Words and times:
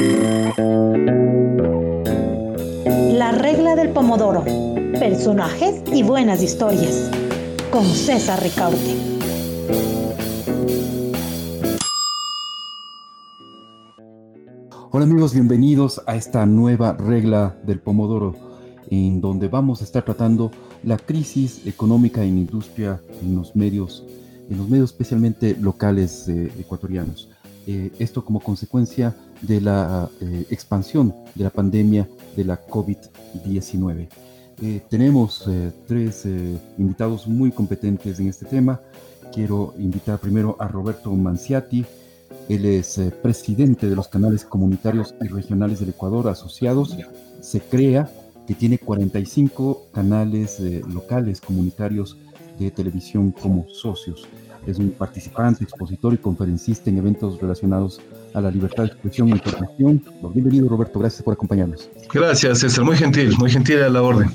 La 0.00 1.32
regla 3.32 3.74
del 3.74 3.90
pomodoro. 3.90 4.44
Personajes 4.92 5.82
y 5.92 6.04
buenas 6.04 6.40
historias. 6.40 7.10
Con 7.72 7.84
César 7.84 8.40
Ricaurte. 8.40 8.94
Hola 14.92 15.04
amigos, 15.04 15.34
bienvenidos 15.34 16.00
a 16.06 16.14
esta 16.14 16.46
nueva 16.46 16.92
regla 16.92 17.58
del 17.64 17.80
pomodoro, 17.80 18.36
en 18.90 19.20
donde 19.20 19.48
vamos 19.48 19.80
a 19.80 19.84
estar 19.84 20.04
tratando 20.04 20.52
la 20.84 20.96
crisis 20.96 21.66
económica 21.66 22.22
en 22.22 22.38
industria 22.38 23.00
en 23.20 23.34
los 23.34 23.56
medios, 23.56 24.04
en 24.48 24.58
los 24.58 24.68
medios 24.68 24.90
especialmente 24.90 25.56
locales 25.60 26.28
eh, 26.28 26.52
ecuatorianos. 26.56 27.28
Eh, 27.66 27.90
esto 27.98 28.24
como 28.24 28.40
consecuencia 28.40 29.14
de 29.42 29.60
la 29.60 30.08
eh, 30.20 30.46
expansión 30.50 31.14
de 31.34 31.44
la 31.44 31.50
pandemia 31.50 32.08
de 32.36 32.44
la 32.44 32.66
COVID-19. 32.66 34.08
Eh, 34.60 34.82
tenemos 34.88 35.48
tres 35.86 36.26
invitados 36.76 37.28
muy 37.28 37.52
competentes 37.52 38.18
en 38.18 38.28
este 38.28 38.46
tema. 38.46 38.80
Quiero 39.32 39.74
invitar 39.78 40.18
primero 40.18 40.56
a 40.58 40.66
Roberto 40.66 41.12
Manciati. 41.12 41.84
Él 42.48 42.64
es 42.64 43.00
presidente 43.22 43.88
de 43.88 43.94
los 43.94 44.08
canales 44.08 44.44
comunitarios 44.44 45.14
y 45.20 45.28
regionales 45.28 45.80
del 45.80 45.90
Ecuador 45.90 46.28
asociados. 46.28 46.96
Se 47.40 47.60
crea 47.60 48.10
que 48.46 48.54
tiene 48.54 48.78
45 48.78 49.88
canales 49.92 50.58
locales 50.88 51.40
comunitarios 51.40 52.16
de 52.58 52.70
televisión 52.70 53.30
como 53.30 53.68
socios. 53.68 54.26
Es 54.66 54.78
un 54.78 54.90
participante, 54.90 55.64
expositor 55.64 56.14
y 56.14 56.18
conferencista 56.18 56.90
en 56.90 56.98
eventos 56.98 57.40
relacionados 57.40 58.00
a 58.34 58.40
la 58.40 58.50
libertad 58.50 58.84
de 58.84 58.88
expresión 58.90 59.28
e 59.28 59.32
información. 59.32 60.04
Bienvenido, 60.34 60.68
Roberto. 60.68 60.98
Gracias 60.98 61.22
por 61.22 61.34
acompañarnos. 61.34 61.88
Gracias, 62.12 62.60
César. 62.60 62.84
Muy 62.84 62.96
gentil, 62.96 63.36
muy 63.38 63.50
gentil 63.50 63.82
a 63.82 63.88
la 63.88 64.02
orden. 64.02 64.30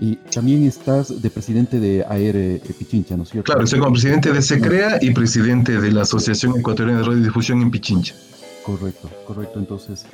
Y 0.00 0.16
también 0.16 0.64
estás 0.64 1.20
de 1.20 1.28
presidente 1.28 1.78
de 1.78 2.04
AER 2.08 2.36
eh, 2.36 2.62
Pichincha, 2.78 3.16
¿no 3.16 3.24
es 3.24 3.28
cierto? 3.28 3.52
Claro, 3.52 3.66
soy 3.66 3.78
como 3.80 3.92
presidente 3.92 4.32
de 4.32 4.40
SECREA 4.40 4.98
y 5.02 5.10
presidente 5.10 5.78
de 5.78 5.92
la 5.92 6.02
Asociación 6.02 6.58
Ecuatoriana 6.58 7.00
de 7.00 7.06
Radiodifusión 7.06 7.60
en 7.60 7.70
Pichincha. 7.70 8.14
Correcto, 8.64 9.10
correcto. 9.26 9.58
Entonces, 9.58 10.06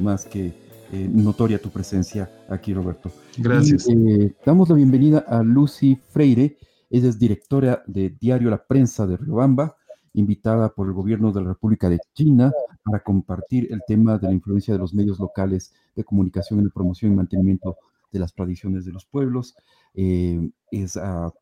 más 0.00 0.24
que 0.24 0.52
eh, 0.92 1.08
notoria 1.08 1.60
tu 1.60 1.70
presencia 1.70 2.28
aquí, 2.48 2.74
Roberto. 2.74 3.12
Gracias. 3.36 3.88
Eh, 3.88 4.34
damos 4.44 4.68
la 4.68 4.74
bienvenida 4.74 5.24
a 5.28 5.40
Lucy 5.42 5.96
Freire, 6.10 6.56
ella 6.90 7.08
es 7.08 7.16
directora 7.16 7.84
de 7.86 8.10
Diario 8.20 8.50
La 8.50 8.64
Prensa 8.66 9.06
de 9.06 9.16
Riobamba, 9.16 9.76
invitada 10.14 10.70
por 10.70 10.86
el 10.86 10.92
gobierno 10.92 11.32
de 11.32 11.40
la 11.40 11.48
República 11.48 11.88
de 11.88 11.98
China 12.14 12.52
para 12.84 13.00
compartir 13.00 13.68
el 13.72 13.82
tema 13.86 14.18
de 14.18 14.26
la 14.28 14.32
influencia 14.32 14.74
de 14.74 14.80
los 14.80 14.94
medios 14.94 15.18
locales 15.18 15.72
de 15.94 16.04
comunicación 16.04 16.58
en 16.58 16.66
la 16.66 16.72
promoción 16.72 17.12
y 17.12 17.16
mantenimiento 17.16 17.76
de 18.10 18.18
las 18.18 18.34
tradiciones 18.34 18.84
de 18.84 18.92
los 18.92 19.04
pueblos. 19.06 19.54
Eh, 19.94 20.50
es, 20.70 20.96
ha, 20.96 21.32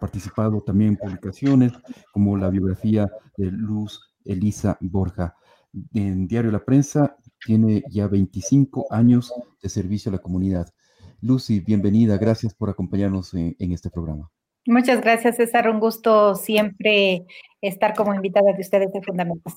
participado 0.00 0.60
también 0.62 0.90
en 0.90 0.96
publicaciones 0.96 1.72
como 2.12 2.36
la 2.36 2.48
biografía 2.48 3.10
de 3.36 3.50
Luz 3.50 4.14
Elisa 4.24 4.78
Borja. 4.80 5.34
En 5.92 6.28
Diario 6.28 6.52
La 6.52 6.64
Prensa 6.64 7.16
tiene 7.44 7.82
ya 7.90 8.06
25 8.06 8.86
años 8.90 9.32
de 9.60 9.68
servicio 9.68 10.10
a 10.10 10.12
la 10.12 10.22
comunidad. 10.22 10.68
Lucy, 11.20 11.60
bienvenida. 11.60 12.16
Gracias 12.16 12.54
por 12.54 12.70
acompañarnos 12.70 13.34
en 13.34 13.72
este 13.72 13.90
programa. 13.90 14.30
Muchas 14.66 15.00
gracias, 15.00 15.36
César. 15.36 15.68
Un 15.68 15.80
gusto 15.80 16.36
siempre 16.36 17.26
estar 17.62 17.94
como 17.94 18.14
invitada 18.14 18.52
de 18.52 18.60
ustedes 18.60 18.92
de 18.92 19.00
Fundamentos. 19.02 19.54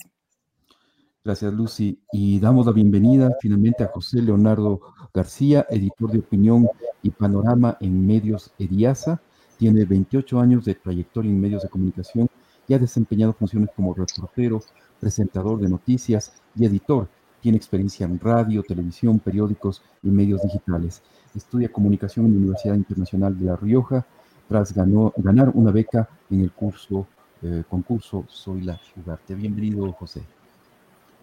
Gracias, 1.23 1.51
Lucy. 1.51 1.99
Y 2.11 2.39
damos 2.39 2.67
la 2.67 2.71
bienvenida 2.71 3.31
finalmente 3.41 3.83
a 3.83 3.87
José 3.87 4.21
Leonardo 4.21 4.79
García, 5.11 5.65
editor 5.69 6.11
de 6.11 6.19
opinión 6.19 6.69
y 7.01 7.09
panorama 7.09 7.77
en 7.81 8.05
Medios 8.05 8.51
Ediasa. 8.59 9.19
Tiene 9.57 9.85
28 9.85 10.39
años 10.39 10.65
de 10.65 10.75
trayectoria 10.75 11.31
en 11.31 11.41
medios 11.41 11.63
de 11.63 11.69
comunicación 11.69 12.29
y 12.67 12.75
ha 12.75 12.79
desempeñado 12.79 13.33
funciones 13.33 13.69
como 13.75 13.93
reportero, 13.93 14.61
presentador 14.99 15.59
de 15.59 15.69
noticias 15.69 16.33
y 16.55 16.65
editor. 16.65 17.07
Tiene 17.41 17.57
experiencia 17.57 18.05
en 18.05 18.19
radio, 18.19 18.61
televisión, 18.61 19.19
periódicos 19.19 19.81
y 20.03 20.09
medios 20.09 20.43
digitales. 20.43 21.01
Estudia 21.35 21.71
comunicación 21.71 22.27
en 22.27 22.33
la 22.33 22.37
Universidad 22.37 22.75
Internacional 22.75 23.37
de 23.37 23.45
La 23.45 23.55
Rioja 23.55 24.05
tras 24.47 24.73
ganó, 24.73 25.11
ganar 25.17 25.49
una 25.55 25.71
beca 25.71 26.07
en 26.29 26.41
el 26.41 26.51
curso, 26.51 27.07
eh, 27.41 27.63
concurso 27.69 28.25
Soy 28.29 28.61
la 28.61 28.79
Ugarte. 28.95 29.35
Bienvenido, 29.35 29.91
José. 29.93 30.21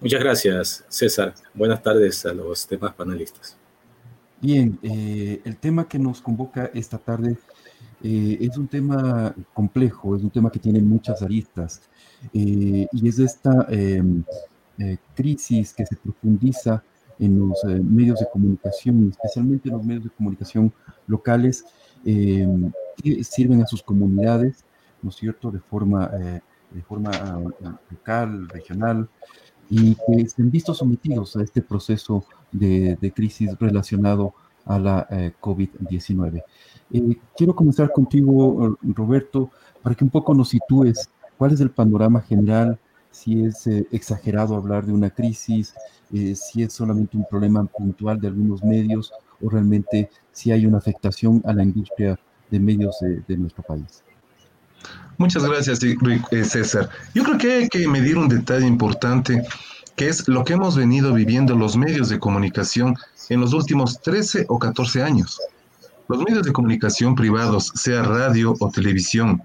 Muchas 0.00 0.20
gracias, 0.20 0.84
César. 0.88 1.34
Buenas 1.54 1.82
tardes 1.82 2.26
a 2.26 2.34
los 2.34 2.68
demás 2.68 2.92
panelistas. 2.94 3.56
Bien, 4.40 4.78
eh, 4.82 5.40
el 5.44 5.56
tema 5.56 5.88
que 5.88 5.98
nos 5.98 6.20
convoca 6.20 6.70
esta 6.74 6.98
tarde 6.98 7.38
eh, 8.02 8.36
es 8.40 8.56
un 8.56 8.68
tema 8.68 9.34
complejo, 9.54 10.16
es 10.16 10.22
un 10.22 10.30
tema 10.30 10.50
que 10.50 10.58
tiene 10.58 10.80
muchas 10.80 11.22
aristas 11.22 11.82
y 12.32 12.86
es 13.08 13.18
esta 13.18 13.66
em, 13.70 14.22
crisis 15.14 15.72
que 15.72 15.86
se 15.86 15.96
profundiza 15.96 16.82
en 17.18 17.38
los 17.38 17.64
medios 17.64 18.20
de 18.20 18.26
comunicación, 18.32 19.10
especialmente 19.10 19.68
en 19.68 19.76
los 19.76 19.84
medios 19.84 20.04
de 20.04 20.10
comunicación 20.10 20.72
locales, 21.06 21.64
em, 22.04 22.70
que 22.96 23.24
sirven 23.24 23.62
a 23.62 23.66
sus 23.66 23.82
comunidades, 23.82 24.64
¿no 25.02 25.10
es 25.10 25.16
cierto?, 25.16 25.50
de 25.50 25.60
forma, 25.60 26.10
eh, 26.20 26.40
de 26.70 26.82
forma 26.82 27.10
ah, 27.12 27.40
local, 27.90 28.48
regional, 28.48 29.08
y 29.68 29.94
que 29.94 30.28
se 30.28 30.42
han 30.42 30.50
visto 30.50 30.74
sometidos 30.74 31.36
a 31.36 31.42
este 31.42 31.62
proceso 31.62 32.24
de, 32.50 32.96
de 33.00 33.12
crisis 33.12 33.56
relacionado 33.58 34.34
a 34.66 34.78
la 34.78 35.06
eh, 35.10 35.32
COVID-19. 35.40 36.42
Eh, 36.92 37.16
quiero 37.36 37.54
comenzar 37.54 37.90
contigo, 37.90 38.76
Roberto, 38.82 39.50
para 39.82 39.94
que 39.94 40.04
un 40.04 40.10
poco 40.10 40.34
nos 40.34 40.50
sitúes 40.50 41.08
cuál 41.36 41.52
es 41.52 41.60
el 41.60 41.70
panorama 41.70 42.20
general, 42.20 42.78
si 43.10 43.44
es 43.44 43.66
exagerado 43.66 44.56
hablar 44.56 44.86
de 44.86 44.92
una 44.92 45.10
crisis, 45.10 45.74
si 46.10 46.62
es 46.62 46.72
solamente 46.72 47.16
un 47.16 47.26
problema 47.26 47.64
puntual 47.64 48.18
de 48.18 48.28
algunos 48.28 48.62
medios 48.64 49.12
o 49.42 49.50
realmente 49.50 50.10
si 50.30 50.50
hay 50.50 50.64
una 50.64 50.78
afectación 50.78 51.42
a 51.44 51.52
la 51.52 51.62
industria 51.62 52.18
de 52.50 52.60
medios 52.60 52.96
de, 53.00 53.36
nuestro 53.36 53.62
país. 53.62 54.04
Muchas 55.22 55.44
gracias, 55.44 55.78
eh, 55.84 56.44
César. 56.44 56.90
Yo 57.14 57.22
creo 57.22 57.38
que 57.38 57.52
hay 57.52 57.68
que 57.68 57.86
medir 57.86 58.18
un 58.18 58.26
detalle 58.26 58.66
importante, 58.66 59.40
que 59.94 60.08
es 60.08 60.26
lo 60.26 60.42
que 60.42 60.54
hemos 60.54 60.76
venido 60.76 61.14
viviendo 61.14 61.54
los 61.54 61.76
medios 61.76 62.08
de 62.08 62.18
comunicación 62.18 62.96
en 63.28 63.40
los 63.40 63.52
últimos 63.52 64.00
13 64.02 64.46
o 64.48 64.58
14 64.58 65.00
años. 65.00 65.38
Los 66.08 66.18
medios 66.24 66.42
de 66.42 66.52
comunicación 66.52 67.14
privados, 67.14 67.70
sea 67.76 68.02
radio 68.02 68.56
o 68.58 68.68
televisión, 68.70 69.40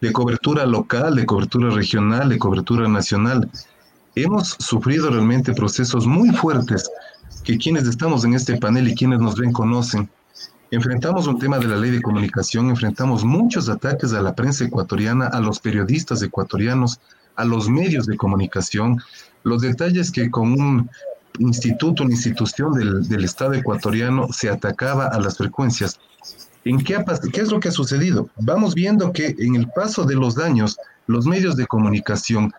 de 0.00 0.14
cobertura 0.14 0.64
local, 0.64 1.16
de 1.16 1.26
cobertura 1.26 1.68
regional, 1.68 2.30
de 2.30 2.38
cobertura 2.38 2.88
nacional, 2.88 3.50
hemos 4.14 4.56
sufrido 4.58 5.10
realmente 5.10 5.52
procesos 5.52 6.06
muy 6.06 6.30
fuertes 6.30 6.88
que 7.44 7.58
quienes 7.58 7.86
estamos 7.86 8.24
en 8.24 8.32
este 8.32 8.56
panel 8.56 8.88
y 8.88 8.94
quienes 8.94 9.20
nos 9.20 9.36
ven 9.36 9.52
conocen 9.52 10.08
Enfrentamos 10.70 11.26
un 11.26 11.38
tema 11.38 11.58
de 11.58 11.66
la 11.66 11.76
ley 11.76 11.90
de 11.90 12.02
comunicación, 12.02 12.68
enfrentamos 12.68 13.24
muchos 13.24 13.70
ataques 13.70 14.12
a 14.12 14.20
la 14.20 14.34
prensa 14.34 14.64
ecuatoriana, 14.64 15.26
a 15.26 15.40
los 15.40 15.60
periodistas 15.60 16.22
ecuatorianos, 16.22 17.00
a 17.36 17.46
los 17.46 17.70
medios 17.70 18.04
de 18.04 18.18
comunicación. 18.18 19.00
Los 19.44 19.62
detalles 19.62 20.12
que 20.12 20.30
con 20.30 20.52
un 20.52 20.90
instituto, 21.38 22.02
una 22.02 22.12
institución 22.12 22.74
del, 22.74 23.24
Estado 23.24 23.54
ecuatoriano 23.54 24.30
se 24.30 24.50
atacaba 24.50 25.06
a 25.06 25.18
las 25.18 25.38
frecuencias. 25.38 25.98
¿En 26.66 26.84
qué, 26.84 27.02
qué 27.32 27.40
es 27.40 27.50
lo 27.50 27.60
que 27.60 27.68
ha 27.68 27.72
sucedido? 27.72 28.28
Vamos 28.36 28.74
viendo 28.74 29.10
que 29.10 29.34
en 29.38 29.54
el 29.54 29.70
paso 29.70 30.04
de 30.04 30.16
los 30.16 30.36
años, 30.36 30.76
los 31.06 31.24
medios 31.24 31.56
de 31.56 31.66
comunicación 31.66 32.52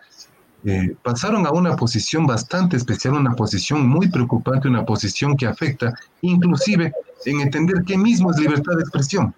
eh, 0.64 0.94
pasaron 1.02 1.46
a 1.46 1.52
una 1.52 1.74
posición 1.76 2.26
bastante 2.26 2.76
especial, 2.76 3.14
una 3.14 3.34
posición 3.34 3.86
muy 3.86 4.08
preocupante, 4.08 4.68
una 4.68 4.84
posición 4.84 5.36
que 5.36 5.46
afecta 5.46 5.94
inclusive 6.20 6.92
en 7.24 7.40
entender 7.40 7.82
qué 7.86 7.96
mismo 7.96 8.30
es 8.30 8.38
libertad 8.38 8.74
de 8.76 8.82
expresión. 8.82 9.34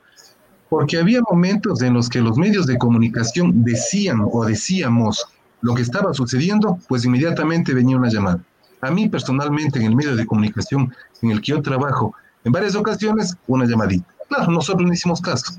Porque 0.68 0.98
había 0.98 1.20
momentos 1.20 1.82
en 1.82 1.94
los 1.94 2.08
que 2.08 2.20
los 2.20 2.38
medios 2.38 2.66
de 2.66 2.78
comunicación 2.78 3.62
decían 3.62 4.26
o 4.30 4.44
decíamos 4.44 5.26
lo 5.60 5.74
que 5.74 5.82
estaba 5.82 6.12
sucediendo, 6.12 6.78
pues 6.88 7.04
inmediatamente 7.04 7.72
venía 7.72 7.96
una 7.96 8.08
llamada. 8.08 8.42
A 8.80 8.90
mí 8.90 9.08
personalmente 9.08 9.78
en 9.78 9.86
el 9.86 9.94
medio 9.94 10.16
de 10.16 10.26
comunicación 10.26 10.92
en 11.20 11.30
el 11.30 11.40
que 11.40 11.52
yo 11.52 11.62
trabajo, 11.62 12.14
en 12.42 12.50
varias 12.50 12.74
ocasiones, 12.74 13.36
una 13.46 13.64
llamadita. 13.64 14.06
Claro, 14.28 14.50
nosotros 14.50 14.86
no 14.86 14.92
hicimos 14.92 15.20
caso. 15.20 15.52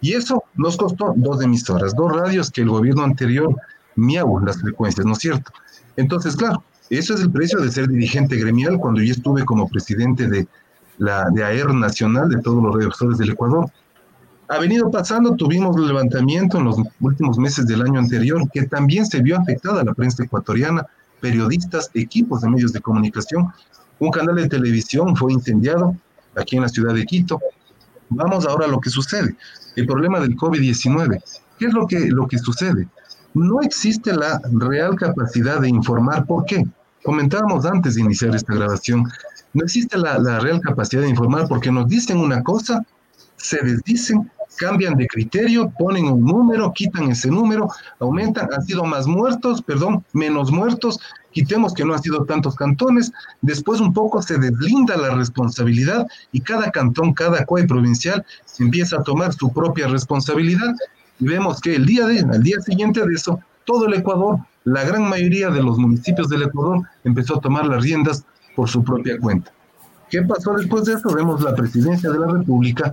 Y 0.00 0.14
eso 0.14 0.42
nos 0.54 0.76
costó 0.76 1.12
dos 1.16 1.42
emisoras, 1.42 1.94
dos 1.94 2.12
radios 2.12 2.50
que 2.50 2.62
el 2.62 2.70
gobierno 2.70 3.04
anterior 3.04 3.54
miau 3.96 4.38
las 4.40 4.60
frecuencias, 4.60 5.06
¿no 5.06 5.12
es 5.12 5.18
cierto? 5.18 5.52
Entonces, 5.96 6.36
claro, 6.36 6.62
eso 6.90 7.14
es 7.14 7.20
el 7.20 7.30
precio 7.30 7.60
de 7.60 7.70
ser 7.70 7.88
dirigente 7.88 8.36
gremial 8.36 8.78
cuando 8.78 9.00
yo 9.00 9.12
estuve 9.12 9.44
como 9.44 9.68
presidente 9.68 10.28
de 10.28 10.46
la 10.98 11.30
de 11.30 11.42
AER 11.42 11.74
Nacional 11.74 12.28
de 12.28 12.40
todos 12.40 12.62
los 12.62 12.74
redactores 12.74 13.18
del 13.18 13.30
Ecuador. 13.30 13.70
Ha 14.48 14.58
venido 14.58 14.90
pasando, 14.90 15.34
tuvimos 15.34 15.76
el 15.76 15.86
levantamiento 15.86 16.58
en 16.58 16.64
los 16.64 16.76
últimos 17.00 17.38
meses 17.38 17.66
del 17.66 17.82
año 17.82 17.98
anterior, 17.98 18.42
que 18.52 18.64
también 18.64 19.06
se 19.06 19.22
vio 19.22 19.38
afectada 19.38 19.82
la 19.82 19.94
prensa 19.94 20.24
ecuatoriana, 20.24 20.86
periodistas, 21.20 21.90
equipos 21.94 22.42
de 22.42 22.50
medios 22.50 22.72
de 22.72 22.80
comunicación. 22.80 23.52
Un 23.98 24.10
canal 24.10 24.34
de 24.36 24.48
televisión 24.48 25.16
fue 25.16 25.32
incendiado 25.32 25.96
aquí 26.36 26.56
en 26.56 26.62
la 26.62 26.68
ciudad 26.68 26.94
de 26.94 27.06
Quito. 27.06 27.40
Vamos 28.10 28.46
ahora 28.46 28.66
a 28.66 28.68
lo 28.68 28.80
que 28.80 28.90
sucede. 28.90 29.34
El 29.76 29.86
problema 29.86 30.20
del 30.20 30.36
COVID-19. 30.36 31.22
¿Qué 31.58 31.66
es 31.66 31.72
lo 31.72 31.86
que, 31.86 32.10
lo 32.10 32.28
que 32.28 32.38
sucede? 32.38 32.88
No 33.34 33.60
existe 33.62 34.12
la 34.12 34.40
real 34.52 34.96
capacidad 34.96 35.60
de 35.60 35.68
informar. 35.68 36.26
¿Por 36.26 36.44
qué? 36.44 36.64
Comentábamos 37.02 37.64
antes 37.64 37.94
de 37.94 38.02
iniciar 38.02 38.34
esta 38.34 38.54
grabación. 38.54 39.04
No 39.54 39.64
existe 39.64 39.98
la, 39.98 40.18
la 40.18 40.38
real 40.40 40.60
capacidad 40.60 41.02
de 41.02 41.08
informar 41.08 41.48
porque 41.48 41.70
nos 41.70 41.88
dicen 41.88 42.18
una 42.18 42.42
cosa, 42.42 42.84
se 43.36 43.58
desdicen 43.62 44.30
cambian 44.56 44.96
de 44.96 45.06
criterio, 45.06 45.72
ponen 45.78 46.06
un 46.06 46.24
número, 46.24 46.72
quitan 46.72 47.10
ese 47.10 47.28
número, 47.28 47.68
aumentan, 48.00 48.48
han 48.52 48.62
sido 48.62 48.84
más 48.84 49.06
muertos, 49.06 49.62
perdón, 49.62 50.04
menos 50.12 50.50
muertos, 50.50 51.00
quitemos 51.32 51.74
que 51.74 51.84
no 51.84 51.94
han 51.94 52.02
sido 52.02 52.24
tantos 52.24 52.54
cantones, 52.54 53.12
después 53.40 53.80
un 53.80 53.92
poco 53.92 54.22
se 54.22 54.38
deslinda 54.38 54.96
la 54.96 55.14
responsabilidad 55.14 56.06
y 56.32 56.40
cada 56.40 56.70
cantón, 56.70 57.14
cada 57.14 57.44
COE 57.44 57.64
provincial 57.66 58.24
empieza 58.58 58.96
a 58.96 59.02
tomar 59.02 59.32
su 59.32 59.52
propia 59.52 59.88
responsabilidad 59.88 60.74
y 61.22 61.24
vemos 61.24 61.60
que 61.60 61.76
el 61.76 61.86
día, 61.86 62.04
de, 62.08 62.18
al 62.18 62.42
día 62.42 62.60
siguiente 62.60 63.06
de 63.06 63.14
eso, 63.14 63.38
todo 63.64 63.86
el 63.86 63.94
Ecuador, 63.94 64.40
la 64.64 64.82
gran 64.82 65.08
mayoría 65.08 65.50
de 65.50 65.62
los 65.62 65.78
municipios 65.78 66.28
del 66.28 66.42
Ecuador 66.42 66.82
empezó 67.04 67.36
a 67.36 67.40
tomar 67.40 67.64
las 67.66 67.80
riendas 67.84 68.24
por 68.56 68.68
su 68.68 68.82
propia 68.82 69.16
cuenta. 69.20 69.52
¿Qué 70.10 70.22
pasó 70.22 70.54
después 70.54 70.84
de 70.84 70.94
eso? 70.94 71.14
Vemos 71.14 71.40
la 71.40 71.54
presidencia 71.54 72.10
de 72.10 72.18
la 72.18 72.26
República 72.26 72.92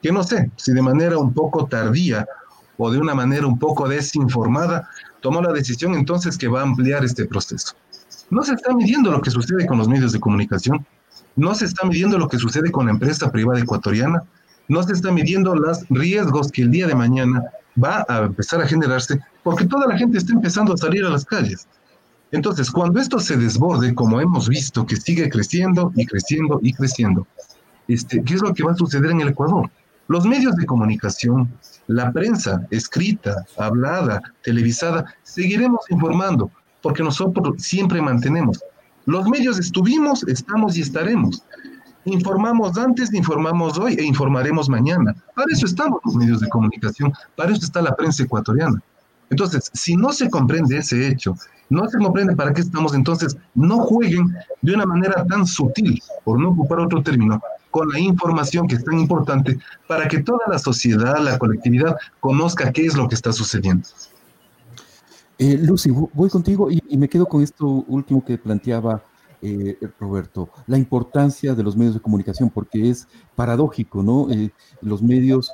que 0.00 0.12
no 0.12 0.22
sé 0.22 0.52
si 0.54 0.72
de 0.72 0.82
manera 0.82 1.18
un 1.18 1.34
poco 1.34 1.66
tardía 1.66 2.28
o 2.76 2.92
de 2.92 2.98
una 2.98 3.12
manera 3.12 3.44
un 3.44 3.58
poco 3.58 3.88
desinformada, 3.88 4.88
tomó 5.20 5.42
la 5.42 5.52
decisión 5.52 5.94
entonces 5.94 6.38
que 6.38 6.46
va 6.46 6.60
a 6.60 6.62
ampliar 6.62 7.04
este 7.04 7.24
proceso. 7.24 7.74
No 8.30 8.44
se 8.44 8.54
está 8.54 8.72
midiendo 8.72 9.10
lo 9.10 9.20
que 9.20 9.30
sucede 9.30 9.66
con 9.66 9.78
los 9.78 9.88
medios 9.88 10.12
de 10.12 10.20
comunicación, 10.20 10.86
no 11.34 11.56
se 11.56 11.64
está 11.64 11.84
midiendo 11.88 12.18
lo 12.18 12.28
que 12.28 12.38
sucede 12.38 12.70
con 12.70 12.86
la 12.86 12.92
empresa 12.92 13.32
privada 13.32 13.58
ecuatoriana, 13.58 14.22
no 14.68 14.80
se 14.84 14.92
está 14.92 15.10
midiendo 15.10 15.56
los 15.56 15.84
riesgos 15.90 16.52
que 16.52 16.62
el 16.62 16.70
día 16.70 16.86
de 16.86 16.94
mañana 16.94 17.42
va 17.82 18.04
a 18.08 18.24
empezar 18.24 18.60
a 18.60 18.66
generarse 18.66 19.20
porque 19.42 19.66
toda 19.66 19.86
la 19.86 19.96
gente 19.96 20.18
está 20.18 20.32
empezando 20.32 20.74
a 20.74 20.76
salir 20.76 21.04
a 21.04 21.10
las 21.10 21.24
calles. 21.24 21.66
Entonces, 22.32 22.70
cuando 22.70 23.00
esto 23.00 23.20
se 23.20 23.36
desborde, 23.36 23.94
como 23.94 24.20
hemos 24.20 24.48
visto 24.48 24.84
que 24.86 24.96
sigue 24.96 25.28
creciendo 25.28 25.92
y 25.94 26.04
creciendo 26.06 26.58
y 26.62 26.72
creciendo, 26.72 27.26
este, 27.86 28.22
¿qué 28.24 28.34
es 28.34 28.42
lo 28.42 28.52
que 28.52 28.64
va 28.64 28.72
a 28.72 28.76
suceder 28.76 29.10
en 29.10 29.20
el 29.20 29.28
Ecuador? 29.28 29.70
Los 30.08 30.26
medios 30.26 30.56
de 30.56 30.66
comunicación, 30.66 31.50
la 31.86 32.12
prensa 32.12 32.66
escrita, 32.70 33.44
hablada, 33.56 34.20
televisada, 34.42 35.14
seguiremos 35.22 35.80
informando, 35.90 36.50
porque 36.82 37.02
nosotros 37.02 37.62
siempre 37.62 38.02
mantenemos. 38.02 38.60
Los 39.06 39.28
medios 39.28 39.58
estuvimos, 39.58 40.26
estamos 40.26 40.76
y 40.76 40.80
estaremos. 40.80 41.42
Informamos 42.04 42.76
antes, 42.76 43.12
informamos 43.14 43.78
hoy 43.78 43.94
e 43.94 44.04
informaremos 44.04 44.68
mañana. 44.68 45.14
Para 45.34 45.52
eso 45.52 45.66
estamos 45.66 46.00
los 46.04 46.14
medios 46.14 46.40
de 46.40 46.48
comunicación, 46.48 47.12
para 47.36 47.52
eso 47.52 47.64
está 47.64 47.80
la 47.80 47.96
prensa 47.96 48.24
ecuatoriana. 48.24 48.82
Entonces, 49.30 49.70
si 49.72 49.96
no 49.96 50.12
se 50.12 50.28
comprende 50.28 50.78
ese 50.78 51.08
hecho, 51.08 51.34
no 51.70 51.88
se 51.88 51.98
comprende 51.98 52.36
para 52.36 52.52
qué 52.52 52.60
estamos, 52.60 52.94
entonces 52.94 53.36
no 53.54 53.78
jueguen 53.78 54.34
de 54.60 54.74
una 54.74 54.86
manera 54.86 55.24
tan 55.26 55.46
sutil, 55.46 56.00
por 56.24 56.38
no 56.38 56.50
ocupar 56.50 56.80
otro 56.80 57.02
término, 57.02 57.40
con 57.70 57.88
la 57.88 57.98
información 57.98 58.68
que 58.68 58.76
es 58.76 58.84
tan 58.84 58.98
importante 58.98 59.58
para 59.88 60.06
que 60.06 60.22
toda 60.22 60.40
la 60.46 60.58
sociedad, 60.58 61.18
la 61.18 61.38
colectividad, 61.38 61.96
conozca 62.20 62.70
qué 62.70 62.86
es 62.86 62.94
lo 62.94 63.08
que 63.08 63.14
está 63.14 63.32
sucediendo. 63.32 63.88
Eh, 65.38 65.58
Lucy, 65.60 65.90
voy 65.90 66.30
contigo 66.30 66.70
y, 66.70 66.96
me 66.96 67.08
quedo 67.08 67.26
con 67.26 67.42
esto 67.42 67.66
último 67.66 68.24
que 68.24 68.38
planteaba 68.38 69.02
eh, 69.44 69.78
Roberto, 70.00 70.48
la 70.66 70.78
importancia 70.78 71.54
de 71.54 71.62
los 71.62 71.76
medios 71.76 71.94
de 71.94 72.00
comunicación, 72.00 72.50
porque 72.50 72.90
es 72.90 73.06
paradójico, 73.36 74.02
¿no? 74.02 74.30
Eh, 74.30 74.50
los 74.80 75.02
medios 75.02 75.52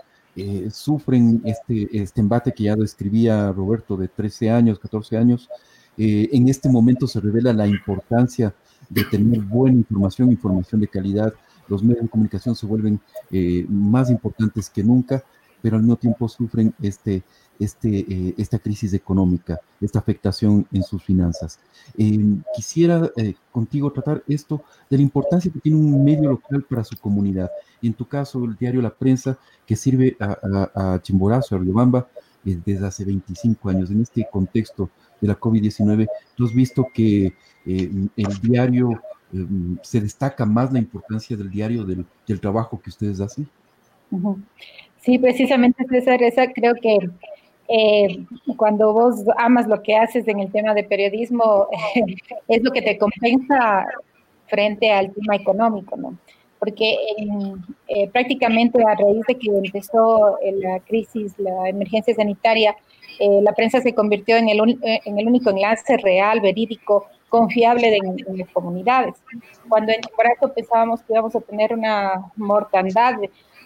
sufren 0.70 1.42
este, 1.44 1.88
este 1.92 2.20
embate 2.20 2.52
que 2.52 2.62
ya 2.64 2.76
describía 2.76 3.52
Roberto 3.52 3.96
de 3.96 4.08
13 4.08 4.50
años, 4.50 4.78
14 4.78 5.18
años. 5.18 5.50
en 5.98 6.48
este 6.48 6.70
momento 6.70 7.06
se 7.06 7.20
revela 7.20 7.52
la 7.52 7.66
importancia 7.66 8.54
de 8.88 9.04
tener 9.04 9.40
buena 9.40 9.76
información, 9.76 10.30
información 10.30 10.80
de 10.80 10.88
calidad, 10.88 11.34
los 11.70 11.82
medios 11.82 12.02
de 12.02 12.08
comunicación 12.08 12.54
se 12.56 12.66
vuelven 12.66 13.00
eh, 13.30 13.64
más 13.68 14.10
importantes 14.10 14.68
que 14.68 14.82
nunca, 14.82 15.22
pero 15.62 15.76
al 15.76 15.82
mismo 15.82 15.96
tiempo 15.96 16.28
sufren 16.28 16.74
este, 16.82 17.22
este, 17.60 18.00
eh, 18.00 18.34
esta 18.38 18.58
crisis 18.58 18.92
económica, 18.94 19.60
esta 19.80 20.00
afectación 20.00 20.66
en 20.72 20.82
sus 20.82 21.04
finanzas. 21.04 21.60
Em, 21.96 22.42
quisiera 22.54 23.10
eh, 23.16 23.34
contigo 23.52 23.92
tratar 23.92 24.22
esto 24.26 24.62
de 24.88 24.96
la 24.96 25.02
importancia 25.02 25.52
que 25.52 25.60
tiene 25.60 25.78
un 25.78 26.02
medio 26.04 26.30
local 26.30 26.64
para 26.68 26.82
su 26.82 26.96
comunidad. 26.98 27.50
En 27.82 27.94
tu 27.94 28.06
caso, 28.06 28.44
el 28.44 28.56
diario 28.56 28.82
La 28.82 28.90
Prensa, 28.90 29.38
que 29.66 29.76
sirve 29.76 30.16
a, 30.18 30.94
a 30.94 31.02
Chimborazo, 31.02 31.54
a 31.54 31.58
Riobamba, 31.58 32.08
desde 32.42 32.86
hace 32.86 33.04
25 33.04 33.68
años. 33.68 33.90
En 33.90 34.00
este 34.00 34.26
contexto 34.32 34.88
de 35.20 35.28
la 35.28 35.38
COVID-19, 35.38 36.08
tú 36.34 36.46
has 36.46 36.54
visto 36.54 36.86
que 36.92 37.34
el 37.66 38.40
diario 38.42 38.98
Em, 39.32 39.78
se 39.82 40.00
destaca 40.00 40.44
más 40.44 40.72
la 40.72 40.78
importancia 40.78 41.36
del 41.36 41.50
diario, 41.50 41.84
del, 41.84 42.04
trabajo 42.40 42.80
que 42.80 42.90
ustedes 42.90 43.20
hacen? 43.20 43.48
Sí, 45.00 45.18
precisamente 45.18 45.84
César, 45.88 46.22
esa 46.22 46.52
creo 46.52 46.74
que 46.80 46.98
eh, 47.72 48.26
cuando 48.56 48.92
vos 48.92 49.22
amas 49.38 49.68
lo 49.68 49.80
que 49.80 49.94
haces 49.94 50.26
en 50.26 50.40
el 50.40 50.50
tema 50.50 50.74
de 50.74 50.82
periodismo, 50.82 51.68
es 52.48 52.62
lo 52.64 52.72
que 52.72 52.82
te 52.82 52.98
compensa 52.98 53.86
frente 54.48 54.90
al 54.90 55.12
tema 55.12 55.36
económico, 55.36 55.96
¿no? 55.96 56.18
Porque 56.58 56.96
eh, 57.86 58.08
prácticamente 58.08 58.82
a 58.82 58.96
raíz 58.96 59.24
de 59.28 59.36
que 59.36 59.50
empezó 59.50 60.36
la 60.54 60.80
crisis, 60.80 61.38
la 61.38 61.68
emergencia 61.68 62.12
sanitaria, 62.12 62.76
eh, 63.20 63.40
la 63.40 63.52
prensa 63.52 63.80
se 63.80 63.94
convirtió 63.94 64.36
en 64.36 64.48
el, 64.48 64.78
en 64.82 65.18
el 65.18 65.28
único 65.28 65.50
enlace 65.50 65.96
real, 65.98 66.40
verídico, 66.40 67.06
confiable 67.28 67.90
de, 67.90 67.98
las 68.36 68.50
comunidades. 68.50 69.14
Cuando 69.68 69.92
en 69.92 70.00
Chimborazo 70.00 70.52
pensábamos 70.52 71.02
que 71.02 71.12
íbamos 71.12 71.36
a 71.36 71.40
tener 71.40 71.72
una 71.72 72.30
mortandad 72.34 73.14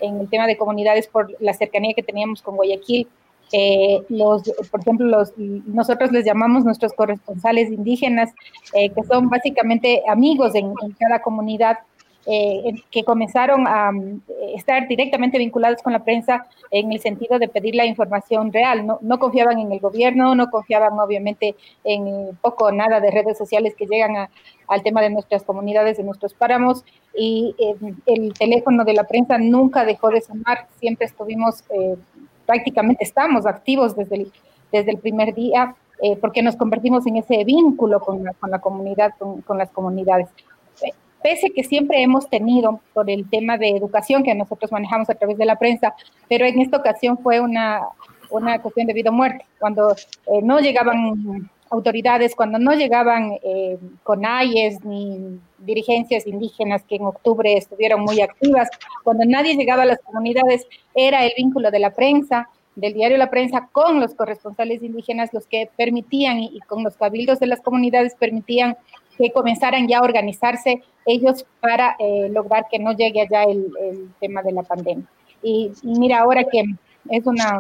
en 0.01 0.21
el 0.21 0.29
tema 0.29 0.47
de 0.47 0.59
comunidades 0.59 1.09
por 1.09 1.35
la 1.41 1.55
cercanía 1.55 1.95
que 1.95 2.03
teníamos 2.03 2.43
con 2.43 2.57
Guayaquil, 2.57 3.09
eh, 3.57 4.03
los, 4.09 4.43
por 4.69 4.81
ejemplo, 4.81 5.07
los, 5.07 5.33
nosotros 5.39 6.11
les 6.11 6.25
llamamos 6.25 6.65
nuestros 6.65 6.93
corresponsales 6.93 7.71
indígenas, 7.71 8.33
eh, 8.73 8.91
que 8.91 9.05
son 9.05 9.29
básicamente 9.29 10.03
amigos 10.09 10.57
en, 10.57 10.73
en 10.83 10.91
cada 10.99 11.21
comunidad, 11.21 11.79
eh, 12.27 12.73
que 12.91 13.05
comenzaron 13.05 13.69
a 13.69 13.93
mm, 13.93 14.23
estar 14.57 14.89
directamente 14.89 15.39
vinculados 15.39 15.83
con 15.83 15.93
la 15.93 16.03
prensa 16.03 16.49
en 16.73 16.91
el 16.91 16.99
sentido 16.99 17.39
de 17.39 17.47
pedir 17.47 17.77
la 17.77 17.85
información 17.85 18.53
real. 18.53 18.85
No, 18.85 18.99
no 19.03 19.21
confiaban 19.21 19.61
en 19.61 19.71
el 19.71 19.79
gobierno, 19.79 20.35
no 20.35 20.51
confiaban 20.51 20.99
obviamente 20.99 21.55
en 21.85 22.37
poco 22.41 22.65
o 22.65 22.73
nada 22.73 22.99
de 22.99 23.13
redes 23.13 23.39
sociales 23.39 23.75
que 23.77 23.87
llegan 23.87 24.29
al 24.69 24.83
tema 24.83 25.03
de 25.03 25.11
nuestras 25.11 25.43
comunidades, 25.45 25.99
de 25.99 26.05
nuestros 26.05 26.35
páramos, 26.35 26.85
y 27.17 27.55
eh, 27.59 27.75
el 28.07 28.33
teléfono 28.35 28.85
de 28.85 28.95
la 28.95 29.05
prensa 29.05 29.39
nunca 29.39 29.85
dejó 29.85 30.11
de 30.11 30.21
sonar, 30.21 30.67
siempre 30.81 31.07
estuvimos, 31.07 31.63
eh, 31.71 31.97
prácticamente 32.47 33.05
estamos 33.05 33.47
activos 33.47 33.97
desde 33.97 34.17
el, 34.17 34.33
desde 34.73 34.91
el 34.93 34.99
primer 34.99 35.35
día. 35.35 35.75
porque 36.21 36.43
nos 36.43 36.57
convertimos 36.57 37.07
en 37.07 37.17
ese 37.17 37.45
vínculo 37.45 38.01
con 38.01 38.25
la, 38.25 38.33
con 38.35 38.51
la 38.51 38.59
comunidad, 38.59 39.13
con, 39.19 39.41
con 39.43 39.57
las 39.57 39.71
comunidades 39.71 40.29
pese 41.25 41.53
que 41.55 41.65
siempre 41.65 42.03
hemos 42.03 42.29
tenido 42.29 42.81
por 42.93 43.09
el 43.09 43.27
tema 43.31 43.57
de 43.57 43.71
educación 43.71 44.23
que 44.23 44.35
nosotros 44.35 44.71
manejamos 44.71 45.09
a 45.09 45.15
través 45.15 45.39
de 45.39 45.47
la 45.47 45.57
prensa, 45.57 45.95
pero 46.29 46.45
en 46.45 46.61
esta 46.61 46.77
ocasión 46.77 47.17
fue 47.17 47.41
una, 47.41 47.81
una 48.29 48.61
cuestión 48.61 48.87
de 48.87 48.93
vida 48.93 49.09
o 49.09 49.15
muerte, 49.15 49.47
cuando 49.59 49.93
eh, 49.93 50.43
no 50.43 50.61
llegaban 50.61 51.49
autoridades, 51.75 52.35
cuando 52.35 52.59
no 52.59 52.73
llegaban 52.73 53.33
eh, 53.43 53.79
CONAIES 54.03 54.85
ni 54.85 55.39
dirigencias 55.59 56.27
indígenas 56.27 56.83
que 56.85 56.97
en 56.97 57.05
octubre 57.05 57.57
estuvieron 57.57 58.01
muy 58.01 58.21
activas, 58.21 58.69
cuando 59.03 59.25
nadie 59.25 59.57
llegaba 59.57 59.83
a 59.83 59.87
las 59.87 59.99
comunidades, 60.01 60.67
era 60.95 61.25
el 61.25 61.33
vínculo 61.37 61.71
de 61.71 61.79
la 61.81 61.91
prensa, 61.91 62.49
del 62.77 62.95
diario 62.95 63.17
La 63.19 63.31
Prensa 63.31 63.69
con 63.71 64.01
los 64.01 64.15
corresponsales 64.15 64.83
indígenas 64.83 65.33
los 65.33 65.47
que 65.47 65.71
permitían 65.77 66.41
y 66.41 66.59
con 66.67 66.83
los 66.83 66.97
cabildos 66.97 67.39
de 67.39 67.47
las 67.47 67.61
comunidades 67.61 68.15
permitían 68.17 68.77
que 69.17 69.31
comenzaran 69.31 69.87
ya 69.87 69.99
a 69.99 70.03
organizarse 70.03 70.83
ellos 71.07 71.47
para 71.61 71.97
eh, 71.99 72.29
lograr 72.31 72.67
que 72.71 72.79
no 72.79 72.93
llegue 72.93 73.23
allá 73.23 73.45
el, 73.45 74.11
tema 74.21 74.43
de 74.43 74.53
la 74.53 74.63
pandemia. 74.63 75.07
Y, 75.43 75.71
mira, 75.83 76.21
ahora 76.21 76.45
que 76.45 76.65
es 77.11 77.27
una 77.27 77.59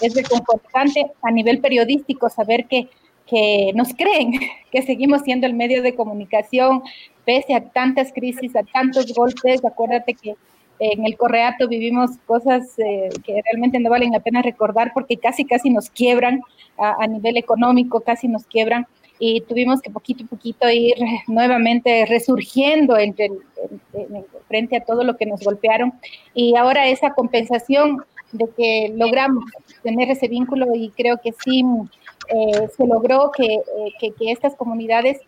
es 0.00 0.14
reconfortante 0.14 1.12
a 1.22 1.30
nivel 1.30 1.60
periodístico 1.60 2.28
saber 2.28 2.66
que, 2.66 2.88
que 3.32 3.72
nos 3.74 3.94
creen, 3.96 4.32
que 4.70 4.82
seguimos 4.82 5.22
siendo 5.22 5.46
el 5.46 5.54
medio 5.54 5.82
de 5.82 5.94
comunicación 5.94 6.82
pese 7.24 7.54
a 7.54 7.64
tantas 7.70 8.12
crisis, 8.12 8.54
a 8.56 8.62
tantos 8.62 9.12
golpes. 9.14 9.64
Acuérdate 9.64 10.14
que 10.14 10.34
en 10.80 11.06
el 11.06 11.16
Correato 11.16 11.68
vivimos 11.68 12.10
cosas 12.26 12.78
eh, 12.78 13.08
que 13.24 13.40
realmente 13.44 13.78
no 13.78 13.90
valen 13.90 14.10
la 14.10 14.20
pena 14.20 14.42
recordar 14.42 14.90
porque 14.92 15.16
casi, 15.16 15.44
casi 15.44 15.70
nos 15.70 15.88
quiebran 15.90 16.40
a, 16.76 16.96
a 17.02 17.06
nivel 17.06 17.36
económico, 17.36 18.00
casi 18.00 18.26
nos 18.26 18.44
quiebran 18.46 18.86
y 19.24 19.40
tuvimos 19.42 19.80
que 19.80 19.90
poquito 19.90 20.24
a 20.24 20.26
poquito 20.26 20.68
ir 20.68 20.94
nuevamente 21.28 22.06
resurgiendo 22.06 22.98
entre, 22.98 23.30
frente 24.48 24.76
a 24.76 24.84
todo 24.84 25.04
lo 25.04 25.16
que 25.16 25.26
nos 25.26 25.40
golpearon 25.42 25.92
y 26.34 26.56
ahora 26.56 26.88
esa 26.88 27.14
compensación 27.14 28.02
de 28.32 28.48
que 28.56 28.92
logramos 28.96 29.44
tener 29.84 30.10
ese 30.10 30.26
vínculo 30.26 30.74
y 30.74 30.90
creo 30.90 31.18
que 31.22 31.32
sí 31.44 31.62
eh, 32.34 32.68
se 32.76 32.86
logró 32.86 33.30
que, 33.30 33.44
eh, 33.44 33.62
que, 33.98 34.12
que 34.12 34.32
estas 34.32 34.56
comunidades 34.56 35.20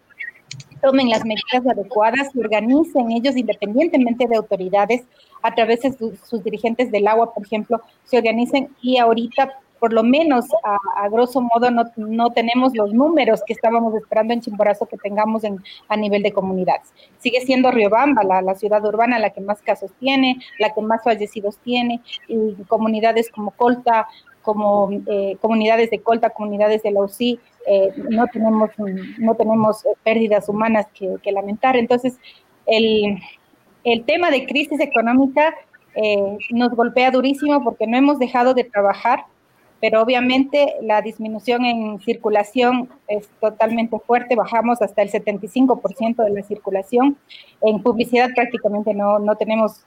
tomen 0.84 1.08
las 1.08 1.24
medidas 1.24 1.66
adecuadas 1.66 2.28
y 2.34 2.40
organicen 2.40 3.10
ellos 3.10 3.36
independientemente 3.36 4.26
de 4.26 4.36
autoridades 4.36 5.02
a 5.42 5.54
través 5.54 5.80
de 5.80 5.92
sus, 5.92 6.44
dirigentes 6.44 6.90
del 6.90 7.06
agua, 7.06 7.32
por 7.32 7.44
ejemplo, 7.44 7.80
se 8.04 8.18
organicen 8.18 8.68
y 8.82 8.98
ahorita 8.98 9.50
por 9.80 9.92
lo 9.92 10.02
menos 10.02 10.46
a, 10.62 11.08
grosso 11.10 11.42
modo 11.42 11.70
no, 11.70 11.84
no, 11.96 12.30
tenemos 12.30 12.74
los 12.74 12.94
números 12.94 13.42
que 13.46 13.52
estábamos 13.52 13.94
esperando 13.94 14.32
en 14.32 14.40
Chimborazo 14.40 14.86
que 14.86 14.96
tengamos 14.96 15.44
en, 15.44 15.62
a 15.88 15.96
nivel 15.96 16.22
de 16.22 16.32
comunidades. 16.32 16.94
Sigue 17.18 17.42
siendo 17.42 17.70
Riobamba 17.70 18.22
la, 18.22 18.40
la, 18.40 18.54
ciudad 18.54 18.82
urbana 18.86 19.18
la 19.18 19.30
que 19.30 19.42
más 19.42 19.60
casos 19.60 19.90
tiene, 20.00 20.38
la 20.58 20.72
que 20.72 20.80
más 20.80 21.02
fallecidos 21.02 21.58
tiene, 21.58 22.00
y 22.28 22.54
comunidades 22.64 23.30
como 23.30 23.50
Colta, 23.50 24.08
como 24.44 24.90
eh, 25.06 25.36
comunidades 25.40 25.90
de 25.90 26.00
Colta, 26.00 26.30
comunidades 26.30 26.82
de 26.82 26.92
la 26.92 27.00
UCI, 27.00 27.40
eh, 27.66 27.92
no, 28.10 28.26
tenemos, 28.26 28.70
no 29.18 29.34
tenemos 29.34 29.84
pérdidas 30.04 30.48
humanas 30.48 30.86
que, 30.94 31.32
lamentar. 31.32 31.76
Entonces, 31.76 32.18
el, 32.66 33.18
el, 33.82 34.04
tema 34.04 34.30
de 34.30 34.46
crisis 34.46 34.78
económica 34.80 35.54
eh, 35.94 36.38
nos 36.50 36.70
golpea 36.74 37.10
durísimo 37.10 37.64
porque 37.64 37.86
no 37.86 37.96
hemos 37.96 38.18
dejado 38.18 38.54
de 38.54 38.64
trabajar, 38.64 39.24
pero 39.80 40.02
obviamente 40.02 40.74
la 40.82 41.02
disminución 41.02 41.64
en 41.64 42.00
circulación 42.00 42.88
es 43.08 43.28
totalmente 43.40 43.98
fuerte, 43.98 44.36
bajamos 44.36 44.80
hasta 44.82 45.02
el 45.02 45.10
75% 45.10 46.22
de 46.22 46.30
la 46.30 46.42
circulación. 46.42 47.16
En 47.62 47.82
publicidad 47.82 48.30
prácticamente 48.34 48.94
no, 48.94 49.18
no 49.18 49.36
tenemos 49.36 49.84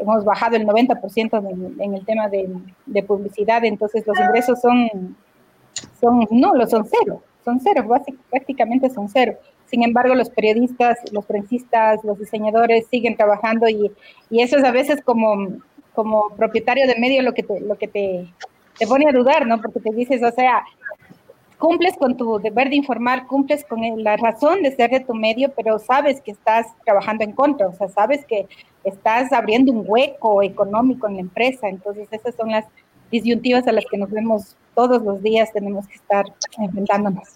hemos 0.00 0.24
bajado 0.24 0.56
el 0.56 0.66
90% 0.66 1.78
en, 1.78 1.94
el 1.94 2.04
tema 2.04 2.28
de, 2.28 3.02
publicidad, 3.02 3.64
entonces 3.64 4.06
los 4.06 4.18
ingresos 4.18 4.60
son, 4.60 5.16
son 6.00 6.26
no, 6.30 6.54
lo 6.54 6.66
son 6.66 6.84
cero, 6.84 7.22
son 7.44 7.60
cero, 7.60 7.86
prácticamente 8.30 8.90
son 8.90 9.08
cero. 9.08 9.34
Sin 9.66 9.84
embargo, 9.84 10.14
los 10.14 10.30
periodistas, 10.30 10.98
los 11.12 11.24
prensistas, 11.24 12.02
los 12.02 12.18
diseñadores 12.18 12.86
siguen 12.88 13.16
trabajando 13.16 13.68
y, 13.68 13.92
y, 14.28 14.42
eso 14.42 14.56
es 14.56 14.64
a 14.64 14.72
veces 14.72 15.00
como, 15.02 15.48
como 15.94 16.30
propietario 16.30 16.88
de 16.88 16.98
medio 16.98 17.22
lo 17.22 17.32
que 17.34 17.44
te, 17.44 17.60
lo 17.60 17.78
que 17.78 17.86
te, 17.86 18.26
te 18.78 18.86
pone 18.86 19.08
a 19.08 19.12
dudar, 19.12 19.46
¿no? 19.46 19.60
Porque 19.60 19.78
te 19.78 19.94
dices, 19.94 20.22
o 20.22 20.32
sea, 20.32 20.64
cumples 21.60 21.94
con 21.96 22.16
tu 22.16 22.40
deber 22.40 22.70
de 22.70 22.76
informar, 22.76 23.26
cumples 23.28 23.64
con 23.64 23.80
la 24.02 24.16
razón 24.16 24.62
de 24.62 24.74
ser 24.74 24.90
de 24.90 25.00
tu 25.00 25.14
medio, 25.14 25.52
pero 25.54 25.78
sabes 25.78 26.20
que 26.20 26.32
estás 26.32 26.66
trabajando 26.84 27.22
en 27.22 27.32
contra, 27.32 27.68
o 27.68 27.74
sea, 27.74 27.88
sabes 27.88 28.24
que 28.24 28.48
estás 28.82 29.32
abriendo 29.32 29.70
un 29.70 29.84
hueco 29.86 30.42
económico 30.42 31.06
en 31.06 31.14
la 31.14 31.20
empresa. 31.20 31.68
Entonces, 31.68 32.08
esas 32.10 32.34
son 32.34 32.50
las 32.50 32.64
disyuntivas 33.12 33.66
a 33.68 33.72
las 33.72 33.84
que 33.88 33.98
nos 33.98 34.10
vemos 34.10 34.56
todos 34.74 35.02
los 35.02 35.22
días, 35.22 35.52
tenemos 35.52 35.86
que 35.86 35.94
estar 35.94 36.24
enfrentándonos. 36.58 37.28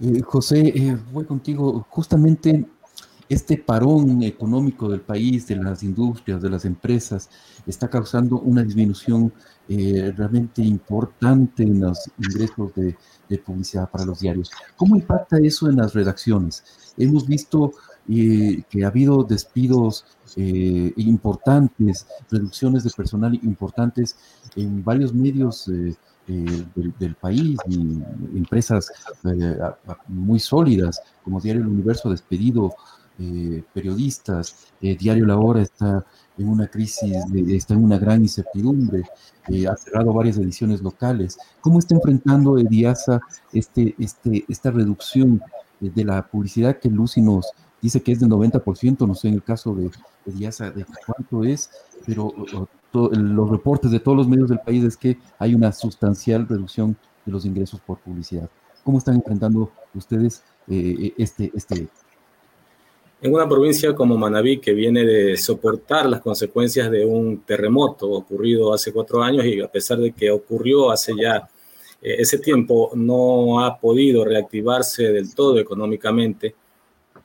Eh, 0.00 0.22
José, 0.22 0.72
eh, 0.74 0.96
voy 1.12 1.24
contigo. 1.24 1.86
Justamente 1.90 2.64
este 3.28 3.56
parón 3.58 4.22
económico 4.22 4.88
del 4.88 5.00
país, 5.00 5.46
de 5.46 5.56
las 5.56 5.82
industrias, 5.82 6.42
de 6.42 6.50
las 6.50 6.64
empresas, 6.64 7.30
está 7.66 7.88
causando 7.88 8.38
una 8.38 8.62
disminución 8.62 9.32
eh, 9.68 10.12
realmente 10.14 10.62
importante 10.62 11.62
en 11.62 11.80
los 11.80 12.10
ingresos 12.18 12.72
de, 12.74 12.96
publicidad 13.44 13.90
para 13.90 14.04
los 14.04 14.20
diarios. 14.20 14.50
¿Cómo 14.76 14.94
impacta 14.94 15.38
eso 15.38 15.68
en 15.68 15.76
las 15.76 15.92
redacciones? 15.92 16.62
Hemos 16.96 17.26
visto 17.26 17.72
eh, 18.08 18.62
que 18.70 18.84
ha 18.84 18.88
habido 18.88 19.24
despidos 19.24 20.04
eh, 20.36 20.92
importantes, 20.96 22.06
reducciones 22.30 22.84
de 22.84 22.90
personal 22.90 23.34
importantes 23.42 24.16
en 24.54 24.84
varios 24.84 25.12
medios 25.12 25.68
del, 26.26 27.16
país 27.20 27.58
empresas 28.34 28.92
muy 30.06 30.38
sólidas, 30.38 31.02
como 31.24 31.40
Diario 31.40 31.62
El 31.62 31.68
Universo 31.68 32.08
ha 32.08 32.12
despedido 33.18 33.64
periodistas, 33.72 34.68
Diario 34.80 35.26
La 35.26 35.38
Hora 35.38 35.62
está 35.62 36.04
en 36.36 36.48
una 36.48 36.66
crisis, 36.66 37.14
está 37.48 37.74
en 37.74 37.84
una 37.84 37.98
gran 37.98 38.22
incertidumbre, 38.22 39.04
eh, 39.48 39.66
ha 39.66 39.76
cerrado 39.76 40.12
varias 40.12 40.38
ediciones 40.38 40.82
locales. 40.82 41.38
¿Cómo 41.60 41.78
está 41.78 41.94
enfrentando 41.94 42.58
Ediasa 42.58 43.20
este, 43.52 43.94
este, 43.98 44.44
esta 44.48 44.70
reducción 44.70 45.40
de 45.80 46.04
la 46.04 46.26
publicidad 46.26 46.78
que 46.78 46.88
Lucy 46.88 47.20
nos 47.20 47.52
dice 47.80 48.02
que 48.02 48.12
es 48.12 48.20
del 48.20 48.30
90%, 48.30 49.06
no 49.06 49.14
sé 49.14 49.28
en 49.28 49.34
el 49.34 49.42
caso 49.42 49.74
de 49.74 49.90
Ediasa 50.26 50.70
de 50.70 50.86
cuánto 51.06 51.44
es, 51.44 51.70
pero 52.06 52.32
los 52.92 53.50
reportes 53.50 53.90
de 53.90 54.00
todos 54.00 54.16
los 54.16 54.28
medios 54.28 54.48
del 54.48 54.60
país 54.60 54.82
es 54.84 54.96
que 54.96 55.18
hay 55.38 55.54
una 55.54 55.72
sustancial 55.72 56.48
reducción 56.48 56.96
de 57.26 57.32
los 57.32 57.44
ingresos 57.44 57.80
por 57.80 57.98
publicidad. 57.98 58.48
¿Cómo 58.82 58.98
están 58.98 59.16
enfrentando 59.16 59.72
ustedes 59.94 60.42
eh, 60.68 61.12
este, 61.18 61.50
este 61.54 61.88
en 63.24 63.32
una 63.32 63.48
provincia 63.48 63.94
como 63.94 64.18
Manabí, 64.18 64.58
que 64.58 64.74
viene 64.74 65.02
de 65.02 65.38
soportar 65.38 66.04
las 66.10 66.20
consecuencias 66.20 66.90
de 66.90 67.06
un 67.06 67.38
terremoto 67.38 68.10
ocurrido 68.10 68.74
hace 68.74 68.92
cuatro 68.92 69.22
años 69.22 69.46
y 69.46 69.62
a 69.62 69.68
pesar 69.68 69.96
de 69.96 70.12
que 70.12 70.30
ocurrió 70.30 70.90
hace 70.90 71.14
ya 71.16 71.48
eh, 72.02 72.16
ese 72.18 72.36
tiempo, 72.36 72.90
no 72.94 73.64
ha 73.64 73.80
podido 73.80 74.26
reactivarse 74.26 75.10
del 75.10 75.34
todo 75.34 75.58
económicamente, 75.58 76.54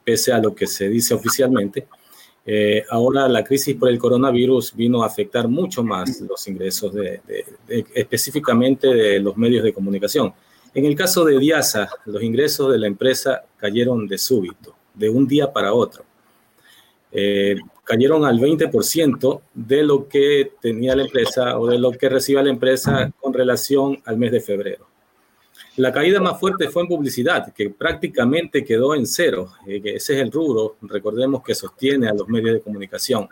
pese 0.02 0.32
a 0.32 0.38
lo 0.38 0.54
que 0.54 0.66
se 0.66 0.88
dice 0.88 1.12
oficialmente. 1.12 1.86
Eh, 2.46 2.82
ahora 2.88 3.28
la 3.28 3.44
crisis 3.44 3.76
por 3.76 3.90
el 3.90 3.98
coronavirus 3.98 4.74
vino 4.74 5.02
a 5.02 5.06
afectar 5.06 5.48
mucho 5.48 5.84
más 5.84 6.22
los 6.22 6.48
ingresos 6.48 6.94
de, 6.94 7.20
específicamente 7.94 8.88
de 8.88 9.20
los 9.20 9.36
medios 9.36 9.62
de 9.62 9.74
comunicación. 9.74 10.32
En 10.72 10.86
el 10.86 10.96
caso 10.96 11.26
de 11.26 11.38
Diasa, 11.38 11.90
los 12.06 12.22
ingresos 12.22 12.72
de 12.72 12.78
la 12.78 12.86
empresa 12.86 13.42
cayeron 13.58 14.08
de 14.08 14.16
súbito 14.16 14.79
de 14.94 15.08
un 15.08 15.26
día 15.26 15.52
para 15.52 15.72
otro. 15.72 16.04
Eh, 17.12 17.56
cayeron 17.84 18.24
al 18.24 18.38
20% 18.38 19.40
de 19.52 19.82
lo 19.82 20.08
que 20.08 20.52
tenía 20.60 20.94
la 20.94 21.02
empresa 21.02 21.58
o 21.58 21.66
de 21.66 21.78
lo 21.78 21.90
que 21.92 22.08
recibía 22.08 22.42
la 22.42 22.50
empresa 22.50 23.10
con 23.20 23.34
relación 23.34 24.00
al 24.04 24.16
mes 24.16 24.30
de 24.32 24.40
febrero. 24.40 24.86
La 25.76 25.92
caída 25.92 26.20
más 26.20 26.38
fuerte 26.38 26.68
fue 26.68 26.82
en 26.82 26.88
publicidad, 26.88 27.52
que 27.52 27.70
prácticamente 27.70 28.64
quedó 28.64 28.94
en 28.94 29.06
cero. 29.06 29.52
Eh, 29.66 29.80
ese 29.84 30.14
es 30.14 30.22
el 30.22 30.30
rubro, 30.30 30.76
recordemos, 30.82 31.42
que 31.42 31.54
sostiene 31.54 32.08
a 32.08 32.14
los 32.14 32.28
medios 32.28 32.54
de 32.54 32.60
comunicación. 32.60 33.28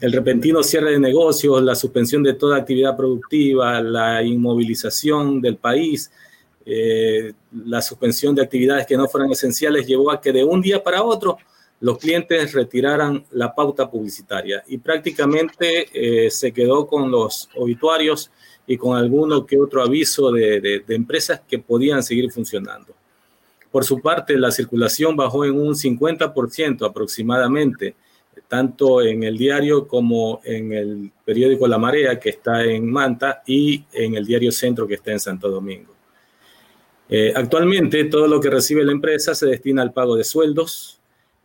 El 0.00 0.12
repentino 0.12 0.62
cierre 0.62 0.92
de 0.92 0.98
negocios, 0.98 1.62
la 1.62 1.74
suspensión 1.74 2.22
de 2.22 2.34
toda 2.34 2.58
actividad 2.58 2.96
productiva, 2.96 3.80
la 3.80 4.22
inmovilización 4.22 5.40
del 5.40 5.56
país, 5.56 6.10
eh, 6.66 7.32
la 7.64 7.80
suspensión 7.80 8.34
de 8.34 8.42
actividades 8.42 8.86
que 8.86 8.96
no 8.96 9.08
fueran 9.08 9.30
esenciales 9.30 9.86
llevó 9.86 10.10
a 10.10 10.20
que 10.20 10.32
de 10.32 10.44
un 10.44 10.60
día 10.60 10.82
para 10.82 11.02
otro 11.02 11.38
los 11.80 11.98
clientes 11.98 12.52
retiraran 12.52 13.24
la 13.30 13.54
pauta 13.54 13.90
publicitaria 13.90 14.62
y 14.66 14.76
prácticamente 14.78 15.88
eh, 15.94 16.30
se 16.30 16.52
quedó 16.52 16.86
con 16.86 17.10
los 17.10 17.48
obituarios 17.56 18.30
y 18.66 18.76
con 18.76 18.96
alguno 18.96 19.46
que 19.46 19.58
otro 19.58 19.82
aviso 19.82 20.30
de, 20.30 20.60
de, 20.60 20.94
empresas 20.94 21.40
que 21.48 21.58
podían 21.58 22.02
seguir 22.02 22.30
funcionando. 22.30 22.94
Por 23.72 23.84
su 23.84 24.00
parte, 24.00 24.36
la 24.36 24.50
circulación 24.50 25.16
bajó 25.16 25.44
en 25.44 25.58
un 25.58 25.74
50% 25.74 26.86
aproximadamente, 26.86 27.94
tanto 28.46 29.00
en 29.02 29.22
el 29.22 29.38
diario 29.38 29.88
como 29.88 30.40
en 30.44 30.72
el 30.72 31.12
periódico 31.24 31.66
La 31.66 31.78
Marea, 31.78 32.20
que 32.20 32.30
está 32.30 32.62
en 32.64 32.90
Manta, 32.90 33.42
y 33.46 33.84
en 33.92 34.14
el 34.14 34.26
diario 34.26 34.52
Centro, 34.52 34.86
que 34.86 34.94
está 34.94 35.12
en 35.12 35.20
Santo 35.20 35.48
Domingo. 35.48 35.99
Eh, 37.12 37.32
actualmente 37.34 38.04
todo 38.04 38.28
lo 38.28 38.40
que 38.40 38.48
recibe 38.48 38.84
la 38.84 38.92
empresa 38.92 39.34
se 39.34 39.46
destina 39.46 39.82
al 39.82 39.92
pago 39.92 40.14
de 40.14 40.22
sueldos, 40.22 41.00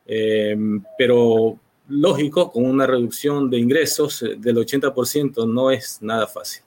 eh, 0.06 0.56
pero 0.96 1.58
lógico, 1.88 2.52
con 2.52 2.66
una 2.66 2.86
reducción 2.86 3.50
de 3.50 3.58
ingresos 3.58 4.22
eh, 4.22 4.36
del 4.38 4.58
80% 4.58 5.52
no 5.52 5.72
es 5.72 5.98
nada 6.04 6.28
fácil. 6.28 6.62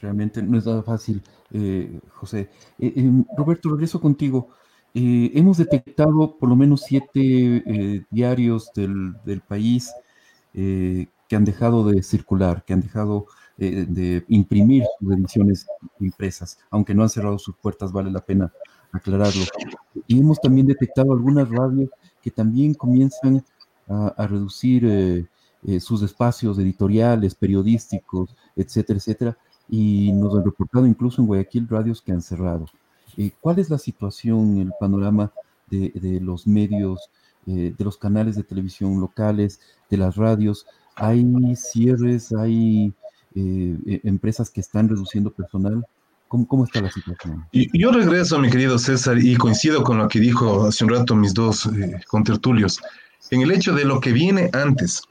Realmente 0.00 0.42
no 0.42 0.56
es 0.56 0.64
nada 0.64 0.82
fácil, 0.82 1.22
José. 2.14 2.48
Roberto, 3.36 3.68
regreso 3.68 4.00
contigo. 4.00 4.48
hemos 4.94 5.58
detectado 5.58 6.36
por 6.38 6.48
lo 6.48 6.56
menos 6.56 6.82
siete 6.86 8.06
diarios 8.10 8.72
del, 8.74 9.14
del 9.24 9.40
país 9.42 9.92
que 10.52 11.36
han 11.36 11.44
dejado 11.44 11.84
de 11.84 12.02
circular, 12.02 12.64
que 12.64 12.72
han 12.72 12.80
dejado 12.80 13.26
de 13.70 14.24
imprimir 14.28 14.84
sus 14.98 15.12
ediciones 15.12 15.66
impresas, 16.00 16.58
aunque 16.70 16.94
no 16.94 17.02
han 17.02 17.08
cerrado 17.08 17.38
sus 17.38 17.54
puertas, 17.56 17.92
vale 17.92 18.10
la 18.10 18.20
pena 18.20 18.52
aclararlo. 18.92 19.44
Y 20.06 20.20
hemos 20.20 20.40
también 20.40 20.66
detectado 20.66 21.12
algunas 21.12 21.48
radios 21.48 21.90
que 22.22 22.30
también 22.30 22.74
comienzan 22.74 23.44
a, 23.88 24.26
reducir 24.26 24.84
eh, 24.86 25.26
eh, 25.66 25.80
sus 25.80 26.02
espacios 26.02 26.58
editoriales, 26.58 27.34
periodísticos, 27.34 28.34
etcétera, 28.56 28.98
etcétera, 28.98 29.38
y 29.68 30.12
nos 30.12 30.34
han 30.34 30.44
reportado 30.44 30.86
incluso 30.86 31.20
en 31.20 31.26
Guayaquil 31.26 31.68
radios 31.68 32.00
que 32.00 32.12
han 32.12 32.22
cerrado. 32.22 32.66
Eh, 33.16 33.32
¿Cuál 33.40 33.58
es 33.58 33.68
la 33.70 33.78
situación, 33.78 34.58
el 34.58 34.72
panorama 34.78 35.32
de, 35.68 36.20
los 36.20 36.46
medios, 36.46 37.10
de 37.46 37.74
los 37.78 37.96
canales 37.96 38.36
de 38.36 38.42
televisión 38.42 39.00
locales, 39.00 39.60
de 39.90 39.96
las 39.96 40.16
radios? 40.16 40.66
¿Hay 40.94 41.56
cierres, 41.56 42.32
hay 42.32 42.92
eh, 43.34 43.78
e, 43.86 44.00
empresas 44.04 44.50
que 44.50 44.60
están 44.60 44.88
reduciendo 44.88 45.30
personal? 45.30 45.84
¿Cómo, 46.28 46.46
¿Cómo, 46.46 46.64
está 46.64 46.80
la 46.80 46.90
situación? 46.90 47.46
Yo 47.52 47.92
regreso, 47.92 48.38
mi 48.38 48.50
querido 48.50 48.78
César, 48.78 49.18
y 49.18 49.36
coincido 49.36 49.82
con 49.84 49.98
lo 49.98 50.08
que 50.08 50.18
dijo 50.18 50.66
hace 50.66 50.84
un 50.84 50.90
rato 50.90 51.14
mis 51.14 51.34
dos 51.34 51.68
contertulios, 52.08 52.80
en 53.30 53.42
el 53.42 53.50
hecho 53.50 53.74
de 53.74 53.84
lo 53.84 54.00
que 54.00 54.12
viene 54.12 54.48
antes. 54.54 55.02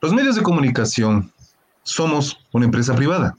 Los 0.00 0.12
medios 0.12 0.34
de 0.34 0.42
comunicación 0.42 1.30
somos 1.84 2.38
una 2.52 2.64
empresa 2.64 2.94
privada. 2.94 3.36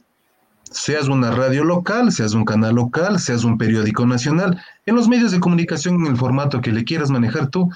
Seas 0.72 1.08
una 1.08 1.32
radio 1.32 1.64
local, 1.64 2.12
seas 2.12 2.34
un 2.34 2.46
canal 2.46 2.76
local, 2.76 3.20
seas 3.20 3.44
un 3.44 3.58
periódico 3.58 4.06
nacional, 4.06 4.62
en 4.86 4.96
los 4.96 5.08
medios 5.08 5.32
de 5.32 5.40
comunicación, 5.40 5.96
en 5.96 6.08
el 6.08 6.18
formato 6.18 6.62
que 6.62 6.72
le 6.72 6.84
quieras 6.84 7.10
manejar 7.10 7.50
tú, 7.50 7.70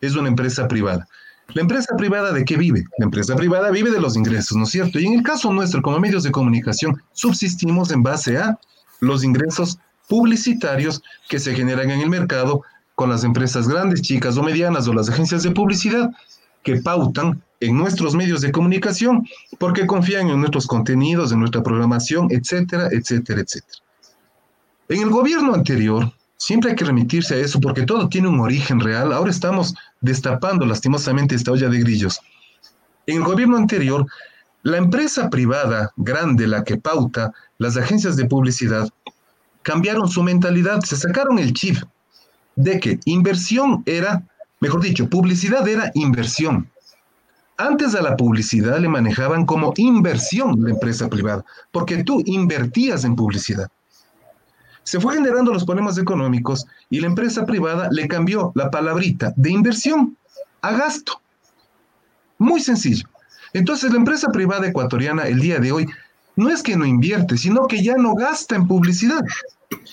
es 0.00 0.16
una 0.16 0.28
empresa 0.28 0.68
privada. 0.68 1.06
¿La 1.54 1.60
empresa 1.60 1.94
privada 1.96 2.32
de 2.32 2.44
qué 2.44 2.56
vive? 2.56 2.84
La 2.98 3.04
empresa 3.04 3.36
privada 3.36 3.70
vive 3.70 3.90
de 3.90 4.00
los 4.00 4.16
ingresos, 4.16 4.56
¿no 4.56 4.64
es 4.64 4.70
cierto? 4.70 4.98
Y 4.98 5.06
en 5.06 5.14
el 5.14 5.22
caso 5.22 5.52
nuestro, 5.52 5.82
como 5.82 5.98
medios 5.98 6.22
de 6.22 6.30
comunicación, 6.30 7.02
subsistimos 7.12 7.90
en 7.90 8.02
base 8.02 8.38
a 8.38 8.58
los 9.00 9.22
ingresos 9.22 9.78
publicitarios 10.08 11.02
que 11.28 11.38
se 11.38 11.54
generan 11.54 11.90
en 11.90 12.00
el 12.00 12.08
mercado 12.08 12.62
con 12.94 13.10
las 13.10 13.24
empresas 13.24 13.68
grandes, 13.68 14.02
chicas 14.02 14.36
o 14.36 14.42
medianas 14.42 14.88
o 14.88 14.94
las 14.94 15.10
agencias 15.10 15.42
de 15.42 15.50
publicidad 15.50 16.10
que 16.62 16.76
pautan 16.76 17.42
en 17.60 17.76
nuestros 17.76 18.14
medios 18.14 18.40
de 18.40 18.52
comunicación 18.52 19.26
porque 19.58 19.86
confían 19.86 20.28
en 20.28 20.40
nuestros 20.40 20.66
contenidos, 20.66 21.32
en 21.32 21.40
nuestra 21.40 21.62
programación, 21.62 22.28
etcétera, 22.30 22.88
etcétera, 22.90 23.40
etcétera. 23.40 23.78
En 24.88 25.02
el 25.02 25.10
gobierno 25.10 25.54
anterior, 25.54 26.12
siempre 26.44 26.70
hay 26.70 26.76
que 26.76 26.84
remitirse 26.84 27.36
a 27.36 27.38
eso 27.38 27.60
porque 27.60 27.86
todo 27.86 28.08
tiene 28.08 28.26
un 28.26 28.40
origen 28.40 28.80
real. 28.80 29.12
Ahora 29.12 29.30
estamos 29.30 29.74
destapando 30.00 30.66
lastimosamente 30.66 31.36
esta 31.36 31.52
olla 31.52 31.68
de 31.68 31.78
grillos. 31.78 32.20
En 33.06 33.18
el 33.18 33.22
gobierno 33.22 33.56
anterior, 33.56 34.06
la 34.64 34.78
empresa 34.78 35.30
privada 35.30 35.92
grande, 35.96 36.48
la 36.48 36.64
que 36.64 36.76
pauta, 36.76 37.32
las 37.58 37.76
agencias 37.76 38.16
de 38.16 38.24
publicidad, 38.24 38.88
cambiaron 39.62 40.08
su 40.08 40.24
mentalidad, 40.24 40.80
se 40.80 40.96
sacaron 40.96 41.38
el 41.38 41.52
chip 41.52 41.76
de 42.56 42.80
que 42.80 42.98
inversión 43.04 43.84
era, 43.86 44.24
mejor 44.58 44.80
dicho, 44.80 45.08
publicidad 45.08 45.66
era 45.68 45.92
inversión. 45.94 46.68
Antes 47.56 47.94
a 47.94 48.02
la 48.02 48.16
publicidad 48.16 48.80
le 48.80 48.88
manejaban 48.88 49.46
como 49.46 49.74
inversión 49.76 50.56
la 50.60 50.70
empresa 50.70 51.08
privada, 51.08 51.44
porque 51.70 52.02
tú 52.02 52.20
invertías 52.26 53.04
en 53.04 53.14
publicidad. 53.14 53.70
Se 54.84 55.00
fue 55.00 55.14
generando 55.14 55.52
los 55.52 55.64
problemas 55.64 55.98
económicos 55.98 56.66
y 56.90 57.00
la 57.00 57.06
empresa 57.06 57.46
privada 57.46 57.88
le 57.90 58.08
cambió 58.08 58.52
la 58.54 58.70
palabrita 58.70 59.32
de 59.36 59.50
inversión 59.50 60.16
a 60.60 60.72
gasto. 60.72 61.20
Muy 62.38 62.60
sencillo. 62.60 63.06
Entonces 63.52 63.92
la 63.92 63.98
empresa 63.98 64.28
privada 64.30 64.66
ecuatoriana 64.66 65.24
el 65.24 65.40
día 65.40 65.58
de 65.58 65.72
hoy 65.72 65.86
no 66.36 66.48
es 66.48 66.62
que 66.62 66.76
no 66.76 66.86
invierte, 66.86 67.36
sino 67.36 67.66
que 67.66 67.82
ya 67.82 67.96
no 67.96 68.14
gasta 68.14 68.56
en 68.56 68.66
publicidad. 68.66 69.22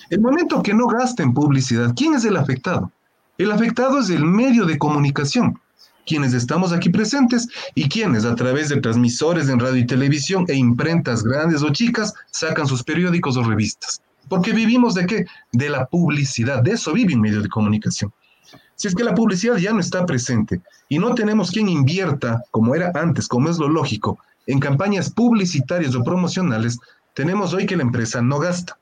El 0.10 0.22
momento 0.22 0.64
que 0.64 0.74
no 0.74 0.88
gasta 0.88 1.24
en 1.24 1.34
publicidad, 1.34 1.94
¿quién 1.96 2.14
es 2.14 2.26
el 2.26 2.38
afectado? 2.38 2.92
El 3.38 3.52
afectado 3.52 4.00
es 4.00 4.10
el 4.10 4.26
medio 4.26 4.66
de 4.66 4.78
comunicación, 4.78 5.60
quienes 6.06 6.34
estamos 6.34 6.74
aquí 6.74 6.90
presentes 6.90 7.48
y 7.76 7.88
quienes 7.88 8.26
a 8.26 8.36
través 8.36 8.70
de 8.70 8.82
transmisores 8.82 9.48
en 9.50 9.60
radio 9.60 9.78
y 9.78 9.86
televisión 9.86 10.46
e 10.48 10.56
imprentas 10.56 11.24
grandes 11.24 11.62
o 11.62 11.70
chicas 11.70 12.14
sacan 12.32 12.68
sus 12.68 12.84
periódicos 12.84 13.38
o 13.38 13.44
revistas. 13.44 14.02
Porque 14.30 14.54
vivimos 14.54 14.94
de 14.94 15.06
qué? 15.06 15.26
De 15.52 15.70
la 15.70 15.88
publicidad, 15.88 16.64
de 16.64 16.72
eso 16.72 16.94
vive 16.94 17.16
un 17.16 17.22
medio 17.22 17.42
de 17.42 17.50
comunicación. 17.50 18.14
Si 18.76 18.88
es 18.88 18.96
que 18.96 19.04
la 19.04 19.14
publicidad 19.16 19.58
ya 19.58 19.74
no 19.74 19.80
está 19.82 20.06
presente 20.06 20.62
y 20.88 21.00
no 21.00 21.14
tenemos 21.14 21.52
quien 21.52 21.68
invierta, 21.68 22.42
como 22.52 22.76
era 22.76 22.92
antes, 22.96 23.28
como 23.28 23.50
es 23.50 23.58
lo 23.58 23.68
lógico, 23.68 24.20
en 24.48 24.60
campañas 24.60 25.10
publicitarias 25.10 25.96
o 25.96 26.04
promocionales, 26.04 26.80
tenemos 27.14 27.54
hoy 27.54 27.66
que 27.66 27.76
la 27.76 27.84
empresa 27.84 28.22
no 28.22 28.40
gasta 28.40 28.78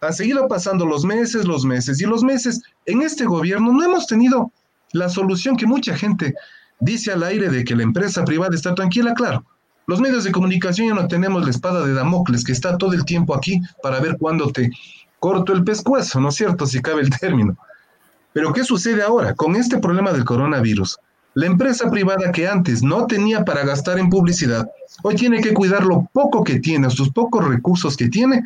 ha 0.00 0.12
seguido 0.12 0.46
pasando 0.48 0.86
los 0.86 1.04
meses, 1.04 1.44
los 1.44 1.64
meses 1.64 2.00
y 2.00 2.06
los 2.06 2.22
meses. 2.22 2.62
En 2.86 3.02
este 3.02 3.24
gobierno 3.24 3.72
no 3.72 3.84
hemos 3.84 4.06
tenido 4.06 4.52
la 4.92 5.08
solución 5.08 5.56
que 5.56 5.66
mucha 5.66 5.96
gente 5.96 6.34
dice 6.80 7.12
al 7.12 7.22
aire 7.22 7.48
de 7.48 7.64
que 7.64 7.76
la 7.76 7.82
empresa 7.82 8.24
privada 8.24 8.54
está 8.54 8.74
tranquila, 8.74 9.14
claro. 9.14 9.44
Los 9.88 10.02
medios 10.02 10.24
de 10.24 10.32
comunicación 10.32 10.88
ya 10.88 10.94
no 10.94 11.08
tenemos 11.08 11.42
la 11.42 11.50
espada 11.50 11.86
de 11.86 11.94
Damocles 11.94 12.44
que 12.44 12.52
está 12.52 12.76
todo 12.76 12.92
el 12.92 13.06
tiempo 13.06 13.34
aquí 13.34 13.62
para 13.82 14.00
ver 14.00 14.18
cuándo 14.18 14.52
te 14.52 14.70
corto 15.18 15.54
el 15.54 15.64
pescuezo, 15.64 16.20
¿no 16.20 16.28
es 16.28 16.34
cierto? 16.34 16.66
Si 16.66 16.82
cabe 16.82 17.00
el 17.00 17.08
término. 17.08 17.56
Pero 18.34 18.52
¿qué 18.52 18.64
sucede 18.64 19.02
ahora 19.02 19.34
con 19.34 19.56
este 19.56 19.78
problema 19.78 20.12
del 20.12 20.26
coronavirus? 20.26 20.98
La 21.32 21.46
empresa 21.46 21.90
privada 21.90 22.30
que 22.32 22.46
antes 22.46 22.82
no 22.82 23.06
tenía 23.06 23.46
para 23.46 23.64
gastar 23.64 23.98
en 23.98 24.10
publicidad, 24.10 24.68
hoy 25.04 25.14
tiene 25.14 25.40
que 25.40 25.54
cuidar 25.54 25.86
lo 25.86 26.06
poco 26.12 26.44
que 26.44 26.60
tiene, 26.60 26.90
sus 26.90 27.10
pocos 27.10 27.48
recursos 27.48 27.96
que 27.96 28.10
tiene, 28.10 28.42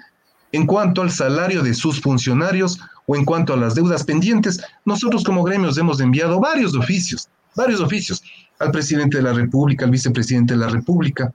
en 0.52 0.64
cuanto 0.64 1.02
al 1.02 1.11
salario 1.11 1.64
de 1.64 1.74
sus 1.74 2.00
funcionarios 2.00 2.78
o 3.07 3.16
en 3.16 3.24
cuanto 3.24 3.52
a 3.52 3.57
las 3.57 3.74
deudas 3.74 4.05
pendientes, 4.05 4.61
nosotros 4.85 5.24
como 5.24 5.42
gremios 5.42 5.76
hemos 5.76 5.98
enviado 5.98 6.38
varios 6.38 6.76
oficios, 6.76 7.28
varios 7.55 7.81
oficios 7.81 8.23
al 8.59 8.71
presidente 8.71 9.19
de 9.19 9.23
la 9.23 9.33
República, 9.33 9.85
al 9.85 9.91
vicepresidente 9.91 10.55
de 10.55 10.61
la 10.61 10.69
República, 10.69 11.33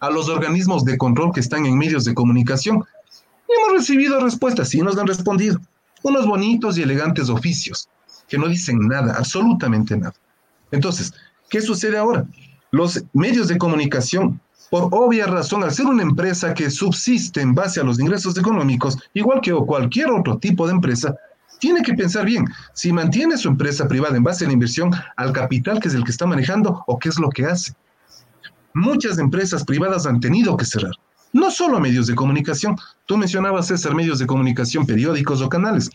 a 0.00 0.10
los 0.10 0.28
organismos 0.28 0.84
de 0.84 0.98
control 0.98 1.32
que 1.32 1.40
están 1.40 1.64
en 1.66 1.78
medios 1.78 2.04
de 2.04 2.14
comunicación. 2.14 2.84
Y 3.48 3.52
hemos 3.52 3.78
recibido 3.78 4.20
respuestas, 4.20 4.74
y 4.74 4.82
nos 4.82 4.98
han 4.98 5.06
respondido. 5.06 5.60
Unos 6.02 6.26
bonitos 6.26 6.76
y 6.76 6.82
elegantes 6.82 7.28
oficios 7.28 7.88
que 8.28 8.38
no 8.38 8.48
dicen 8.48 8.78
nada, 8.88 9.14
absolutamente 9.16 9.96
nada. 9.96 10.14
Entonces, 10.70 11.12
¿qué 11.48 11.60
sucede 11.60 11.96
ahora? 11.96 12.26
Los 12.70 13.02
medios 13.12 13.48
de 13.48 13.58
comunicación 13.58 14.40
por 14.70 14.88
obvia 14.90 15.26
razón, 15.26 15.62
al 15.62 15.72
ser 15.72 15.86
una 15.86 16.02
empresa 16.02 16.52
que 16.52 16.68
subsiste 16.68 17.40
en 17.40 17.54
base 17.54 17.80
a 17.80 17.84
los 17.84 18.00
ingresos 18.00 18.36
económicos, 18.36 18.98
igual 19.12 19.40
que 19.40 19.52
cualquier 19.52 20.10
otro 20.10 20.38
tipo 20.38 20.66
de 20.66 20.72
empresa, 20.72 21.14
tiene 21.64 21.80
que 21.80 21.94
pensar 21.94 22.26
bien 22.26 22.44
si 22.74 22.92
mantiene 22.92 23.38
su 23.38 23.48
empresa 23.48 23.88
privada 23.88 24.18
en 24.18 24.22
base 24.22 24.44
a 24.44 24.48
la 24.48 24.52
inversión 24.52 24.90
al 25.16 25.32
capital 25.32 25.80
que 25.80 25.88
es 25.88 25.94
el 25.94 26.04
que 26.04 26.10
está 26.10 26.26
manejando 26.26 26.84
o 26.86 26.98
qué 26.98 27.08
es 27.08 27.18
lo 27.18 27.30
que 27.30 27.46
hace. 27.46 27.72
Muchas 28.74 29.18
empresas 29.18 29.64
privadas 29.64 30.04
han 30.04 30.20
tenido 30.20 30.58
que 30.58 30.66
cerrar, 30.66 30.92
no 31.32 31.50
solo 31.50 31.80
medios 31.80 32.06
de 32.06 32.14
comunicación. 32.14 32.76
Tú 33.06 33.16
mencionabas, 33.16 33.68
César, 33.68 33.94
medios 33.94 34.18
de 34.18 34.26
comunicación, 34.26 34.84
periódicos 34.84 35.40
o 35.40 35.48
canales. 35.48 35.88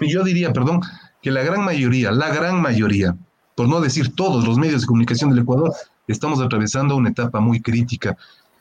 Yo 0.00 0.24
diría, 0.24 0.54
perdón, 0.54 0.80
que 1.20 1.30
la 1.30 1.42
gran 1.42 1.62
mayoría, 1.62 2.10
la 2.10 2.30
gran 2.32 2.62
mayoría, 2.62 3.14
por 3.54 3.68
no 3.68 3.82
decir 3.82 4.14
todos 4.14 4.46
los 4.46 4.56
medios 4.56 4.80
de 4.80 4.86
comunicación 4.86 5.28
del 5.28 5.40
Ecuador, 5.40 5.70
estamos 6.08 6.40
atravesando 6.40 6.96
una 6.96 7.10
etapa 7.10 7.40
muy 7.40 7.60
crítica. 7.60 8.16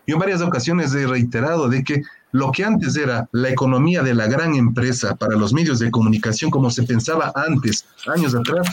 Yo 0.06 0.16
en 0.16 0.20
varias 0.20 0.42
ocasiones 0.42 0.94
he 0.94 1.08
reiterado 1.08 1.70
de 1.70 1.84
que 1.84 2.02
lo 2.32 2.52
que 2.52 2.66
antes 2.66 2.96
era 2.98 3.30
la 3.32 3.50
economía 3.50 4.02
de 4.02 4.14
la 4.14 4.28
gran 4.28 4.56
empresa 4.56 5.16
para 5.16 5.36
los 5.36 5.54
medios 5.54 5.80
de 5.80 5.92
comunicación, 5.92 6.52
como 6.52 6.72
se 6.72 6.84
pensaba 6.84 7.32
antes, 7.36 7.86
años 8.08 8.36
atrás, 8.36 8.68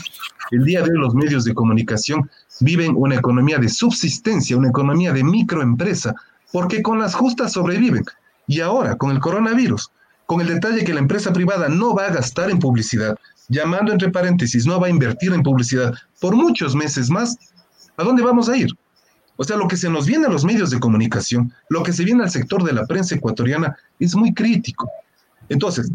el 0.51 0.65
día 0.65 0.81
de 0.81 0.91
hoy 0.91 0.97
los 0.97 1.13
medios 1.13 1.45
de 1.45 1.53
comunicación 1.53 2.29
viven 2.59 2.93
una 2.97 3.15
economía 3.15 3.59
de 3.59 3.69
subsistencia, 3.69 4.57
una 4.57 4.69
economía 4.69 5.13
de 5.13 5.23
microempresa, 5.23 6.15
porque 6.51 6.81
con 6.81 6.99
las 6.99 7.15
justas 7.15 7.53
sobreviven. 7.53 8.03
Y 8.47 8.59
ahora, 8.59 8.95
con 8.97 9.11
el 9.11 9.19
coronavirus, 9.19 9.91
con 10.25 10.41
el 10.41 10.47
detalle 10.47 10.83
que 10.83 10.93
la 10.93 10.99
empresa 10.99 11.31
privada 11.31 11.69
no 11.69 11.95
va 11.95 12.07
a 12.07 12.13
gastar 12.13 12.49
en 12.49 12.59
publicidad, 12.59 13.15
llamando 13.47 13.91
entre 13.91 14.09
paréntesis, 14.09 14.65
no 14.65 14.79
va 14.79 14.87
a 14.87 14.91
invertir 14.91 15.31
en 15.33 15.43
publicidad 15.43 15.93
por 16.19 16.35
muchos 16.35 16.75
meses 16.75 17.09
más, 17.09 17.37
¿A 17.97 18.03
dónde 18.03 18.23
vamos 18.23 18.49
a 18.49 18.57
ir? 18.57 18.69
O 19.41 19.43
sea, 19.43 19.57
lo 19.57 19.67
que 19.67 19.75
se 19.75 19.89
nos 19.89 20.05
viene 20.05 20.27
a 20.27 20.29
los 20.29 20.45
medios 20.45 20.69
de 20.69 20.79
comunicación, 20.79 21.51
lo 21.67 21.81
que 21.81 21.93
se 21.93 22.03
viene 22.03 22.21
al 22.21 22.29
sector 22.29 22.63
de 22.63 22.73
la 22.73 22.85
prensa 22.85 23.15
ecuatoriana 23.15 23.75
es 23.97 24.15
muy 24.15 24.35
crítico. 24.35 24.87
Entonces, 25.49 25.91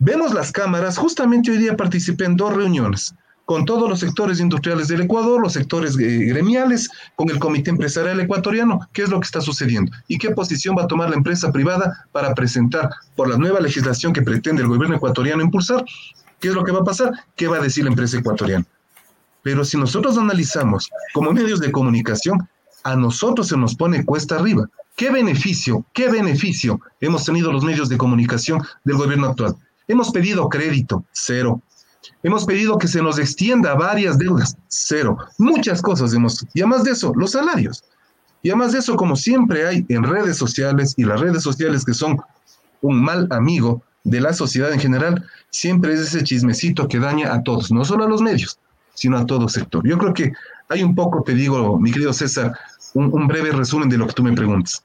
vemos 0.00 0.34
las 0.34 0.50
cámaras, 0.50 0.98
justamente 0.98 1.52
hoy 1.52 1.58
día 1.58 1.76
participé 1.76 2.24
en 2.24 2.36
dos 2.36 2.56
reuniones 2.56 3.14
con 3.44 3.64
todos 3.64 3.88
los 3.88 4.00
sectores 4.00 4.40
industriales 4.40 4.88
del 4.88 5.02
Ecuador, 5.02 5.40
los 5.40 5.52
sectores 5.52 5.96
eh, 5.96 6.24
gremiales, 6.24 6.90
con 7.14 7.30
el 7.30 7.38
Comité 7.38 7.70
Empresarial 7.70 8.18
Ecuatoriano, 8.18 8.80
qué 8.92 9.02
es 9.04 9.10
lo 9.10 9.20
que 9.20 9.26
está 9.26 9.40
sucediendo 9.40 9.92
y 10.08 10.18
qué 10.18 10.32
posición 10.32 10.76
va 10.76 10.82
a 10.82 10.88
tomar 10.88 11.08
la 11.08 11.16
empresa 11.16 11.52
privada 11.52 12.04
para 12.10 12.34
presentar 12.34 12.90
por 13.14 13.28
la 13.28 13.38
nueva 13.38 13.60
legislación 13.60 14.12
que 14.12 14.22
pretende 14.22 14.62
el 14.62 14.68
gobierno 14.68 14.96
ecuatoriano 14.96 15.40
impulsar, 15.40 15.84
qué 16.40 16.48
es 16.48 16.54
lo 16.54 16.64
que 16.64 16.72
va 16.72 16.80
a 16.80 16.84
pasar, 16.84 17.12
qué 17.36 17.46
va 17.46 17.58
a 17.58 17.60
decir 17.60 17.84
la 17.84 17.90
empresa 17.90 18.18
ecuatoriana. 18.18 18.66
Pero 19.44 19.64
si 19.64 19.76
nosotros 19.76 20.18
analizamos 20.18 20.90
como 21.14 21.32
medios 21.32 21.60
de 21.60 21.70
comunicación, 21.70 22.48
a 22.84 22.96
nosotros 22.96 23.48
se 23.48 23.56
nos 23.56 23.74
pone 23.74 24.04
cuesta 24.04 24.36
arriba. 24.36 24.68
¿Qué 24.96 25.10
beneficio, 25.10 25.84
qué 25.94 26.08
beneficio 26.08 26.80
hemos 27.00 27.24
tenido 27.24 27.52
los 27.52 27.62
medios 27.62 27.88
de 27.88 27.98
comunicación 27.98 28.62
del 28.84 28.96
gobierno 28.96 29.28
actual? 29.28 29.54
Hemos 29.86 30.10
pedido 30.10 30.48
crédito, 30.48 31.04
cero. 31.12 31.62
Hemos 32.22 32.44
pedido 32.44 32.78
que 32.78 32.88
se 32.88 33.02
nos 33.02 33.18
extienda 33.18 33.74
varias 33.74 34.18
deudas, 34.18 34.56
cero. 34.68 35.16
Muchas 35.38 35.82
cosas 35.82 36.12
hemos. 36.14 36.44
Y 36.54 36.60
además 36.60 36.84
de 36.84 36.92
eso, 36.92 37.12
los 37.14 37.32
salarios. 37.32 37.84
Y 38.42 38.50
además 38.50 38.72
de 38.72 38.78
eso, 38.78 38.96
como 38.96 39.16
siempre 39.16 39.66
hay 39.66 39.86
en 39.88 40.02
redes 40.02 40.36
sociales 40.36 40.94
y 40.96 41.04
las 41.04 41.20
redes 41.20 41.42
sociales 41.42 41.84
que 41.84 41.94
son 41.94 42.18
un 42.82 43.02
mal 43.02 43.26
amigo 43.30 43.82
de 44.04 44.20
la 44.20 44.32
sociedad 44.32 44.72
en 44.72 44.80
general, 44.80 45.24
siempre 45.50 45.94
es 45.94 46.00
ese 46.00 46.24
chismecito 46.24 46.88
que 46.88 46.98
daña 46.98 47.34
a 47.34 47.42
todos, 47.42 47.70
no 47.70 47.84
solo 47.84 48.04
a 48.04 48.08
los 48.08 48.22
medios, 48.22 48.58
sino 48.98 49.16
a 49.16 49.24
todo 49.24 49.48
sector. 49.48 49.86
Yo 49.86 49.96
creo 49.96 50.12
que 50.12 50.32
hay 50.68 50.82
un 50.82 50.94
poco, 50.94 51.22
te 51.22 51.32
digo, 51.32 51.78
mi 51.78 51.92
querido 51.92 52.12
César, 52.12 52.52
un, 52.94 53.28
breve 53.28 53.52
resumen 53.52 53.88
de 53.88 53.96
lo 53.96 54.08
que 54.08 54.12
tú 54.12 54.24
me 54.24 54.32
preguntas. 54.32 54.82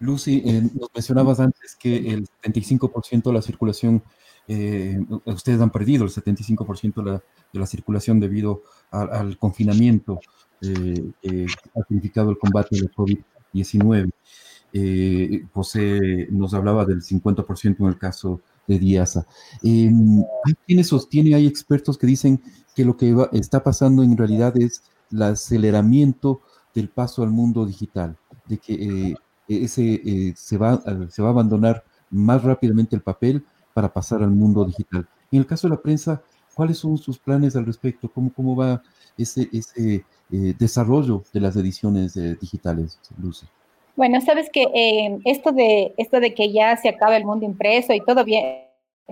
Lucy, 0.00 0.42
eh, 0.44 0.62
nos 0.74 0.90
mencionabas 0.92 1.38
antes 1.38 1.76
que 1.76 1.96
el 2.12 2.26
75% 2.42 3.22
de 3.22 3.32
la 3.32 3.40
circulación, 3.40 4.02
eh, 4.48 4.98
ustedes 5.26 5.60
han 5.60 5.70
perdido 5.70 6.04
el 6.04 6.10
75% 6.10 6.94
de 6.94 7.12
la, 7.12 7.22
de 7.52 7.60
la, 7.60 7.66
circulación 7.66 8.18
debido 8.18 8.64
al 8.90 9.38
confinamiento 9.38 10.18
eh, 10.60 11.12
que 11.22 11.46
ha 11.76 11.86
significado 11.86 12.30
el 12.30 12.38
combate 12.38 12.74
del 12.74 12.90
COVID-19. 12.90 14.10
José 15.52 16.26
nos 16.30 16.54
hablaba 16.54 16.84
del 16.84 17.02
50% 17.02 17.76
en 17.78 17.86
el 17.86 17.98
caso 17.98 18.40
de 18.66 18.78
Diaza. 18.78 19.26
Em, 19.62 20.20
hay 20.44 20.54
quienes 20.66 20.88
sostiene, 20.88 21.34
hay 21.34 21.46
expertos 21.46 21.98
que 21.98 22.06
dicen 22.06 22.40
que 22.74 22.84
lo 22.84 22.96
que 22.96 23.14
está 23.32 23.62
pasando 23.62 24.02
en 24.02 24.16
realidad 24.16 24.56
es 24.56 24.82
el 25.10 25.22
aceleramiento 25.22 26.40
del 26.74 26.88
paso 26.88 27.22
al 27.22 27.30
mundo 27.30 27.66
digital, 27.66 28.16
de 28.46 28.58
que 28.58 28.74
eh, 28.74 29.14
ese, 29.48 30.00
eh, 30.04 30.34
se, 30.36 30.56
va, 30.56 30.82
se 31.10 31.22
va 31.22 31.28
a 31.28 31.32
abandonar 31.32 31.84
más 32.10 32.42
rápidamente 32.42 32.96
el 32.96 33.02
papel 33.02 33.44
para 33.74 33.92
pasar 33.92 34.22
al 34.22 34.30
mundo 34.30 34.64
digital. 34.64 35.08
En 35.30 35.40
el 35.40 35.46
caso 35.46 35.68
de 35.68 35.74
la 35.74 35.82
prensa, 35.82 36.22
¿cuáles 36.54 36.78
son 36.78 36.98
sus 36.98 37.18
planes 37.18 37.56
al 37.56 37.66
respecto? 37.66 38.10
¿Cómo, 38.10 38.32
cómo 38.32 38.56
va 38.56 38.82
ese, 39.16 39.48
ese 39.52 40.04
eh, 40.30 40.54
desarrollo 40.58 41.24
de 41.32 41.40
las 41.40 41.56
ediciones 41.56 42.14
digitales, 42.40 42.98
Lucy? 43.18 43.46
Bueno, 43.96 44.20
sabes 44.20 44.48
que 44.50 44.66
esto, 45.24 45.52
de, 45.52 45.94
esto 45.96 46.20
de 46.20 46.34
que 46.34 46.52
ya 46.52 46.76
se 46.76 46.88
acaba 46.88 47.16
el 47.16 47.24
mundo 47.24 47.44
impreso 47.44 47.92
y 47.92 48.00
todo 48.00 48.24
bien, 48.24 48.62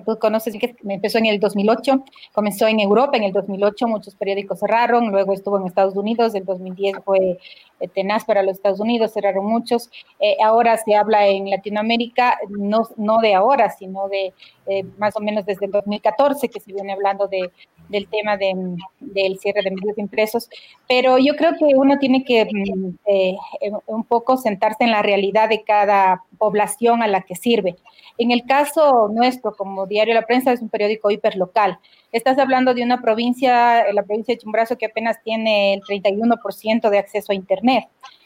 Tú 0.07 0.19
conoces 0.19 0.57
que 0.59 0.77
empezó 0.89 1.19
en 1.19 1.27
el 1.27 1.41
2008, 1.41 2.05
comenzó 2.33 2.69
en 2.69 2.79
Europa 2.81 3.17
en 3.17 3.25
el 3.25 3.33
2008, 3.33 3.89
muchos 3.89 4.15
periódicos 4.15 4.61
cerraron, 4.61 5.11
luego 5.11 5.33
estuvo 5.33 5.59
en 5.59 5.67
Estados 5.67 5.97
Unidos, 5.97 6.35
el 6.35 6.45
2010 6.45 6.99
fue 7.05 7.39
eh, 7.81 7.89
tenaz 7.89 8.25
para 8.25 8.43
los 8.43 8.57
Estados 8.57 8.79
Unidos, 8.79 9.13
cerraron 9.13 9.47
muchos. 9.47 9.91
Eh, 10.21 10.37
ahora 10.43 10.77
se 10.79 10.95
habla 10.95 11.27
en 11.27 11.51
Latinoamérica, 11.51 12.39
no, 12.49 12.89
no 12.97 13.19
de 13.19 13.35
ahora, 13.35 13.71
sino 13.71 14.09
de 14.09 14.33
eh, 14.67 14.85
más 14.97 15.17
o 15.17 15.21
menos 15.21 15.45
desde 15.45 15.67
el 15.67 15.73
2014 15.73 16.49
que 16.49 16.61
se 16.61 16.73
viene 16.73 16.93
hablando 16.93 17.27
de, 17.27 17.51
del 17.91 18.09
tema 18.09 18.37
de, 18.37 18.55
del 19.01 19.39
cierre 19.39 19.63
de 19.63 19.71
medios 19.71 19.99
impresos, 19.99 20.49
pero 20.89 21.19
yo 21.19 21.35
creo 21.37 21.53
que 21.53 21.67
uno 21.77 21.99
tiene 21.99 22.25
que 22.25 22.45
mm, 22.45 23.77
un 23.87 24.05
poco 24.05 24.37
sentarse 24.37 24.85
en 24.85 24.93
la 24.93 25.03
realidad 25.03 25.49
de 25.49 25.63
cada 25.63 26.23
población 26.39 27.03
a 27.03 27.09
la 27.09 27.23
que 27.23 27.35
sirve. 27.35 27.77
En 28.19 28.31
el 28.31 28.45
caso 28.45 29.09
nuestro, 29.13 29.55
como 29.55 29.87
Diario 29.87 30.15
La 30.15 30.27
Prensa, 30.27 30.53
es 30.53 30.61
un 30.61 30.69
periódico 30.69 31.11
hiperlocal. 31.11 31.79
Estás 32.13 32.39
hablando 32.39 32.75
de 32.75 32.83
una 32.83 33.01
provincia, 33.01 33.93
la 33.93 34.03
provincia 34.03 34.35
de 34.35 34.39
Chimborazo, 34.39 34.77
que 34.77 34.87
apenas 34.87 35.23
tiene 35.23 35.75
el 35.75 35.83
31% 35.83 36.91
de 36.91 36.99
acceso 36.99 37.33
a 37.33 37.35
Internet. 37.35 37.85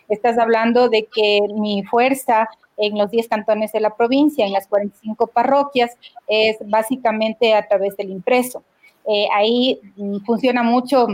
Estás 0.09 0.39
hablando 0.39 0.89
de 0.89 1.07
que 1.07 1.41
mi 1.55 1.83
fuerza 1.85 2.49
en 2.77 2.99
los 2.99 3.11
10 3.11 3.29
cantones 3.29 3.73
de 3.73 3.81
la 3.81 3.95
provincia, 3.95 4.45
en 4.45 4.53
las 4.53 4.67
45 4.67 5.29
parroquias, 5.29 5.97
es 6.27 6.57
básicamente 6.67 7.55
a 7.55 7.67
través 7.67 7.97
del 7.97 8.11
impreso. 8.11 8.63
Eh, 9.07 9.27
ahí 9.33 9.81
mm, 9.97 10.19
funciona 10.25 10.63
mucho 10.63 11.07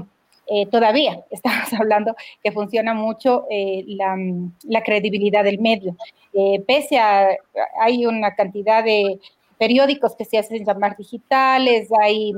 eh, 0.52 0.66
todavía 0.66 1.24
estamos 1.30 1.72
hablando 1.72 2.16
que 2.42 2.50
funciona 2.50 2.92
mucho 2.92 3.46
eh, 3.48 3.84
la, 3.86 4.82
credibilidad 4.82 5.44
del 5.44 5.60
medio. 5.60 5.96
Eh, 6.32 6.60
pese 6.66 6.98
a, 6.98 7.28
hay 7.80 8.04
una 8.04 8.34
cantidad 8.34 8.82
de 8.82 9.20
periódicos 9.58 10.16
que 10.16 10.24
se 10.24 10.38
hacen 10.38 10.64
llamar 10.64 10.96
digitales, 10.96 11.88
hay 12.02 12.32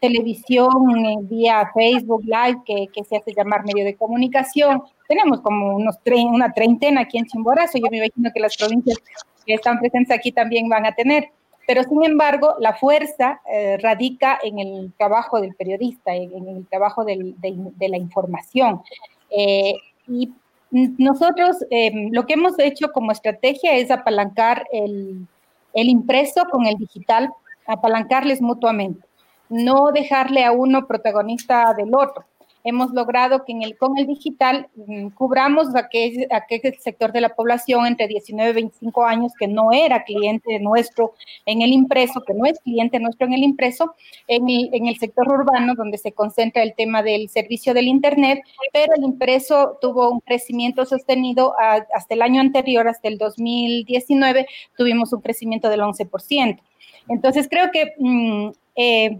televisión 0.00 1.28
vía 1.28 1.70
Facebook 1.74 2.24
Live 2.24 2.62
que, 2.64 2.86
que, 2.92 3.04
se 3.04 3.16
hace 3.16 3.34
llamar 3.34 3.64
medio 3.64 3.84
de 3.84 3.94
comunicación. 3.94 4.82
Tenemos 5.06 5.42
como 5.42 5.76
unos 5.76 5.98
una 6.06 6.52
treintena 6.52 7.02
aquí 7.02 7.18
en 7.18 7.26
Chimborazo, 7.26 7.78
yo 7.78 7.86
me 7.90 7.98
imagino 7.98 8.30
que 8.32 8.40
las 8.40 8.56
provincias 8.56 8.96
que 9.44 9.54
están 9.54 9.78
presentes 9.78 10.16
aquí 10.16 10.32
también 10.32 10.68
van 10.68 10.86
a 10.86 10.94
tener. 10.94 11.28
Pero 11.66 11.82
sin 11.84 12.04
embargo, 12.04 12.54
la 12.60 12.74
fuerza 12.74 13.40
eh, 13.50 13.78
radica 13.78 14.38
en 14.42 14.58
el 14.58 14.92
trabajo 14.98 15.40
del 15.40 15.54
periodista, 15.54 16.14
en, 16.14 16.48
el 16.48 16.66
trabajo 16.66 17.04
de, 17.04 17.34
la 17.80 17.96
información. 17.96 18.82
Eh, 19.30 19.74
y 20.06 20.32
nosotros 20.70 21.56
em, 21.70 22.10
lo 22.12 22.26
que 22.26 22.34
hemos 22.34 22.58
hecho 22.58 22.92
como 22.92 23.12
estrategia 23.12 23.76
es 23.76 23.90
apalancar 23.90 24.66
el, 24.72 25.26
el 25.72 25.88
impreso 25.88 26.44
con 26.50 26.66
el 26.66 26.76
digital, 26.76 27.30
apalancarles 27.66 28.42
mutuamente, 28.42 29.06
no 29.48 29.92
dejarle 29.92 30.44
a 30.44 30.52
uno 30.52 30.86
protagonista 30.86 31.72
del 31.74 31.94
otro 31.94 32.24
hemos 32.64 32.92
logrado 32.92 33.44
que 33.44 33.52
en 33.52 33.62
el, 33.62 33.76
con 33.76 33.96
el 33.98 34.06
digital 34.06 34.68
mm, 34.74 35.08
cubramos 35.10 35.74
aquel, 35.76 36.26
aquel 36.30 36.74
sector 36.80 37.12
de 37.12 37.20
la 37.20 37.28
población 37.28 37.86
entre 37.86 38.08
19 38.08 38.50
y 38.50 38.54
25 38.54 39.04
años 39.04 39.32
que 39.38 39.46
no 39.46 39.70
era 39.70 40.02
cliente 40.04 40.58
nuestro 40.60 41.12
en 41.44 41.62
el 41.62 41.72
impreso, 41.72 42.22
que 42.26 42.34
no 42.34 42.46
es 42.46 42.58
cliente 42.60 42.98
nuestro 42.98 43.26
en 43.26 43.34
el 43.34 43.42
impreso, 43.42 43.94
en 44.26 44.48
el, 44.48 44.70
en 44.72 44.86
el 44.86 44.96
sector 44.96 45.28
urbano 45.28 45.74
donde 45.74 45.98
se 45.98 46.12
concentra 46.12 46.62
el 46.62 46.74
tema 46.74 47.02
del 47.02 47.28
servicio 47.28 47.74
del 47.74 47.86
Internet, 47.86 48.40
pero 48.72 48.94
el 48.96 49.04
impreso 49.04 49.78
tuvo 49.80 50.10
un 50.10 50.20
crecimiento 50.20 50.86
sostenido 50.86 51.54
hasta 51.58 52.14
el 52.14 52.22
año 52.22 52.40
anterior, 52.40 52.88
hasta 52.88 53.08
el 53.08 53.18
2019, 53.18 54.46
tuvimos 54.76 55.12
un 55.12 55.20
crecimiento 55.20 55.68
del 55.68 55.80
11%. 55.80 56.60
Entonces 57.08 57.48
creo 57.50 57.70
que 57.70 57.92
mm, 57.98 58.48
eh, 58.76 59.18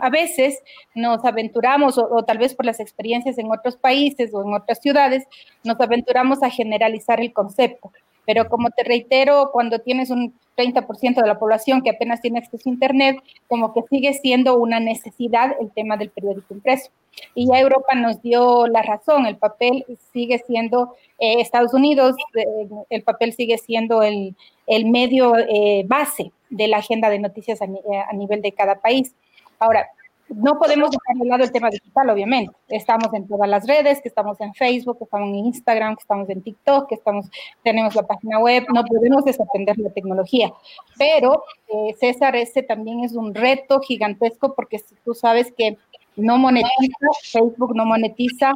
a 0.00 0.10
veces 0.10 0.62
nos 0.94 1.24
aventuramos, 1.24 1.98
o, 1.98 2.24
tal 2.24 2.38
vez 2.38 2.54
por 2.54 2.66
las 2.66 2.80
experiencias 2.80 3.38
en 3.38 3.50
otros 3.50 3.76
países 3.76 4.32
o 4.34 4.42
en 4.42 4.54
otras 4.54 4.80
ciudades, 4.80 5.24
nos 5.62 5.80
aventuramos 5.80 6.42
a 6.42 6.50
generalizar 6.50 7.20
el 7.20 7.32
concepto. 7.32 7.92
Pero 8.26 8.48
como 8.48 8.70
te 8.70 8.84
reitero, 8.84 9.50
cuando 9.52 9.80
tienes 9.80 10.10
un 10.10 10.34
30% 10.56 11.20
de 11.20 11.26
la 11.26 11.38
población 11.38 11.82
que 11.82 11.90
apenas 11.90 12.20
tiene 12.20 12.38
acceso 12.38 12.68
a 12.68 12.72
Internet, 12.72 13.18
como 13.48 13.74
que 13.74 13.82
sigue 13.90 14.14
siendo 14.14 14.56
una 14.58 14.80
necesidad 14.80 15.54
el 15.60 15.70
tema 15.72 15.96
del 15.96 16.10
periódico 16.10 16.54
impreso. 16.54 16.90
Y 17.34 17.46
ya 17.48 17.60
Europa 17.60 17.94
nos 17.94 18.22
dio 18.22 18.66
la 18.66 18.82
razón, 18.82 19.26
el 19.26 19.36
papel 19.36 19.84
sigue 20.12 20.42
siendo, 20.46 20.94
eh, 21.18 21.40
Estados 21.40 21.74
Unidos, 21.74 22.16
eh, 22.34 22.68
el 22.90 23.02
papel 23.02 23.34
sigue 23.34 23.58
siendo 23.58 24.02
el, 24.02 24.34
el 24.66 24.86
medio 24.86 25.36
eh, 25.36 25.84
base 25.86 26.32
de 26.50 26.66
la 26.68 26.78
agenda 26.78 27.10
de 27.10 27.18
noticias 27.18 27.60
a, 27.60 27.66
a 27.66 28.12
nivel 28.14 28.40
de 28.42 28.52
cada 28.52 28.80
país. 28.80 29.14
Ahora, 29.58 29.88
no 30.28 30.58
podemos 30.58 30.90
dejar 30.90 31.16
de 31.16 31.28
lado 31.28 31.44
el 31.44 31.52
tema 31.52 31.68
digital, 31.70 32.10
obviamente. 32.10 32.54
Estamos 32.68 33.12
en 33.12 33.28
todas 33.28 33.48
las 33.48 33.66
redes, 33.66 34.00
que 34.00 34.08
estamos 34.08 34.40
en 34.40 34.54
Facebook, 34.54 34.98
que 34.98 35.04
estamos 35.04 35.28
en 35.28 35.34
Instagram, 35.36 35.96
que 35.96 36.00
estamos 36.02 36.28
en 36.30 36.42
TikTok, 36.42 36.88
que 36.88 36.94
estamos, 36.94 37.26
tenemos 37.62 37.94
la 37.94 38.04
página 38.04 38.38
web, 38.38 38.64
no 38.72 38.84
podemos 38.84 39.24
desatender 39.24 39.78
la 39.78 39.90
tecnología. 39.90 40.52
Pero, 40.96 41.44
eh, 41.68 41.94
César, 41.98 42.36
ese 42.36 42.62
también 42.62 43.04
es 43.04 43.12
un 43.12 43.34
reto 43.34 43.80
gigantesco 43.80 44.54
porque 44.54 44.80
tú 45.04 45.14
sabes 45.14 45.52
que 45.56 45.76
no 46.16 46.38
monetiza, 46.38 47.08
Facebook 47.22 47.74
no 47.74 47.84
monetiza, 47.84 48.54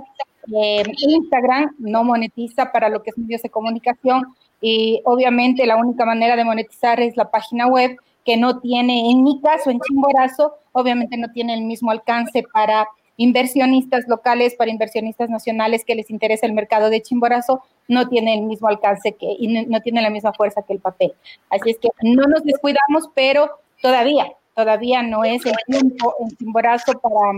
eh, 0.57 0.83
Instagram 0.97 1.75
no 1.79 2.05
monetiza 2.05 2.73
para 2.73 2.89
lo 2.89 3.03
que 3.03 3.11
es 3.11 3.19
medios 3.19 3.43
de 3.43 3.51
comunicación 3.51 4.35
y 4.61 5.03
obviamente 5.05 5.67
la 5.67 5.77
única 5.77 6.05
manera 6.05 6.37
de 6.37 6.45
monetizar 6.45 7.01
es 7.01 7.17
la 7.17 7.31
página 7.31 7.67
web 7.67 7.97
que 8.29 8.37
no 8.37 8.61
tiene, 8.61 9.11
en 9.11 9.23
mi 9.25 9.41
caso, 9.41 9.71
en 9.71 9.81
Chimborazo, 9.81 10.53
obviamente 10.73 11.17
no 11.17 11.33
tiene 11.33 11.55
el 11.55 11.63
mismo 11.63 11.91
alcance 11.91 12.45
para 12.53 12.87
inversionistas 13.17 14.07
locales, 14.07 14.55
para 14.55 14.71
inversionistas 14.71 15.31
nacionales 15.31 15.83
que 15.83 15.95
les 15.95 16.11
interesa 16.11 16.45
el 16.45 16.53
mercado 16.53 16.91
de 16.91 17.01
Chimborazo, 17.01 17.63
no 17.89 18.07
tiene 18.07 18.35
el 18.35 18.43
mismo 18.43 18.69
alcance 18.69 19.13
que, 19.13 19.35
y 19.39 19.65
no, 19.65 19.81
tiene 19.81 20.03
la 20.03 20.11
misma 20.11 20.35
fuerza 20.35 20.61
que 20.61 20.75
el 20.75 20.79
papel. 20.79 21.15
Así 21.49 21.71
es 21.71 21.79
que 21.79 21.89
no 22.03 22.25
nos 22.25 22.45
descuidamos, 22.45 23.09
pero 23.15 23.49
todavía, 23.81 24.31
todavía 24.55 25.03
no 25.03 25.25
es 25.25 25.47
el 25.47 25.57
tiempo 25.67 26.15
en 26.21 26.29
Chimborazo 26.37 27.01
para 27.01 27.33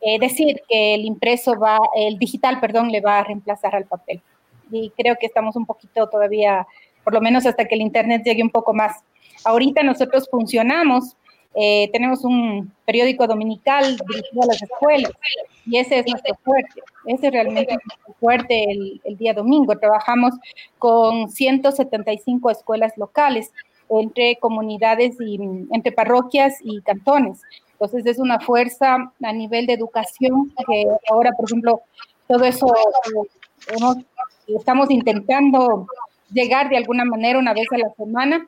eh, 0.00 0.18
decir 0.20 0.62
que 0.70 0.94
el 0.94 1.04
impreso 1.04 1.54
va, 1.58 1.78
el 1.96 2.18
digital, 2.18 2.60
perdón, 2.60 2.90
le 2.90 3.02
va 3.02 3.18
a 3.18 3.24
reemplazar 3.24 3.76
al 3.76 3.84
papel. 3.84 4.22
Y 4.70 4.88
creo 4.96 5.16
que 5.20 5.26
estamos 5.26 5.54
un 5.54 5.66
poquito 5.66 6.08
todavía, 6.08 6.66
por 7.04 7.12
lo 7.12 7.20
menos 7.20 7.44
hasta 7.44 7.66
que 7.66 7.74
el 7.74 7.82
Internet 7.82 8.22
llegue 8.24 8.42
un 8.42 8.48
poco 8.48 8.72
más 8.72 9.04
Ahorita 9.44 9.82
nosotros 9.82 10.28
funcionamos, 10.30 11.16
eh, 11.54 11.90
tenemos 11.92 12.24
un 12.24 12.72
periódico 12.84 13.26
dominical 13.26 13.96
dirigido 14.08 14.42
a 14.42 14.46
las 14.46 14.62
escuelas 14.62 15.12
y 15.66 15.78
ese 15.78 15.98
es 15.98 16.06
nuestro 16.06 16.36
fuerte, 16.44 16.80
ese 17.06 17.26
es 17.26 17.32
realmente 17.32 17.74
nuestro 17.74 18.14
fuerte 18.20 18.64
el, 19.04 19.16
día 19.16 19.34
domingo. 19.34 19.76
Trabajamos 19.76 20.34
con 20.78 21.28
175 21.28 22.50
escuelas 22.50 22.92
locales 22.96 23.52
entre 23.88 24.36
comunidades 24.36 25.16
y 25.20 25.40
entre 25.72 25.90
parroquias 25.90 26.58
y 26.62 26.80
cantones. 26.82 27.40
Entonces 27.72 28.06
es 28.06 28.18
una 28.18 28.38
fuerza 28.38 29.12
a 29.22 29.32
nivel 29.32 29.66
de 29.66 29.72
educación 29.72 30.52
que 30.68 30.84
ahora, 31.10 31.32
por 31.32 31.46
ejemplo, 31.46 31.80
todo 32.28 32.44
eso 32.44 32.66
estamos 34.46 34.90
intentando 34.90 35.86
llegar 36.32 36.68
de 36.68 36.76
alguna 36.76 37.04
manera 37.04 37.38
una 37.38 37.52
vez 37.52 37.66
a 37.72 37.78
la 37.78 37.90
semana 37.96 38.44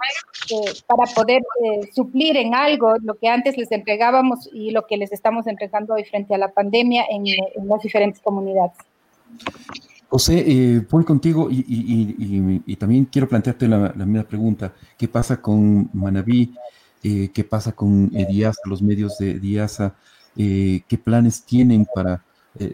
eh, 0.50 0.72
para 0.86 1.04
poder 1.12 1.42
eh, 1.64 1.90
suplir 1.92 2.36
en 2.36 2.54
algo 2.54 2.94
lo 3.02 3.14
que 3.14 3.28
antes 3.28 3.56
les 3.56 3.70
entregábamos 3.72 4.48
y 4.52 4.70
lo 4.70 4.86
que 4.86 4.96
les 4.96 5.12
estamos 5.12 5.46
entregando 5.46 5.94
hoy 5.94 6.04
frente 6.04 6.34
a 6.34 6.38
la 6.38 6.52
pandemia 6.52 7.04
en, 7.10 7.24
las 7.66 7.82
diferentes 7.82 8.20
comunidades. 8.20 8.72
José, 10.08 10.44
eh, 10.46 10.86
voy 10.90 11.04
contigo 11.04 11.48
y, 11.50 12.76
también 12.76 13.06
quiero 13.06 13.28
plantearte 13.28 13.66
la, 13.66 13.92
misma 13.94 14.24
pregunta. 14.24 14.72
¿Qué 14.98 15.08
pasa 15.08 15.40
con 15.40 15.88
Manabí? 15.92 16.54
Eh, 17.02 17.30
¿Qué 17.32 17.44
pasa 17.44 17.72
con 17.72 18.10
Ediasa, 18.14 18.60
los 18.66 18.82
medios 18.82 19.16
de 19.18 19.32
Ediasa? 19.32 19.94
¿Qué 20.36 21.00
planes 21.02 21.44
tienen 21.44 21.86
para 21.94 22.22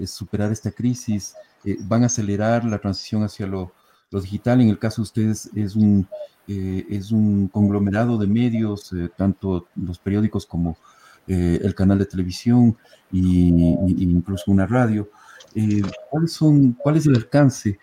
superar 0.04 0.50
esta 0.50 0.72
crisis? 0.72 1.34
¿Van 1.80 2.02
a 2.02 2.06
acelerar 2.06 2.64
la 2.64 2.78
transición 2.78 3.22
hacia 3.22 3.46
lo, 3.46 3.72
lo 4.10 4.20
digital, 4.20 4.60
en 4.60 4.68
el 4.68 4.78
caso 4.78 5.02
de 5.02 5.04
ustedes, 5.04 5.50
es 5.54 5.76
un, 5.76 6.06
eh, 6.46 6.86
es 6.88 7.10
un 7.10 7.48
conglomerado 7.48 8.16
de 8.16 8.26
medios, 8.26 8.92
eh, 8.92 9.10
tanto 9.16 9.66
los 9.76 9.98
periódicos 9.98 10.46
como 10.46 10.78
eh, 11.26 11.60
el 11.62 11.74
canal 11.74 11.98
de 11.98 12.06
televisión 12.06 12.76
e 13.12 13.18
incluso 13.18 14.50
una 14.50 14.66
radio. 14.66 15.08
¿cuáles 16.10 16.32
son, 16.32 16.72
¿Cuál 16.74 16.96
es 16.98 17.06
el 17.06 17.16
alcance? 17.16 17.78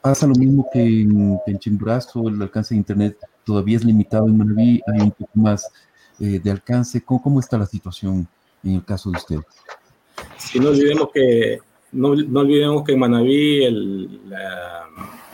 ¿Pasa 0.00 0.26
lo 0.26 0.34
mismo 0.34 0.68
que 0.72 0.80
en, 0.80 1.38
en, 1.46 1.58
Chimborazo? 1.58 2.28
¿El 2.28 2.42
alcance 2.42 2.74
de 2.74 2.78
Internet 2.78 3.18
todavía 3.44 3.76
es 3.76 3.84
limitado 3.84 4.26
en 4.26 4.36
Manaví? 4.36 4.82
¿Hay 4.86 5.00
un 5.00 5.12
poco 5.12 5.30
más 5.34 5.70
de 6.18 6.50
alcance? 6.50 7.00
¿Cómo, 7.02 7.22
¿Cómo, 7.22 7.40
está 7.40 7.56
la 7.56 7.66
situación 7.66 8.26
en 8.64 8.76
el 8.76 8.84
caso 8.84 9.10
de 9.10 9.18
ustedes? 9.18 9.44
Si 10.38 10.58
no 10.58 10.70
olvidemos 10.70 11.08
que 11.14 11.58
no, 11.92 12.14
no 12.14 12.40
olvidemos 12.40 12.84
que 12.84 12.92
en 12.92 12.98
Manaví 12.98 13.64
el, 13.64 14.20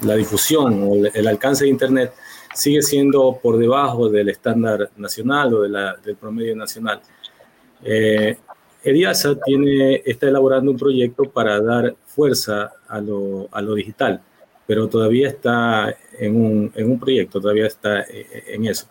la, 0.02 0.14
difusión 0.16 0.82
o 0.82 0.94
el 1.12 1.28
alcance 1.28 1.64
de 1.64 1.70
Internet 1.70 2.12
sigue 2.54 2.82
siendo 2.82 3.38
por 3.40 3.58
debajo 3.58 4.08
del 4.08 4.28
estándar 4.28 4.90
nacional 4.96 5.54
o 5.54 5.62
del 5.62 6.16
promedio 6.16 6.56
nacional. 6.56 7.00
Eh, 7.84 8.36
Ediasa 8.82 9.36
tiene, 9.40 10.02
está 10.04 10.28
elaborando 10.28 10.70
un 10.70 10.76
proyecto 10.76 11.24
para 11.24 11.60
dar 11.60 11.94
fuerza 12.06 12.72
a 12.88 13.00
lo, 13.00 13.48
a 13.52 13.60
lo 13.60 13.74
digital, 13.74 14.20
pero 14.66 14.88
todavía 14.88 15.28
está 15.28 15.94
en 16.18 16.36
un, 16.36 16.72
en 16.74 16.90
un, 16.90 16.98
proyecto, 16.98 17.40
todavía 17.40 17.66
está 17.66 18.00
eh, 18.02 18.44
en 18.48 18.66
eso. 18.66 18.88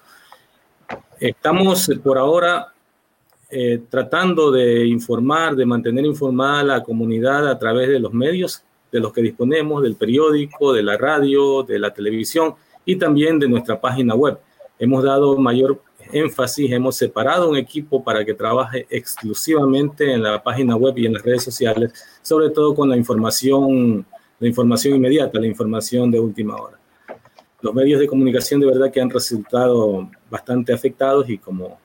Estamos 1.19 1.89
por 2.03 2.17
ahora 2.17 2.73
eh, 3.49 3.81
tratando 3.89 4.51
de 4.51 4.85
informar, 4.85 5.55
de 5.55 5.65
mantener 5.65 6.05
informada 6.05 6.59
a 6.59 6.63
la 6.63 6.83
comunidad 6.83 7.47
a 7.47 7.57
través 7.57 7.87
de 7.87 7.99
los 7.99 8.13
medios 8.13 8.63
de 8.91 8.99
los 8.99 9.13
que 9.13 9.21
disponemos, 9.21 9.83
del 9.83 9.95
periódico, 9.95 10.73
de 10.73 10.83
la 10.83 10.97
radio, 10.97 11.63
de 11.63 11.79
la 11.79 11.93
televisión 11.93 12.55
y 12.85 12.95
también 12.95 13.39
de 13.39 13.47
nuestra 13.47 13.79
página 13.79 14.15
web. 14.15 14.37
Hemos 14.79 15.03
dado 15.03 15.37
mayor 15.37 15.81
énfasis, 16.11 16.71
hemos 16.71 16.95
separado 16.95 17.49
un 17.49 17.57
equipo 17.57 18.03
para 18.03 18.23
que 18.23 18.33
trabaje 18.33 18.85
exclusivamente 18.89 20.11
en 20.11 20.23
la 20.23 20.41
página 20.41 20.75
web 20.75 20.97
y 20.97 21.05
en 21.05 21.13
las 21.13 21.23
redes 21.23 21.43
sociales, 21.43 21.93
sobre 22.21 22.49
todo 22.49 22.73
con 22.75 22.89
la 22.89 22.97
información, 22.97 24.05
la 24.39 24.47
información 24.47 24.95
inmediata, 24.95 25.39
la 25.39 25.47
información 25.47 26.11
de 26.11 26.19
última 26.19 26.55
hora. 26.55 26.79
Los 27.61 27.73
medios 27.73 27.99
de 27.99 28.07
comunicación 28.07 28.59
de 28.59 28.67
verdad 28.67 28.91
que 28.91 29.01
han 29.01 29.09
resultado 29.09 30.09
bastante 30.29 30.73
afectados 30.73 31.29
y 31.29 31.37
como, 31.37 31.79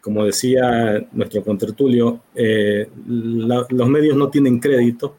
como 0.00 0.24
decía 0.24 1.06
nuestro 1.12 1.42
contertulio, 1.42 2.20
eh, 2.34 2.88
los 3.06 3.88
medios 3.88 4.16
no 4.16 4.28
tienen 4.28 4.58
crédito, 4.58 5.16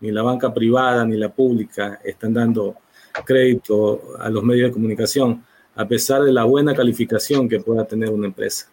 ni 0.00 0.10
la 0.10 0.22
banca 0.22 0.52
privada 0.52 1.04
ni 1.04 1.16
la 1.16 1.28
pública 1.28 2.00
están 2.04 2.34
dando 2.34 2.76
crédito 3.24 4.16
a 4.18 4.28
los 4.28 4.42
medios 4.42 4.68
de 4.68 4.72
comunicación, 4.72 5.44
a 5.74 5.86
pesar 5.86 6.22
de 6.22 6.32
la 6.32 6.44
buena 6.44 6.74
calificación 6.74 7.48
que 7.48 7.60
pueda 7.60 7.84
tener 7.86 8.10
una 8.10 8.26
empresa. 8.26 8.68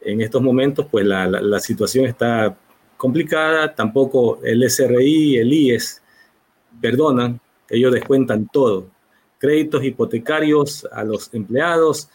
En 0.00 0.20
estos 0.20 0.40
momentos, 0.40 0.86
pues 0.90 1.04
la, 1.04 1.26
la, 1.26 1.58
situación 1.58 2.06
está 2.06 2.56
complicada, 2.96 3.74
tampoco 3.74 4.40
el 4.44 4.68
SRI, 4.68 5.36
el 5.36 5.52
IES 5.52 6.02
perdonan, 6.80 7.40
ellos 7.68 7.92
descuentan 7.92 8.48
todo, 8.52 8.86
créditos 9.38 9.84
hipotecarios 9.84 10.86
a 10.92 11.02
los 11.04 11.32
empleados, 11.34 12.08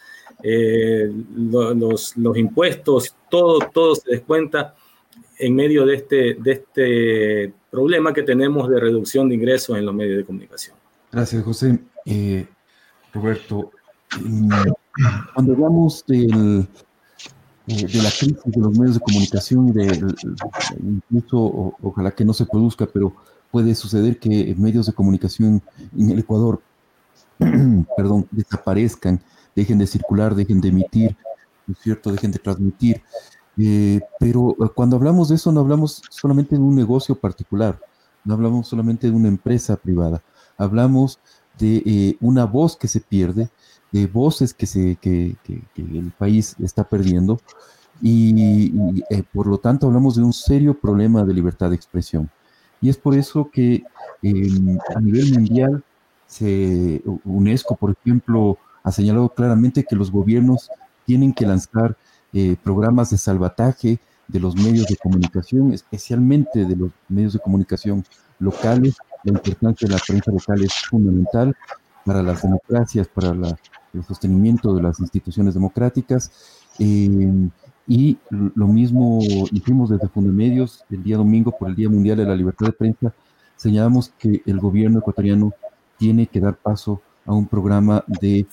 eh, 0.46 1.10
los, 1.34 2.14
impuestos, 2.36 3.16
todo, 3.30 3.60
todo 3.72 3.94
se 3.94 4.10
descuenta 4.10 4.74
en 5.38 5.54
medio 5.54 5.86
de 5.86 5.94
este, 5.94 6.34
de 6.34 6.52
este 6.52 7.54
problema 7.70 8.12
que 8.12 8.22
tenemos 8.22 8.68
de 8.68 8.78
reducción 8.78 9.30
de 9.30 9.36
ingresos 9.36 9.78
en 9.78 9.86
los 9.86 9.94
medios 9.94 10.18
de 10.18 10.24
comunicación. 10.24 10.76
Gracias, 11.10 11.42
José. 11.42 11.78
Eh, 12.04 12.46
Roberto, 13.14 13.70
cuando 15.34 15.52
hablamos 15.54 16.04
del, 16.06 16.68
eh, 17.66 17.86
de 17.86 18.02
la 18.02 18.10
crisis 18.10 18.38
de 18.44 18.60
los 18.60 18.78
medios 18.78 18.94
de 18.96 19.00
comunicación, 19.00 19.72
de, 19.72 20.14
incluso 21.10 21.74
ojalá 21.82 22.10
que 22.10 22.26
no 22.26 22.34
se 22.34 22.44
produzca, 22.44 22.84
pero 22.84 23.16
puede 23.50 23.74
suceder 23.74 24.18
que 24.18 24.54
medios 24.58 24.84
de 24.84 24.92
comunicación 24.92 25.62
en 25.96 26.10
el 26.10 26.18
Ecuador, 26.18 26.60
perdón, 27.96 28.28
desaparezcan, 28.30 29.22
dejen 29.54 29.78
de 29.78 29.86
circular, 29.86 30.34
dejen 30.34 30.60
de 30.60 30.68
emitir, 30.68 31.16
¿no 31.66 31.72
es 31.72 31.80
cierto?, 31.80 32.12
dejen 32.12 32.32
de 32.32 32.38
transmitir. 32.38 33.02
Eh, 33.56 34.00
pero 34.18 34.50
eh, 34.50 34.68
cuando 34.74 34.96
hablamos 34.96 35.28
de 35.28 35.36
eso 35.36 35.52
no 35.52 35.60
hablamos 35.60 36.02
solamente 36.10 36.56
de 36.56 36.62
un 36.62 36.74
negocio 36.74 37.14
particular, 37.14 37.78
no 38.24 38.34
hablamos 38.34 38.66
solamente 38.66 39.08
de 39.08 39.12
una 39.12 39.28
empresa 39.28 39.76
privada, 39.76 40.22
hablamos 40.56 41.20
de 41.58 41.82
eh, 41.86 42.16
una 42.20 42.46
voz 42.46 42.76
que 42.76 42.88
se 42.88 43.00
pierde, 43.00 43.50
de 43.92 44.06
voces 44.08 44.52
que, 44.54 44.66
se, 44.66 44.96
que, 44.96 45.36
el 45.76 46.12
país 46.18 46.56
está 46.58 46.82
perdiendo 46.82 47.38
y, 48.02 48.72
por 49.32 49.46
lo 49.46 49.58
tanto 49.58 49.86
hablamos 49.86 50.16
de 50.16 50.24
un 50.24 50.32
serio 50.32 50.74
problema 50.74 51.22
de 51.22 51.32
libertad 51.32 51.70
de 51.70 51.76
expresión. 51.76 52.28
Y 52.80 52.88
es 52.88 52.96
por 52.96 53.14
eso 53.14 53.48
que 53.52 53.84
em, 54.20 54.78
a 54.96 55.00
nivel 55.00 55.32
mundial, 55.32 55.84
se, 56.26 57.02
UNESCO, 57.24 57.76
por 57.76 57.92
ejemplo, 57.92 58.58
ha 58.84 58.92
señalado 58.92 59.30
claramente 59.30 59.84
que 59.84 59.96
los 59.96 60.12
gobiernos 60.12 60.70
tienen 61.06 61.32
que 61.32 61.46
lanzar 61.46 61.96
eh, 62.32 62.56
programas 62.62 63.10
de 63.10 63.18
salvataje 63.18 63.98
de 64.28 64.40
los 64.40 64.54
medios 64.56 64.86
de 64.86 64.96
comunicación, 64.96 65.72
especialmente 65.72 66.64
de 66.64 66.76
los 66.76 66.90
medios 67.08 67.32
de 67.32 67.40
comunicación 67.40 68.04
locales. 68.38 68.96
La 69.24 69.32
importancia 69.32 69.88
de 69.88 69.94
la 69.94 70.00
prensa 70.06 70.30
local 70.30 70.62
es 70.62 70.74
fundamental 70.88 71.56
para 72.04 72.22
las 72.22 72.42
democracias, 72.42 73.08
para 73.08 73.30
el 73.30 74.04
sostenimiento 74.04 74.74
de 74.74 74.82
las 74.82 75.00
instituciones 75.00 75.54
democráticas. 75.54 76.30
Eh, 76.78 77.48
y 77.86 78.18
lo 78.30 78.66
mismo 78.66 79.20
hicimos 79.52 79.90
desde 79.90 80.08
Fundamedios 80.08 80.84
el 80.90 81.02
día 81.02 81.18
domingo 81.18 81.54
por 81.56 81.68
el 81.68 81.76
Día 81.76 81.88
Mundial 81.90 82.16
de 82.16 82.24
la 82.24 82.34
Libertad 82.34 82.66
de 82.66 82.72
Prensa. 82.72 83.14
Señalamos 83.56 84.12
que 84.18 84.42
el 84.46 84.58
gobierno 84.58 85.00
ecuatoriano 85.00 85.52
tiene 85.98 86.26
que 86.26 86.40
dar 86.40 86.56
paso 86.56 86.92
a 86.94 87.13
un 87.32 87.46
programa 87.46 88.04
de 88.06 88.46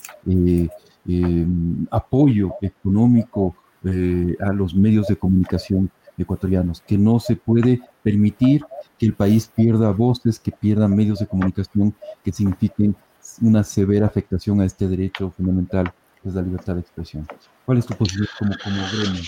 eh, 1.06 1.46
apoyo 1.90 2.54
económico 2.60 3.54
eh, 3.84 4.36
a 4.40 4.52
los 4.52 4.74
medios 4.74 5.08
de 5.08 5.16
comunicación 5.16 5.90
ecuatorianos, 6.16 6.82
que 6.86 6.96
no 6.96 7.18
se 7.18 7.36
puede 7.36 7.80
permitir 8.02 8.64
que 8.98 9.06
el 9.06 9.14
país 9.14 9.50
pierda 9.54 9.90
voces, 9.90 10.38
que 10.38 10.52
pierda 10.52 10.86
medios 10.88 11.18
de 11.18 11.26
comunicación 11.26 11.94
que 12.24 12.32
signifiquen 12.32 12.94
una 13.40 13.64
severa 13.64 14.06
afectación 14.06 14.60
a 14.60 14.64
este 14.64 14.86
derecho 14.86 15.32
fundamental, 15.36 15.92
que 16.22 16.28
es 16.28 16.34
la 16.34 16.42
libertad 16.42 16.74
de 16.74 16.80
expresión. 16.80 17.26
¿Cuál 17.64 17.78
es 17.78 17.86
tu 17.86 17.94
posición 17.94 18.28
como, 18.38 18.52
como 18.62 18.76
gremio? 18.92 19.22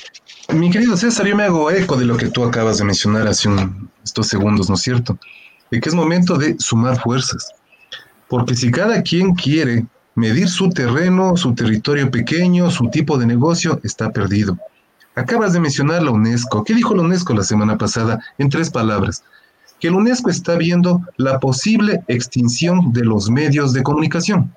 Mi 0.52 0.70
querido 0.70 0.96
César, 0.96 1.26
yo 1.26 1.36
me 1.36 1.44
hago 1.44 1.70
eco 1.70 1.96
de 1.96 2.04
lo 2.04 2.16
que 2.16 2.28
tú 2.28 2.44
acabas 2.44 2.78
de 2.78 2.84
mencionar 2.84 3.26
hace 3.26 3.48
un, 3.48 3.90
estos 4.04 4.28
segundos, 4.28 4.68
¿no 4.68 4.74
es 4.74 4.82
cierto? 4.82 5.18
De 5.70 5.80
que 5.80 5.88
es 5.88 5.94
momento 5.94 6.36
de 6.36 6.56
sumar 6.58 7.00
fuerzas. 7.00 7.48
Porque 8.34 8.56
si 8.56 8.70
cada 8.70 9.02
quien 9.02 9.34
quiere 9.34 9.86
Medir 10.16 10.48
su 10.48 10.70
terreno, 10.70 11.36
su 11.36 11.54
territorio 11.54 12.08
pequeño, 12.08 12.70
su 12.70 12.88
tipo 12.88 13.18
de 13.18 13.26
negocio 13.26 13.80
está 13.82 14.12
perdido. 14.12 14.56
Acabas 15.16 15.52
de 15.52 15.58
mencionar 15.58 16.04
la 16.04 16.12
UNESCO. 16.12 16.62
¿Qué 16.62 16.72
dijo 16.72 16.94
la 16.94 17.02
UNESCO 17.02 17.34
la 17.34 17.42
semana 17.42 17.76
pasada? 17.76 18.20
En 18.38 18.48
tres 18.48 18.70
palabras. 18.70 19.24
Que 19.80 19.90
la 19.90 19.96
UNESCO 19.96 20.30
está 20.30 20.56
viendo 20.56 21.00
la 21.16 21.40
posible 21.40 22.04
extinción 22.06 22.92
de 22.92 23.04
los 23.04 23.28
medios 23.28 23.72
de 23.72 23.82
comunicación. 23.82 24.54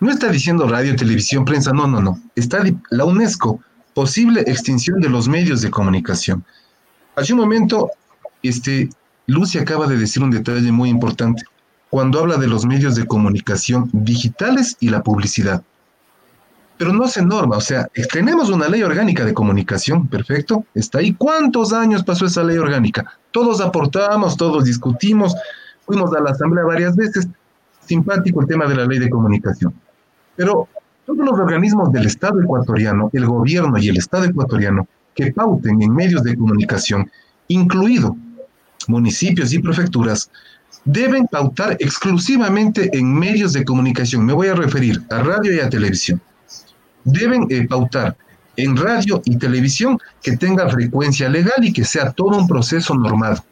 No 0.00 0.10
está 0.10 0.28
diciendo 0.28 0.66
radio, 0.66 0.96
televisión, 0.96 1.44
prensa, 1.44 1.72
no, 1.72 1.86
no, 1.86 2.00
no. 2.00 2.20
Está 2.34 2.64
la 2.90 3.04
UNESCO, 3.04 3.60
posible 3.94 4.40
extinción 4.40 5.00
de 5.00 5.08
los 5.08 5.28
medios 5.28 5.60
de 5.60 5.70
comunicación. 5.70 6.44
Hace 7.14 7.32
un 7.32 7.38
momento, 7.38 7.90
este, 8.42 8.90
Lucy 9.26 9.58
acaba 9.58 9.86
de 9.86 9.98
decir 9.98 10.20
un 10.20 10.32
detalle 10.32 10.72
muy 10.72 10.88
importante 10.88 11.44
cuando 11.90 12.20
habla 12.20 12.36
de 12.36 12.46
los 12.46 12.64
medios 12.64 12.94
de 12.94 13.06
comunicación 13.06 13.90
digitales 13.92 14.76
y 14.80 14.88
la 14.88 15.02
publicidad. 15.02 15.62
Pero 16.78 16.94
no 16.94 17.08
se 17.08 17.22
norma, 17.22 17.58
o 17.58 17.60
sea, 17.60 17.88
tenemos 18.10 18.48
una 18.48 18.68
ley 18.68 18.82
orgánica 18.82 19.24
de 19.24 19.34
comunicación, 19.34 20.06
perfecto, 20.06 20.64
está 20.74 21.00
ahí. 21.00 21.12
¿Cuántos 21.12 21.74
años 21.74 22.02
pasó 22.04 22.24
esa 22.24 22.42
ley 22.42 22.56
orgánica? 22.56 23.04
Todos 23.32 23.60
aportamos, 23.60 24.36
todos 24.36 24.64
discutimos. 24.64 25.34
fuimos 25.84 26.14
a 26.14 26.20
la 26.20 26.30
Asamblea 26.30 26.64
varias 26.64 26.96
veces, 26.96 27.28
simpático 27.84 28.40
el 28.40 28.46
tema 28.46 28.66
de 28.66 28.76
la 28.76 28.86
ley 28.86 28.98
de 28.98 29.10
comunicación. 29.10 29.74
Pero 30.36 30.68
todos 31.04 31.18
los 31.18 31.38
organismos 31.38 31.92
del 31.92 32.06
Estado 32.06 32.40
ecuatoriano, 32.40 33.10
el 33.12 33.26
gobierno 33.26 33.76
y 33.76 33.88
el 33.88 33.98
Estado 33.98 34.24
ecuatoriano, 34.24 34.86
que 35.14 35.32
pauten 35.32 35.82
en 35.82 35.94
medios 35.94 36.22
de 36.22 36.36
comunicación, 36.36 37.10
incluido 37.48 38.16
municipios 38.86 39.52
y 39.52 39.58
prefecturas, 39.58 40.30
deben 40.84 41.26
pautar 41.26 41.76
exclusivamente 41.80 42.90
en 42.96 43.12
medios 43.18 43.52
de 43.52 43.64
comunicación. 43.64 44.24
Me 44.24 44.32
voy 44.32 44.48
a 44.48 44.54
referir 44.54 45.02
a 45.10 45.22
radio 45.22 45.54
y 45.54 45.60
a 45.60 45.68
televisión. 45.68 46.20
Deben 47.04 47.46
eh, 47.50 47.66
pautar 47.66 48.16
en 48.56 48.76
radio 48.76 49.22
y 49.24 49.36
televisión 49.36 49.98
que 50.22 50.36
tenga 50.36 50.68
frecuencia 50.68 51.28
legal 51.28 51.62
y 51.64 51.72
que 51.72 51.84
sea 51.84 52.12
todo 52.12 52.36
un 52.36 52.46
proceso 52.46 52.94
normal. 52.94 53.42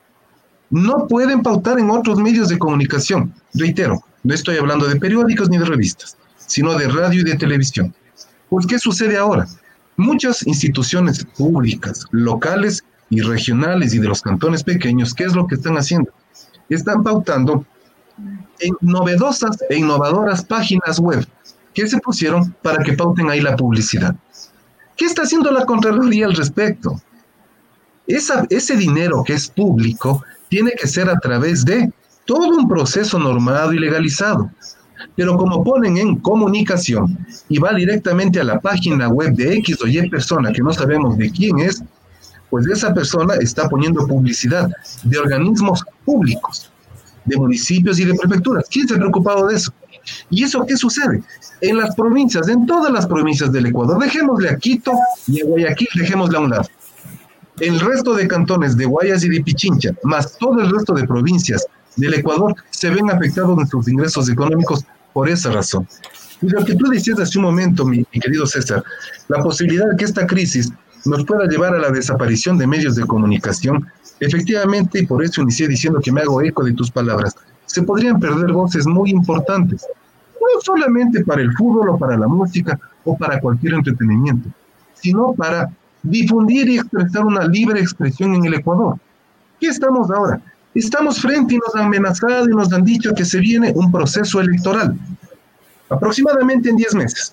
No 0.71 1.07
pueden 1.07 1.43
pautar 1.43 1.79
en 1.79 1.91
otros 1.91 2.19
medios 2.19 2.49
de 2.49 2.59
comunicación. 2.59 3.33
Reitero, 3.55 4.03
no 4.23 4.35
estoy 4.35 4.59
hablando 4.59 4.87
de 4.87 4.97
periódicos 4.97 5.49
ni 5.49 5.59
de 5.59 5.65
revistas, 5.65 6.17
sino 6.37 6.77
de 6.77 6.89
radio 6.89 7.21
y 7.21 7.25
de 7.25 7.37
televisión. 7.37 7.95
Pues, 8.51 8.67
¿qué 8.67 8.79
sucede 8.79 9.17
ahora? 9.17 9.47
Muchas 9.97 10.47
instituciones 10.47 11.25
públicas, 11.25 12.05
locales 12.11 12.85
y 13.11 13.21
regionales 13.21 13.95
y 13.95 13.99
de 13.99 14.09
los 14.09 14.23
cantones 14.23 14.63
pequeños, 14.63 15.15
¿qué 15.15 15.25
es 15.25 15.35
lo 15.35 15.47
que 15.47 15.55
están 15.55 15.77
haciendo? 15.79 16.13
Están 16.69 17.03
pautando 17.03 17.65
en 18.61 18.75
novedosas 18.81 19.59
e 19.69 19.77
innovadoras 19.77 20.45
páginas 20.45 20.99
web 20.99 21.27
que 21.73 21.89
se 21.89 21.99
pusieron 21.99 22.55
para 22.63 22.83
que 22.83 22.95
pauten 22.95 23.31
ahí 23.31 23.41
la 23.41 23.57
publicidad. 23.57 24.15
¿Qué 24.97 25.05
está 25.05 25.23
haciendo 25.23 25.51
la 25.53 25.65
Contraloría 25.65 26.27
al 26.27 26.35
respecto? 26.35 27.01
ese 28.09 28.77
dinero 28.77 29.23
que 29.23 29.35
es 29.35 29.49
público 29.49 30.25
tiene 30.49 30.73
que 30.73 30.87
ser 30.87 31.11
a 31.11 31.19
través 31.19 31.65
de 31.65 31.93
todo 32.25 32.49
un 32.49 32.67
proceso 32.67 33.19
normado 33.19 33.73
y 33.75 33.79
legalizado. 33.79 34.51
Pero 35.15 35.37
como 35.37 35.63
ponen 35.63 35.97
en 35.99 36.17
comunicación 36.17 37.19
y 37.49 37.59
va 37.59 37.73
directamente 37.73 38.41
a 38.41 38.45
la 38.45 38.61
página 38.61 39.09
web 39.09 39.35
de 39.35 39.55
X 39.57 39.79
o 39.83 39.87
Y 39.87 40.09
persona 40.09 40.53
que 40.53 40.63
no 40.63 40.73
sabemos 40.73 41.17
de 41.19 41.31
quién 41.31 41.59
es, 41.61 41.83
pues 42.51 42.67
esa 42.67 42.95
persona 42.95 43.35
está 43.35 43.69
poniendo 43.69 44.07
publicidad 44.07 44.71
de 45.03 45.19
organismos 45.19 45.85
públicos, 46.05 46.71
de 47.25 47.37
municipios 47.37 47.99
y 47.99 48.05
de 48.05 48.15
prefecturas. 48.15 48.67
¿Quién 48.71 48.89
se 48.89 48.95
ha 48.95 48.99
preocupado 48.99 49.47
de 49.49 49.57
eso? 49.57 49.73
¿Y 50.31 50.45
eso 50.45 50.65
qué 50.67 50.77
sucede? 50.77 51.23
En 51.61 51.77
las 51.77 51.95
provincias, 51.95 52.49
en 52.49 52.67
todas 52.67 52.93
las 52.93 53.07
provincias 53.07 53.53
del 53.53 53.67
Ecuador, 53.67 53.99
dejémosle 54.03 54.51
a 54.51 54.57
Quito 54.57 54.93
y 55.27 55.41
a 55.41 55.45
Guayaquil, 55.45 55.89
dejémosle 55.95 56.37
a 56.39 56.41
un 56.41 56.51
lado. 56.51 56.69
El 57.61 57.81
resto 57.81 58.15
de 58.15 58.29
cantones 58.29 58.77
de 58.77 58.87
Guayas 58.87 59.25
y 59.25 59.29
de 59.29 59.43
Pichincha, 59.43 59.91
más 60.05 60.39
todo 60.39 60.61
el 60.61 60.71
resto 60.71 60.95
de 60.95 61.07
provincias 61.07 61.67
del 61.97 62.15
Ecuador, 62.15 62.55
se 62.71 62.89
ven 62.89 63.11
afectados 63.11 63.59
en 63.59 63.67
sus 63.67 63.89
ingresos 63.89 64.29
económicos 64.29 64.85
por 65.13 65.29
esa 65.29 65.51
razón. 65.51 65.87
Y 66.41 66.49
lo 66.49 66.65
que 66.65 66.77
tú 66.77 66.87
decías 66.87 67.19
hace 67.19 67.39
un 67.39 67.47
momento, 67.47 67.85
mi, 67.85 68.07
mi 68.13 68.21
querido 68.21 68.47
César, 68.47 68.85
la 69.27 69.43
posibilidad 69.43 69.91
de 69.91 69.97
que 69.97 70.05
esta 70.05 70.25
crisis 70.27 70.71
nos 71.09 71.25
pueda 71.25 71.47
llevar 71.47 71.75
a 71.75 71.79
la 71.79 71.91
desaparición 71.91 72.59
de 72.59 72.67
medios 72.67 72.95
de 72.95 73.07
comunicación, 73.07 73.87
efectivamente, 74.21 75.01
y 75.01 75.07
por 75.07 75.25
eso 75.25 75.43
inicié 75.43 75.67
diciendo 75.67 76.01
que 76.03 76.13
me 76.13 76.21
hago 76.21 76.43
eco 76.43 76.65
de 76.65 76.75
tus 76.75 76.91
palabras, 76.91 77.35
se 77.67 77.83
podrían 77.83 78.21
perder 78.21 78.53
voces 78.53 78.87
muy 78.87 79.11
importantes, 79.11 79.87
no 80.35 80.61
solamente 80.63 81.25
para 81.25 81.43
el 81.43 81.53
fútbol 81.55 81.91
o 81.91 81.99
para 81.99 82.17
la 82.17 82.29
música 82.29 82.79
o 83.05 83.17
para 83.17 83.41
cualquier 83.41 83.75
entretenimiento, 83.75 84.51
sino 84.95 85.33
para 85.33 85.71
difundir 86.03 86.69
y 86.69 86.79
expresar 86.79 87.25
una 87.25 87.47
libre 87.47 87.81
expresión 87.81 88.35
en 88.35 88.45
el 88.45 88.55
Ecuador. 88.55 88.97
¿Qué 89.61 89.69
estamos 89.69 90.11
ahora? 90.11 90.41
Estamos 90.75 91.21
frente 91.21 91.55
y 91.55 91.59
nos 91.59 91.75
han 91.75 91.87
amenazado 91.87 92.49
y 92.49 92.55
nos 92.55 92.73
han 92.73 92.85
dicho 92.85 93.13
que 93.15 93.25
se 93.25 93.41
viene 93.41 93.73
un 93.75 93.91
proceso 93.91 94.41
electoral, 94.41 94.97
aproximadamente 95.89 96.69
en 96.69 96.77
10 96.77 96.95
meses 96.95 97.33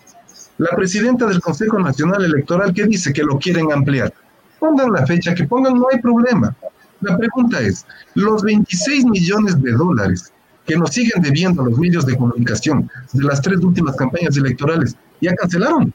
la 0.57 0.75
presidenta 0.75 1.25
del 1.25 1.41
Consejo 1.41 1.79
Nacional 1.79 2.23
Electoral 2.23 2.73
que 2.73 2.85
dice 2.85 3.11
que 3.11 3.23
lo 3.23 3.37
quieren 3.37 3.71
ampliar. 3.71 4.13
Pongan 4.59 4.91
la 4.91 5.05
fecha, 5.05 5.35
que 5.35 5.43
pongan, 5.43 5.75
no 5.75 5.87
hay 5.91 5.99
problema. 5.99 6.55
La 7.01 7.17
pregunta 7.17 7.59
es, 7.59 7.85
los 8.13 8.41
26 8.43 9.05
millones 9.05 9.61
de 9.61 9.71
dólares 9.73 10.31
que 10.65 10.77
nos 10.77 10.91
siguen 10.91 11.21
debiendo 11.21 11.63
los 11.63 11.77
medios 11.77 12.05
de 12.05 12.17
comunicación 12.17 12.89
de 13.13 13.23
las 13.23 13.41
tres 13.41 13.59
últimas 13.59 13.95
campañas 13.95 14.37
electorales, 14.37 14.95
ya 15.21 15.35
cancelaron. 15.35 15.93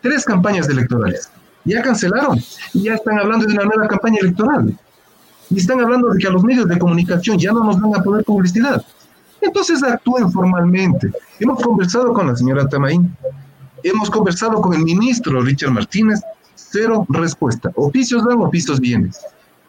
Tres 0.00 0.24
campañas 0.24 0.68
electorales. 0.68 1.28
Ya 1.64 1.82
cancelaron. 1.82 2.38
Y 2.72 2.84
ya 2.84 2.94
están 2.94 3.18
hablando 3.18 3.46
de 3.46 3.54
una 3.54 3.64
nueva 3.64 3.88
campaña 3.88 4.18
electoral. 4.20 4.72
Y 5.50 5.58
están 5.58 5.80
hablando 5.80 6.10
de 6.10 6.18
que 6.18 6.28
a 6.28 6.30
los 6.30 6.44
medios 6.44 6.68
de 6.68 6.78
comunicación 6.78 7.38
ya 7.38 7.52
no 7.52 7.64
nos 7.64 7.80
van 7.80 7.94
a 7.94 8.02
poner 8.02 8.24
publicidad. 8.24 8.84
Entonces 9.40 9.82
actúen 9.82 10.30
formalmente. 10.30 11.10
Hemos 11.38 11.60
conversado 11.62 12.12
con 12.12 12.28
la 12.28 12.36
señora 12.36 12.68
Tamaín, 12.68 13.14
Hemos 13.88 14.10
conversado 14.10 14.60
con 14.60 14.74
el 14.74 14.82
ministro 14.82 15.40
Richard 15.42 15.70
Martínez, 15.70 16.20
cero 16.56 17.06
respuesta. 17.08 17.70
Oficios 17.76 18.24
dan, 18.26 18.40
oficios 18.40 18.80
vienen. 18.80 19.12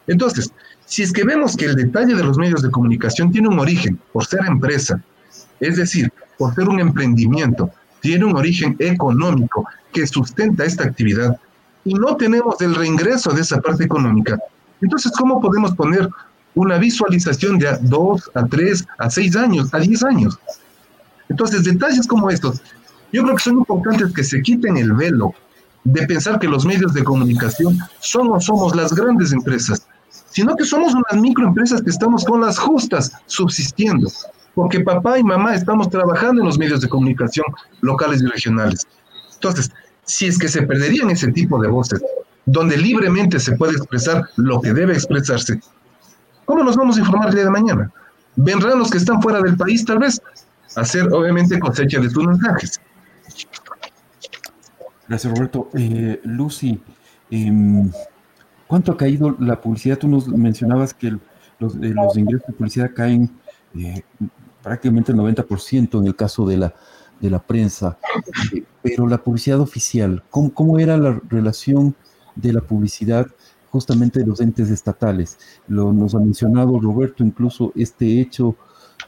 Entonces, 0.08 0.50
si 0.86 1.04
es 1.04 1.12
que 1.12 1.22
vemos 1.22 1.56
que 1.56 1.66
el 1.66 1.76
detalle 1.76 2.16
de 2.16 2.24
los 2.24 2.36
medios 2.36 2.62
de 2.62 2.70
comunicación 2.72 3.30
tiene 3.30 3.46
un 3.46 3.60
origen 3.60 3.96
por 4.12 4.26
ser 4.26 4.40
empresa, 4.44 5.00
es 5.60 5.76
decir, 5.76 6.12
por 6.36 6.52
ser 6.56 6.68
un 6.68 6.80
emprendimiento, 6.80 7.70
tiene 8.00 8.24
un 8.24 8.36
origen 8.36 8.74
económico 8.80 9.64
que 9.92 10.04
sustenta 10.04 10.64
esta 10.64 10.82
actividad 10.82 11.38
y 11.84 11.94
no 11.94 12.16
tenemos 12.16 12.60
el 12.60 12.74
reingreso 12.74 13.30
de 13.30 13.42
esa 13.42 13.60
parte 13.60 13.84
económica, 13.84 14.36
entonces, 14.80 15.12
¿cómo 15.16 15.40
podemos 15.40 15.76
poner 15.76 16.08
una 16.56 16.76
visualización 16.78 17.56
de 17.60 17.78
dos, 17.82 18.28
a 18.34 18.44
tres, 18.46 18.84
a 18.98 19.08
seis 19.10 19.36
años, 19.36 19.72
a 19.72 19.78
diez 19.78 20.02
años? 20.02 20.36
Entonces, 21.28 21.62
detalles 21.62 22.06
como 22.08 22.30
estos 22.30 22.60
yo 23.12 23.22
creo 23.22 23.36
que 23.36 23.42
son 23.42 23.58
importantes 23.58 24.12
que 24.12 24.24
se 24.24 24.42
quiten 24.42 24.76
el 24.76 24.92
velo 24.92 25.34
de 25.84 26.06
pensar 26.06 26.38
que 26.38 26.48
los 26.48 26.66
medios 26.66 26.92
de 26.92 27.04
comunicación 27.04 27.78
son 28.00 28.30
o 28.30 28.40
somos 28.40 28.76
las 28.76 28.92
grandes 28.92 29.32
empresas, 29.32 29.86
sino 30.30 30.54
que 30.56 30.64
somos 30.64 30.94
unas 30.94 31.20
microempresas 31.20 31.82
que 31.82 31.90
estamos 31.90 32.24
con 32.24 32.40
las 32.42 32.58
justas 32.58 33.12
subsistiendo, 33.26 34.10
porque 34.54 34.80
papá 34.80 35.18
y 35.18 35.24
mamá 35.24 35.54
estamos 35.54 35.88
trabajando 35.88 36.42
en 36.42 36.46
los 36.46 36.58
medios 36.58 36.80
de 36.80 36.88
comunicación 36.88 37.46
locales 37.80 38.22
y 38.22 38.26
regionales. 38.26 38.86
Entonces, 39.34 39.70
si 40.04 40.26
es 40.26 40.38
que 40.38 40.48
se 40.48 40.62
perderían 40.62 41.10
ese 41.10 41.32
tipo 41.32 41.60
de 41.60 41.68
voces, 41.68 42.02
donde 42.44 42.76
libremente 42.76 43.38
se 43.38 43.56
puede 43.56 43.72
expresar 43.72 44.28
lo 44.36 44.60
que 44.60 44.72
debe 44.72 44.94
expresarse, 44.94 45.60
¿cómo 46.44 46.64
nos 46.64 46.76
vamos 46.76 46.96
a 46.96 47.00
informar 47.00 47.28
el 47.28 47.34
día 47.34 47.44
de 47.44 47.50
mañana? 47.50 47.90
Vendrán 48.36 48.78
los 48.78 48.90
que 48.90 48.98
están 48.98 49.22
fuera 49.22 49.40
del 49.40 49.56
país, 49.56 49.84
tal 49.84 49.98
vez, 49.98 50.20
a 50.76 50.80
hacer 50.80 51.12
obviamente 51.12 51.58
cosecha 51.58 52.00
de 52.00 52.10
sus 52.10 52.26
mensajes. 52.26 52.80
Gracias, 55.08 55.32
Roberto. 55.32 55.70
Eh, 55.74 56.20
Lucy, 56.24 56.78
em, 57.30 57.90
¿cuánto 58.66 58.92
ha 58.92 58.96
caído 58.96 59.34
la 59.40 59.60
publicidad? 59.60 59.98
Tú 59.98 60.06
nos 60.06 60.28
mencionabas 60.28 60.92
que 60.92 61.12
los, 61.58 61.76
eh, 61.76 61.94
los, 61.94 62.16
ingresos 62.16 62.46
de 62.46 62.52
publicidad 62.52 62.90
caen 62.94 63.30
eh, 63.74 64.02
prácticamente 64.62 65.12
el 65.12 65.18
90% 65.18 65.98
en 66.00 66.06
el 66.06 66.14
caso 66.14 66.46
de 66.46 66.58
la, 66.58 66.74
de 67.20 67.30
la 67.30 67.38
prensa, 67.38 67.98
pero 68.82 69.06
la 69.06 69.18
publicidad 69.18 69.60
oficial, 69.60 70.22
¿cómo, 70.30 70.52
¿cómo, 70.52 70.78
era 70.78 70.98
la 70.98 71.18
relación 71.28 71.94
de 72.36 72.52
la 72.52 72.60
publicidad 72.60 73.26
justamente 73.70 74.20
de 74.20 74.26
los 74.26 74.40
entes 74.40 74.68
estatales? 74.70 75.38
Lo, 75.68 75.92
nos 75.92 76.14
ha 76.14 76.18
mencionado 76.18 76.78
Roberto 76.78 77.24
incluso 77.24 77.72
este 77.74 78.20
hecho 78.20 78.56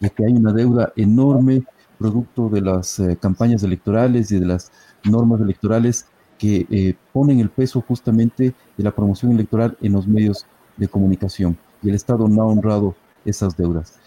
de 0.01 0.09
que 0.09 0.25
hay 0.25 0.33
una 0.33 0.53
deuda 0.53 0.93
enorme 0.97 1.63
producto 2.01 2.49
de 2.49 2.63
las 2.63 2.99
eh, 2.99 3.19
campañas 3.21 3.63
electorales 3.63 4.33
y 4.33 4.41
de 4.41 4.47
las 4.47 4.73
normas 5.05 5.41
electorales 5.41 6.07
que 6.39 6.67
eh, 6.71 6.95
ponen 7.13 7.39
el 7.41 7.51
peso 7.51 7.83
justamente 7.87 8.55
de 8.77 8.85
la 8.85 8.91
promoción 8.91 9.33
electoral 9.33 9.77
en 9.83 9.93
los 9.93 10.07
medios 10.07 10.47
de 10.77 10.89
comunicación 10.89 11.59
y 11.83 11.91
el 11.91 11.95
Estado 11.95 12.29
no 12.29 12.43
ha 12.43 12.47
honrado 12.47 12.95
esas 13.25 13.57
deudas. 13.57 13.99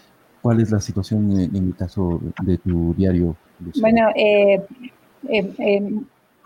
¿Cuál 0.42 0.60
es 0.60 0.72
la 0.72 0.82
situación 0.82 1.40
en, 1.40 1.56
el 1.56 1.76
caso 1.76 2.20
de 2.44 2.58
tu 2.58 2.94
diario? 2.96 3.36
Bueno, 3.80 4.10
eh, 4.16 4.62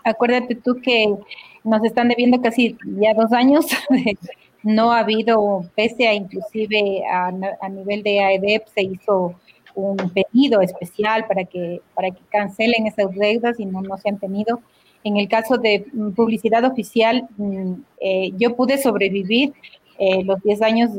acuérdate 0.04 0.54
tú 0.54 0.76
que 0.80 1.16
nos 1.64 1.84
están 1.84 2.08
debiendo 2.08 2.40
casi 2.40 2.76
ya 3.00 3.14
dos 3.14 3.32
años. 3.32 3.66
no 4.62 4.92
ha 4.92 5.00
habido, 5.00 5.64
pese 5.74 6.06
a 6.06 6.14
inclusive 6.14 7.02
a, 7.10 7.32
a 7.60 7.68
nivel 7.68 8.02
de 8.02 8.20
AEDEP, 8.20 8.66
se 8.74 8.82
hizo 8.82 9.34
un 9.78 10.10
pedido 10.10 10.60
especial 10.60 11.26
para 11.26 11.44
que, 11.44 11.80
para 11.94 12.10
que 12.10 12.20
cancelen 12.30 12.86
esas 12.86 13.14
deudas 13.14 13.58
y 13.60 13.66
no, 13.66 13.80
no 13.82 13.96
se 13.96 14.08
han 14.08 14.18
tenido. 14.18 14.60
En 15.04 15.16
el 15.16 15.28
caso 15.28 15.56
de 15.56 15.86
mm, 15.92 16.10
publicidad 16.12 16.64
oficial, 16.64 17.28
mm, 17.36 17.72
eh, 18.00 18.30
yo 18.36 18.56
pude 18.56 18.78
sobrevivir 18.78 19.52
eh, 20.00 20.22
los 20.24 20.40
10 20.42 20.62
años, 20.62 20.90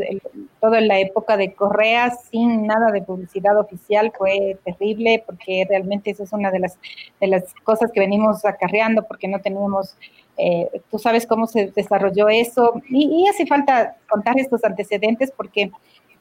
toda 0.59 0.81
la 0.81 0.99
época 0.99 1.37
de 1.37 1.53
Correa, 1.53 2.11
sin 2.11 2.67
nada 2.67 2.91
de 2.91 3.01
publicidad 3.01 3.57
oficial, 3.57 4.11
fue 4.17 4.57
terrible 4.65 5.23
porque 5.25 5.65
realmente 5.69 6.11
eso 6.11 6.23
es 6.23 6.33
una 6.33 6.51
de 6.51 6.59
las, 6.59 6.77
de 7.21 7.27
las 7.27 7.53
cosas 7.63 7.91
que 7.93 8.01
venimos 8.01 8.43
acarreando 8.43 9.03
porque 9.03 9.29
no 9.29 9.39
teníamos, 9.39 9.95
eh, 10.37 10.81
tú 10.91 10.99
sabes 10.99 11.25
cómo 11.25 11.47
se 11.47 11.67
desarrolló 11.67 12.27
eso 12.27 12.81
y, 12.89 13.23
y 13.23 13.27
hace 13.29 13.45
falta 13.45 13.95
contar 14.09 14.37
estos 14.37 14.65
antecedentes 14.65 15.31
porque 15.31 15.71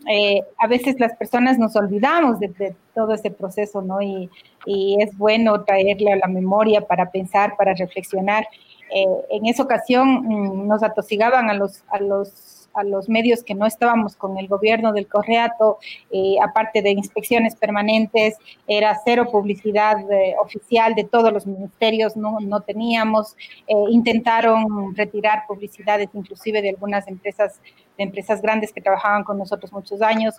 eh, 0.09 0.43
a 0.59 0.67
veces 0.67 0.99
las 0.99 1.15
personas 1.17 1.59
nos 1.59 1.77
olvidamos 1.77 2.41
de, 2.41 2.75
todo 2.95 3.15
ese 3.15 3.31
proceso, 3.31 3.83
¿no? 3.83 4.01
Y, 4.01 4.31
es 4.67 5.17
bueno 5.17 5.65
traerle 5.65 6.13
a 6.13 6.17
la 6.17 6.27
memoria 6.27 6.87
para 6.87 7.11
pensar, 7.11 7.57
para 7.57 7.73
reflexionar. 7.73 8.47
Eh, 8.95 9.07
en 9.31 9.47
esa 9.47 9.63
ocasión 9.63 10.27
mm, 10.27 10.69
nos 10.69 10.83
atosigaban 10.83 11.49
a 11.49 11.55
los, 11.55 11.85
a 11.89 11.99
los 12.01 12.58
a 12.79 12.85
los 12.85 13.09
medios 13.09 13.43
que 13.43 13.55
no 13.55 13.67
estábamos 13.67 14.17
con 14.17 14.39
el 14.39 14.47
gobierno 14.47 14.93
del 14.93 15.09
Correato, 15.09 15.79
eh, 16.11 16.37
aparte 16.43 16.81
de 16.81 16.91
inspecciones 16.91 17.57
permanentes, 17.57 18.37
era 18.67 18.97
cero 19.05 19.29
publicidad 19.31 19.99
eh, 20.11 20.35
oficial 20.43 20.95
de 20.95 21.05
todos 21.05 21.33
los 21.33 21.47
ministerios, 21.47 22.17
no, 22.17 22.39
no 22.41 22.61
teníamos, 22.61 23.37
eh, 23.67 23.75
intentaron 23.91 24.95
retirar 24.95 25.45
publicidades 25.47 26.09
inclusive 26.15 26.63
de 26.63 26.71
algunas 26.71 27.09
empresas, 27.09 27.61
de 27.97 28.05
empresas 28.05 28.41
grandes 28.41 28.73
que 28.73 28.81
trabajaban 28.81 29.25
con 29.25 29.39
nosotros 29.39 29.73
muchos 29.73 30.01
años 30.03 30.37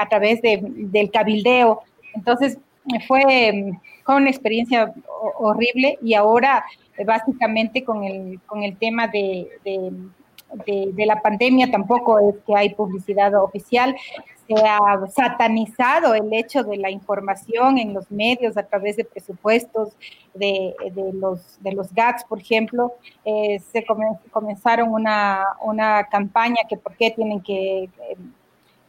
a 0.00 0.08
través 0.08 0.40
de, 0.40 0.60
del 0.62 1.10
cabildeo. 1.10 1.82
Entonces, 2.14 2.58
fue, 3.08 3.72
fue 4.04 4.16
una 4.16 4.30
experiencia 4.30 4.94
horrible 5.38 5.98
y 6.00 6.14
ahora 6.14 6.64
básicamente 7.04 7.82
con 7.84 8.04
el, 8.04 8.40
con 8.46 8.62
el 8.62 8.76
tema 8.76 9.08
de 9.08 9.48
de, 9.64 9.92
la 11.06 11.20
pandemia 11.20 11.70
tampoco 11.70 12.18
es 12.18 12.36
que 12.46 12.56
hay 12.56 12.74
publicidad 12.74 13.34
oficial. 13.34 13.96
Se 14.46 14.54
ha 14.66 15.06
satanizado 15.14 16.14
el 16.14 16.32
hecho 16.32 16.62
de 16.62 16.78
la 16.78 16.90
información 16.90 17.76
en 17.76 17.92
los 17.92 18.10
medios 18.10 18.56
a 18.56 18.62
través 18.62 18.96
de 18.96 19.04
presupuestos 19.04 19.94
de, 20.34 20.74
los, 21.12 21.62
de 21.62 21.72
los 21.72 21.92
GATS, 21.92 22.24
por 22.24 22.40
ejemplo. 22.40 22.94
Eh, 23.24 23.60
se 23.72 23.84
comenzaron 24.30 24.88
una, 24.88 25.44
una, 25.60 26.04
campaña 26.04 26.62
que 26.68 26.78
por 26.78 26.96
qué 26.96 27.10
tienen 27.10 27.42
que 27.42 27.84
eh, 27.84 28.16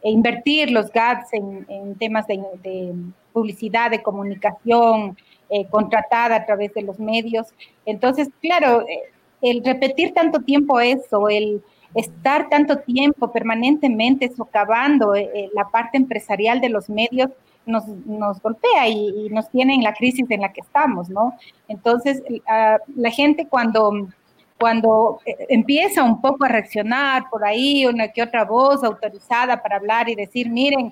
invertir 0.04 0.72
los 0.72 0.90
GATS 0.92 1.34
en, 1.34 1.96
temas 1.96 2.26
de, 2.28 2.94
publicidad, 3.34 3.92
de 3.92 4.02
comunicación, 4.02 5.18
eh, 5.50 5.68
contratada 5.68 6.38
a 6.38 6.46
través 6.46 6.74
de 6.74 6.84
los 6.84 7.00
medios. 7.00 7.48
Entonces, 7.86 8.30
claro, 8.42 8.86
el 9.42 9.64
repetir 9.64 10.14
tanto 10.14 10.42
tiempo 10.42 10.80
eso, 10.80 11.30
el 11.30 11.62
estar 11.96 12.50
tanto 12.50 12.78
tiempo 12.80 13.32
permanentemente 13.32 14.32
socavando 14.36 15.16
eh, 15.16 15.30
eh, 15.34 15.50
la 15.54 15.70
parte 15.70 15.98
empresarial 15.98 16.62
de 16.62 16.70
los 16.70 16.90
medios, 16.90 17.30
nos, 17.66 17.88
nos 17.88 18.42
golpea 18.42 18.88
y, 18.88 19.30
nos 19.30 19.50
tiene 19.50 19.76
en 19.76 19.84
la 19.84 19.94
crisis 19.94 20.26
en 20.30 20.42
la 20.42 20.52
que 20.52 20.62
estamos, 20.62 21.10
¿no? 21.10 21.36
Entonces, 21.68 22.24
la 22.96 23.12
gente 23.12 23.48
cuando, 23.48 24.08
cuando 24.60 25.20
eh, 25.24 25.36
empieza 25.50 26.04
un 26.04 26.20
poco 26.20 26.46
a 26.46 26.48
reaccionar 26.48 27.30
por 27.30 27.46
ahí, 27.46 27.86
una 27.86 28.08
que 28.08 28.24
otra 28.24 28.44
voz 28.44 28.84
autorizada 28.84 29.62
para 29.62 29.76
hablar 29.76 30.10
y 30.10 30.16
decir, 30.16 30.50
miren, 30.50 30.92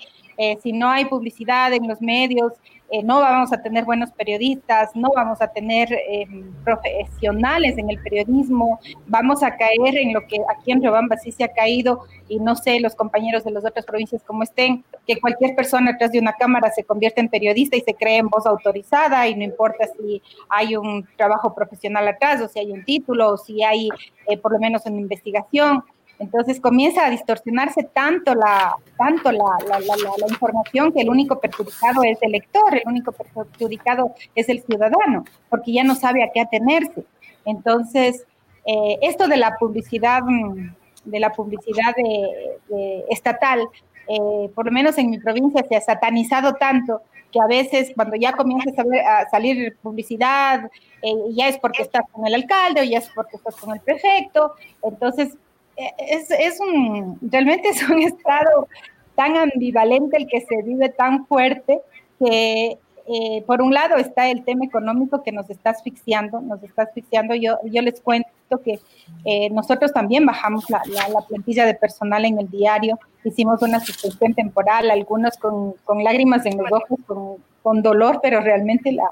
si 0.62 0.72
no 0.72 0.88
hay 0.88 1.06
publicidad 1.06 1.74
en 1.74 1.88
los 1.88 2.00
medios, 2.00 2.54
eh, 2.90 3.04
no 3.04 3.20
vamos 3.20 3.52
a 3.52 3.62
tener 3.62 3.84
buenos 3.84 4.12
periodistas, 4.12 4.96
no 4.96 5.10
vamos 5.14 5.42
a 5.42 5.48
tener 5.50 5.90
em, 6.10 6.54
profesionales 6.64 7.78
en 7.78 7.90
el 7.90 8.00
periodismo, 8.00 8.80
vamos 9.08 9.44
a 9.44 9.58
caer 9.58 9.98
en 9.98 10.14
lo 10.14 10.22
que 10.26 10.38
aquí 10.50 10.72
en 10.72 10.82
Riobamba 10.82 11.18
sí 11.18 11.34
se 11.34 11.44
ha 11.44 11.50
caído 11.50 12.06
y 12.30 12.40
no 12.40 12.56
sé 12.56 12.80
los 12.80 12.96
compañeros 12.96 13.44
de 13.44 13.52
las 13.52 13.66
otras 13.66 13.86
provincias 13.86 14.24
cómo 14.26 14.44
estén, 14.44 14.86
que 15.06 15.20
cualquier 15.20 15.54
persona 15.56 15.92
detrás 15.92 16.14
de 16.14 16.20
una 16.20 16.34
cámara 16.34 16.72
se 16.72 16.86
convierte 16.86 17.20
en 17.20 17.28
periodista 17.28 17.76
y 17.76 17.82
se 17.82 17.94
cree 17.94 18.18
en 18.18 18.30
voz 18.30 18.46
autorizada 18.46 19.28
y 19.28 19.36
no 19.36 19.44
importa 19.44 19.88
si 19.98 20.22
hay 20.48 20.78
un 20.78 21.06
trabajo 21.18 21.54
profesional 21.54 22.08
atrás 22.08 22.42
o 22.42 22.48
si 22.48 22.60
hay 22.60 22.72
un 22.72 22.86
título 22.86 23.34
o 23.34 23.38
si 23.38 23.64
hay 23.64 23.90
eh, 24.28 24.38
por 24.38 24.54
lo 24.54 24.60
menos 24.60 24.86
una 24.86 25.00
investigación. 25.00 25.84
Entonces 26.20 26.60
comienza 26.60 27.06
a 27.06 27.10
distorsionarse 27.10 27.84
tanto 27.94 28.34
la, 28.34 28.76
tanto 28.98 29.32
la, 29.32 29.58
la, 29.68 29.80
la, 29.80 30.28
información 30.28 30.92
que 30.92 31.02
el 31.02 31.10
único 31.10 31.40
perjudicado 31.40 32.04
es 32.04 32.18
el 32.22 32.32
lector, 32.32 32.76
el 32.76 32.84
único 32.86 33.12
perjudicado 33.12 34.16
es 34.34 34.50
el 34.50 34.64
ciudadano, 34.64 35.26
porque 35.50 35.74
ya 35.74 35.84
no 35.84 35.94
sabe 35.94 36.24
a 36.24 36.32
qué 36.34 36.42
atenerse. 36.42 37.06
Entonces, 37.46 38.26
eh, 38.66 38.98
esto 39.02 39.28
de 39.28 39.38
la 39.38 39.58
publicidad, 39.58 40.24
mm, 40.24 40.74
de 41.06 41.20
la 41.20 41.32
publicidad 41.32 41.96
de, 41.96 43.06
estatal, 43.10 43.68
eh, 44.08 44.50
por 44.56 44.66
lo 44.66 44.72
menos 44.72 44.98
en 44.98 45.10
mi 45.10 45.20
provincia 45.20 45.64
se 45.70 45.76
ha 45.76 45.82
satanizado 45.82 46.54
tanto 46.56 47.02
que 47.32 47.40
a 47.40 47.48
veces 47.48 47.92
cuando 47.96 48.16
ya 48.16 48.34
comienza 48.34 48.72
a, 49.06 49.30
salir 49.30 49.78
publicidad, 49.82 50.70
eh, 51.02 51.14
ya 51.32 51.48
es 51.48 51.58
porque 51.60 51.84
estás 51.84 52.04
con 52.12 52.26
el 52.26 52.34
alcalde 52.34 52.82
o 52.82 52.84
ya 52.84 53.00
es 53.00 53.10
porque 53.14 53.36
estás 53.36 53.56
con 53.56 53.74
el 53.74 53.82
prefecto. 53.82 54.54
Entonces, 54.82 55.38
es, 55.78 56.32
es 56.32 56.60
un, 56.60 57.18
realmente 57.22 57.70
es 57.70 57.88
un 57.90 58.02
estado 58.04 58.68
tan 59.16 59.36
ambivalente 59.36 60.18
el 60.18 60.28
que 60.28 60.42
se 60.42 60.62
vive 60.64 60.90
tan 60.90 61.26
fuerte 61.28 61.82
que 62.20 62.78
eh, 63.10 63.42
por 63.48 63.62
un 63.62 63.74
lado 63.74 63.96
está 63.96 64.30
el 64.30 64.44
tema 64.44 64.66
económico 64.66 65.24
que 65.24 65.32
nos 65.32 65.50
está 65.50 65.70
asfixiando, 65.70 66.42
nos 66.42 66.62
está 66.62 66.84
asfixiando. 66.84 67.36
Yo, 67.36 67.58
yo 67.64 67.82
les 67.82 68.02
cuento 68.02 68.28
que 68.66 68.80
eh, 69.24 69.50
nosotros 69.50 69.94
también 69.94 70.26
bajamos 70.26 70.70
la, 70.70 70.82
la, 70.88 71.22
plantilla 71.22 71.66
de 71.66 71.74
personal 71.74 72.26
en 72.26 72.38
el 72.38 72.50
diario, 72.50 73.00
hicimos 73.24 73.62
una 73.62 73.80
suspensión 73.80 74.34
temporal, 74.34 74.92
algunos 74.92 75.38
con, 75.38 75.74
con 75.86 76.04
lágrimas 76.04 76.46
en 76.46 76.58
los 76.58 76.70
ojos, 76.72 77.00
con, 77.08 77.36
con 77.64 77.82
dolor, 77.82 78.20
pero 78.22 78.42
realmente 78.42 78.92
la, 78.92 79.10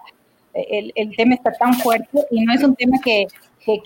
el, 0.56 0.92
el, 0.96 1.16
tema 1.16 1.36
está 1.36 1.52
tan 1.52 1.74
fuerte 1.74 2.26
y 2.32 2.42
no 2.44 2.54
es 2.54 2.64
un 2.64 2.76
tema 2.76 2.98
que, 3.04 3.28
que, 3.66 3.82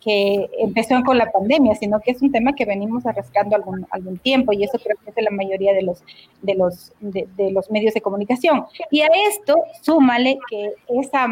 que, 0.00 0.50
empezó 0.58 1.02
con 1.02 1.18
la 1.18 1.30
pandemia, 1.30 1.74
sino 1.74 2.00
que 2.00 2.12
es 2.12 2.22
un 2.22 2.30
tema 2.30 2.54
que 2.54 2.64
venimos 2.64 3.04
arrastrando 3.06 3.56
algún, 3.56 3.86
algún 3.90 4.18
tiempo 4.18 4.52
y 4.52 4.64
eso 4.64 4.78
creo 4.78 4.96
que 5.02 5.10
es 5.10 5.16
de 5.16 5.22
la 5.22 5.30
mayoría 5.30 5.72
de 5.72 5.82
los, 5.82 6.02
de, 6.42 6.54
los, 6.54 6.92
de, 7.00 7.50
los 7.50 7.70
medios 7.70 7.94
de 7.94 8.00
comunicación. 8.00 8.64
Y 8.90 9.00
a 9.00 9.08
esto 9.28 9.56
súmale 9.82 10.38
que 10.50 10.72
esa, 10.88 11.26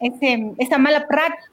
ese, 0.00 0.52
esa 0.58 0.78
mala 0.78 1.06
práctica 1.06 1.51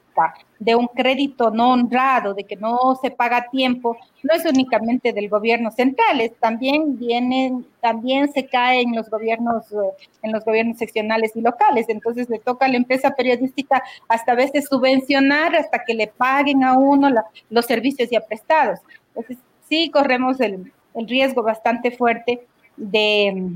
de 0.58 0.74
un 0.74 0.86
crédito 0.88 1.50
no 1.50 1.72
honrado, 1.72 2.34
de 2.34 2.44
que 2.44 2.56
no 2.56 2.98
se 3.00 3.10
paga 3.10 3.38
a 3.38 3.50
tiempo, 3.50 3.96
no 4.22 4.34
es 4.34 4.44
únicamente 4.44 5.12
del 5.12 5.28
gobierno 5.28 5.70
central, 5.70 6.20
es, 6.20 6.34
también 6.36 6.98
vienen, 6.98 7.66
también 7.80 8.30
se 8.32 8.46
cae 8.46 8.82
en 8.82 8.94
los 8.94 9.08
gobiernos, 9.08 9.72
eh, 9.72 9.76
en 10.22 10.32
los 10.32 10.44
gobiernos 10.44 10.76
seccionales 10.76 11.34
y 11.34 11.40
locales. 11.40 11.86
Entonces 11.88 12.28
le 12.28 12.38
toca 12.38 12.66
a 12.66 12.68
la 12.68 12.76
empresa 12.76 13.10
periodística 13.12 13.82
hasta 14.08 14.32
a 14.32 14.36
veces 14.36 14.66
subvencionar 14.66 15.56
hasta 15.56 15.84
que 15.84 15.94
le 15.94 16.08
paguen 16.08 16.62
a 16.64 16.76
uno 16.76 17.08
los 17.48 17.66
servicios 17.66 18.10
ya 18.10 18.20
prestados. 18.20 18.80
Entonces 19.08 19.38
sí 19.68 19.90
corremos 19.90 20.40
el, 20.40 20.72
el 20.94 21.08
riesgo 21.08 21.42
bastante 21.42 21.90
fuerte 21.90 22.46
de, 22.76 23.52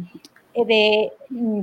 de, 0.55 1.13
mm, 1.31 1.61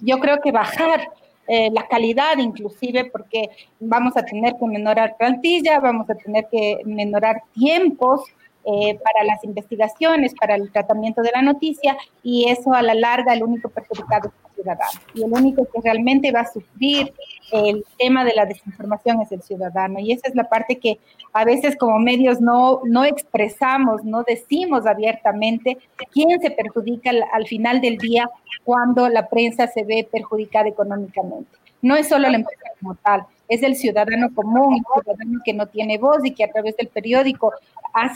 yo 0.00 0.18
creo 0.18 0.40
que 0.40 0.52
bajar 0.52 1.08
eh, 1.48 1.70
la 1.72 1.86
calidad 1.88 2.38
inclusive, 2.38 3.06
porque 3.06 3.50
vamos 3.80 4.16
a 4.16 4.24
tener 4.24 4.54
que 4.58 4.66
menorar 4.66 5.16
plantilla, 5.16 5.80
vamos 5.80 6.08
a 6.08 6.14
tener 6.14 6.46
que 6.50 6.78
menorar 6.84 7.42
tiempos 7.52 8.22
eh, 8.64 8.98
para 9.02 9.24
las 9.24 9.42
investigaciones, 9.44 10.34
para 10.34 10.54
el 10.54 10.70
tratamiento 10.70 11.22
de 11.22 11.32
la 11.34 11.42
noticia, 11.42 11.96
y 12.22 12.48
eso 12.48 12.72
a 12.72 12.82
la 12.82 12.94
larga 12.94 13.34
el 13.34 13.42
único 13.42 13.68
perjudicado 13.68 14.28
es 14.28 14.34
el 14.44 14.54
ciudadano. 14.54 15.00
Y 15.14 15.24
el 15.24 15.32
único 15.32 15.64
que 15.64 15.80
realmente 15.82 16.30
va 16.30 16.40
a 16.40 16.52
sufrir 16.52 17.12
el 17.52 17.84
tema 17.98 18.24
de 18.24 18.34
la 18.34 18.46
desinformación 18.46 19.20
es 19.20 19.32
el 19.32 19.42
ciudadano. 19.42 19.98
Y 19.98 20.12
esa 20.12 20.28
es 20.28 20.34
la 20.34 20.48
parte 20.48 20.78
que 20.78 20.98
a 21.32 21.44
veces 21.44 21.76
como 21.76 21.98
medios 21.98 22.40
no, 22.40 22.80
no 22.84 23.04
expresamos, 23.04 24.04
no 24.04 24.22
decimos 24.22 24.86
abiertamente 24.86 25.78
quién 26.12 26.40
se 26.40 26.50
perjudica 26.50 27.10
al, 27.32 27.46
final 27.46 27.80
del 27.80 27.98
día 27.98 28.30
cuando 28.64 29.08
la 29.08 29.28
prensa 29.28 29.66
se 29.66 29.84
ve 29.84 30.08
perjudicada 30.10 30.68
económicamente. 30.68 31.50
No 31.82 31.96
es 31.96 32.08
solo 32.08 32.28
la 32.28 32.36
empresa 32.36 32.62
como 32.80 32.94
tal, 32.94 33.24
es 33.48 33.62
el 33.62 33.76
ciudadano 33.76 34.34
común, 34.34 34.76
el 34.76 35.02
ciudadano 35.02 35.40
que 35.44 35.52
no 35.52 35.66
tiene 35.66 35.98
voz 35.98 36.24
y 36.24 36.32
que 36.32 36.44
a 36.44 36.50
través 36.50 36.76
del 36.76 36.88
periódico 36.88 37.52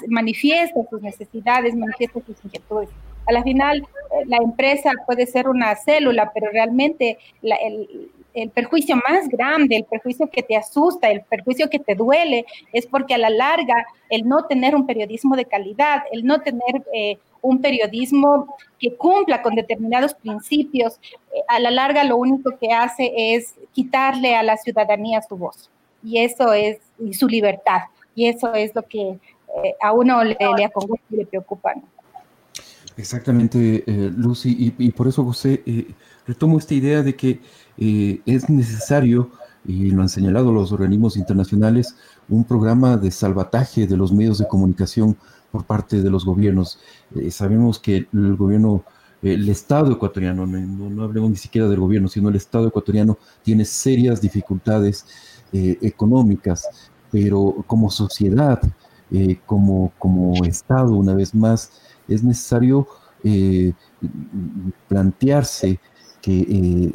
manifiesta 0.08 0.80
sus 0.88 1.02
necesidades, 1.02 1.74
manifiesta 1.74 2.20
sus 2.26 2.36
inquietudes. 2.44 2.88
A 3.26 3.32
la 3.32 3.42
final, 3.42 3.78
eh, 3.78 4.24
la 4.26 4.36
empresa 4.38 4.92
puede 5.04 5.26
ser 5.26 5.48
una 5.48 5.74
célula, 5.74 6.30
pero 6.32 6.50
realmente 6.52 7.18
el, 7.42 8.10
el 8.36 8.50
perjuicio 8.50 8.96
más 8.96 9.28
grande, 9.28 9.76
el 9.76 9.84
perjuicio 9.84 10.28
que 10.28 10.42
te 10.42 10.56
asusta, 10.56 11.10
el 11.10 11.22
perjuicio 11.22 11.70
que 11.70 11.78
te 11.78 11.94
duele, 11.94 12.44
es 12.72 12.86
porque 12.86 13.14
a 13.14 13.18
la 13.18 13.30
larga 13.30 13.86
el 14.10 14.28
no 14.28 14.44
tener 14.44 14.76
un 14.76 14.86
periodismo 14.86 15.36
de 15.36 15.46
calidad, 15.46 16.02
el 16.12 16.24
no 16.24 16.40
tener 16.42 16.84
eh, 16.92 17.16
un 17.40 17.62
periodismo 17.62 18.54
que 18.78 18.94
cumpla 18.94 19.40
con 19.40 19.54
determinados 19.54 20.12
principios, 20.12 21.00
eh, 21.34 21.40
a 21.48 21.58
la 21.60 21.70
larga 21.70 22.04
lo 22.04 22.18
único 22.18 22.58
que 22.58 22.72
hace 22.72 23.10
es 23.16 23.54
quitarle 23.72 24.36
a 24.36 24.42
la 24.42 24.58
ciudadanía 24.58 25.22
su 25.22 25.36
voz. 25.36 25.70
Y 26.04 26.18
eso 26.18 26.52
es 26.52 26.76
y 26.98 27.14
su 27.14 27.26
libertad. 27.28 27.82
Y 28.14 28.28
eso 28.28 28.52
es 28.52 28.74
lo 28.74 28.82
que 28.82 29.00
eh, 29.00 29.74
a 29.80 29.92
uno 29.92 30.22
le, 30.22 30.36
le 30.38 30.70
y 31.10 31.16
le 31.16 31.26
preocupa. 31.26 31.72
Exactamente, 32.98 33.84
Lucy, 33.86 34.74
y, 34.78 34.90
por 34.90 35.06
eso 35.06 35.22
José, 35.22 35.62
retomo 36.26 36.58
esta 36.58 36.74
idea 36.74 37.02
de 37.02 37.16
que 37.16 37.40
eh, 37.78 38.20
es 38.26 38.48
necesario, 38.48 39.30
y 39.64 39.90
lo 39.90 40.02
han 40.02 40.08
señalado 40.08 40.52
los 40.52 40.72
organismos 40.72 41.16
internacionales, 41.16 41.96
un 42.28 42.44
programa 42.44 42.96
de 42.96 43.10
salvataje 43.10 43.86
de 43.86 43.96
los 43.96 44.12
medios 44.12 44.38
de 44.38 44.48
comunicación 44.48 45.16
por 45.50 45.64
parte 45.64 46.02
de 46.02 46.10
los 46.10 46.24
gobiernos. 46.24 46.78
sabemos 47.30 47.78
que 47.78 48.06
el 48.12 48.36
gobierno 48.36 48.84
el 49.22 49.48
Estado 49.48 49.92
ecuatoriano, 49.92 50.46
no, 50.46 51.02
hablemos 51.02 51.30
ni 51.30 51.36
siquiera 51.36 51.68
del 51.68 51.80
gobierno, 51.80 52.08
sino 52.08 52.28
el 52.28 52.36
Estado 52.36 52.68
ecuatoriano 52.68 53.18
tiene 53.42 53.64
serias 53.64 54.20
dificultades 54.20 55.06
eh, 55.52 55.78
económicas, 55.82 56.90
pero 57.10 57.64
como 57.66 57.90
sociedad, 57.90 58.60
eh, 59.10 59.38
como, 59.46 59.92
como 59.98 60.44
Estado, 60.44 60.94
una 60.94 61.14
vez 61.14 61.34
más, 61.34 61.80
es 62.08 62.22
necesario 62.22 62.86
eh, 63.24 63.72
plantearse 64.88 65.80
que 66.26 66.92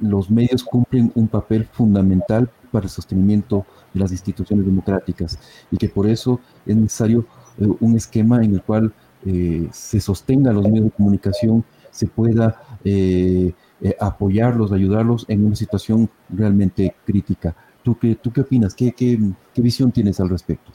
los 0.00 0.30
medios 0.30 0.62
cumplen 0.62 1.10
un 1.14 1.26
papel 1.26 1.64
fundamental 1.64 2.48
para 2.70 2.84
el 2.84 2.90
sostenimiento 2.90 3.66
de 3.92 4.00
las 4.00 4.12
instituciones 4.12 4.64
democráticas 4.64 5.38
y 5.70 5.76
que 5.76 5.88
por 5.88 6.06
eso 6.06 6.38
es 6.66 6.76
necesario 6.76 7.26
un 7.58 7.96
esquema 7.96 8.44
en 8.44 8.54
el 8.54 8.62
cual 8.62 8.92
eh, 9.26 9.68
se 9.72 10.00
sostenga 10.00 10.52
los 10.52 10.64
medios 10.64 10.84
de 10.84 10.90
comunicación, 10.92 11.64
se 11.90 12.06
pueda 12.06 12.78
eh, 12.84 13.52
eh, 13.82 13.96
apoyarlos, 14.00 14.72
ayudarlos 14.72 15.26
en 15.28 15.44
una 15.44 15.56
situación 15.56 16.08
realmente 16.28 16.94
crítica. 17.04 17.54
¿Tú 17.82 17.98
qué, 17.98 18.14
tú 18.14 18.32
qué 18.32 18.42
opinas? 18.42 18.74
¿Qué, 18.74 18.92
qué, 18.92 19.18
qué 19.52 19.62
visión 19.62 19.90
tienes 19.90 20.20
al 20.20 20.28
respecto? 20.28 20.70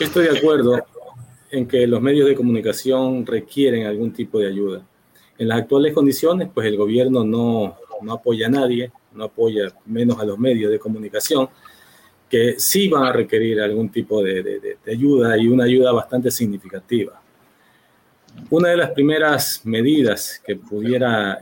Estoy 0.00 0.24
de 0.24 0.38
acuerdo 0.38 0.84
en 1.50 1.66
que 1.66 1.86
los 1.86 2.00
medios 2.00 2.28
de 2.28 2.34
comunicación 2.34 3.24
requieren 3.26 3.86
algún 3.86 4.12
tipo 4.12 4.38
de 4.38 4.48
ayuda. 4.48 4.86
En 5.38 5.48
las 5.48 5.60
actuales 5.60 5.94
condiciones, 5.94 6.48
pues 6.52 6.66
el 6.66 6.76
gobierno 6.76 7.24
no, 7.24 7.76
no 8.02 8.12
apoya 8.12 8.46
a 8.46 8.50
nadie, 8.50 8.90
no 9.14 9.24
apoya 9.24 9.72
menos 9.86 10.18
a 10.18 10.24
los 10.24 10.38
medios 10.38 10.70
de 10.70 10.78
comunicación, 10.78 11.48
que 12.28 12.56
sí 12.58 12.88
van 12.88 13.04
a 13.04 13.12
requerir 13.12 13.60
algún 13.60 13.90
tipo 13.90 14.22
de, 14.22 14.76
ayuda 14.86 15.36
y 15.38 15.48
una 15.48 15.64
ayuda 15.64 15.92
bastante 15.92 16.30
significativa. 16.30 17.20
Una 18.50 18.68
de 18.68 18.76
las 18.76 18.90
primeras 18.90 19.62
medidas 19.64 20.40
que 20.44 20.56
pudiera, 20.56 21.38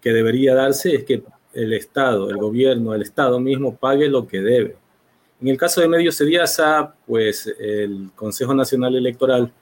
que 0.00 0.12
debería 0.12 0.54
darse 0.54 0.94
es 0.94 1.04
que 1.04 1.22
el 1.52 1.72
Estado, 1.74 2.30
el 2.30 2.38
gobierno, 2.38 2.94
el 2.94 3.02
Estado 3.02 3.38
mismo 3.38 3.76
pague 3.76 4.08
lo 4.08 4.26
que 4.26 4.40
debe. 4.40 4.76
En 5.40 5.48
el 5.48 5.56
caso 5.56 5.80
de 5.80 5.88
Medios 5.88 6.16
Sediasa, 6.16 6.94
pues 7.06 7.46
el 7.58 8.10
Consejo 8.14 8.54
Nacional 8.54 8.96
Electoral 8.96 9.52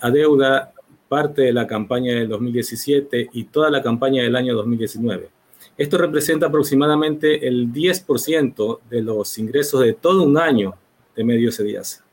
adeuda 0.00 0.72
parte 1.08 1.42
de 1.42 1.52
la 1.52 1.66
campaña 1.66 2.14
del 2.14 2.28
2017 2.28 3.30
y 3.32 3.44
toda 3.44 3.70
la 3.70 3.82
campaña 3.82 4.22
del 4.22 4.34
año 4.34 4.54
2019 4.54 5.30
esto 5.76 5.98
representa 5.98 6.46
aproximadamente 6.46 7.46
el 7.46 7.72
10% 7.72 8.80
de 8.90 9.02
los 9.02 9.38
ingresos 9.38 9.80
de 9.80 9.94
todo 9.94 10.24
un 10.24 10.36
año 10.36 10.74
de 11.16 11.24
Medios 11.24 11.56
Sediasa. 11.56 12.04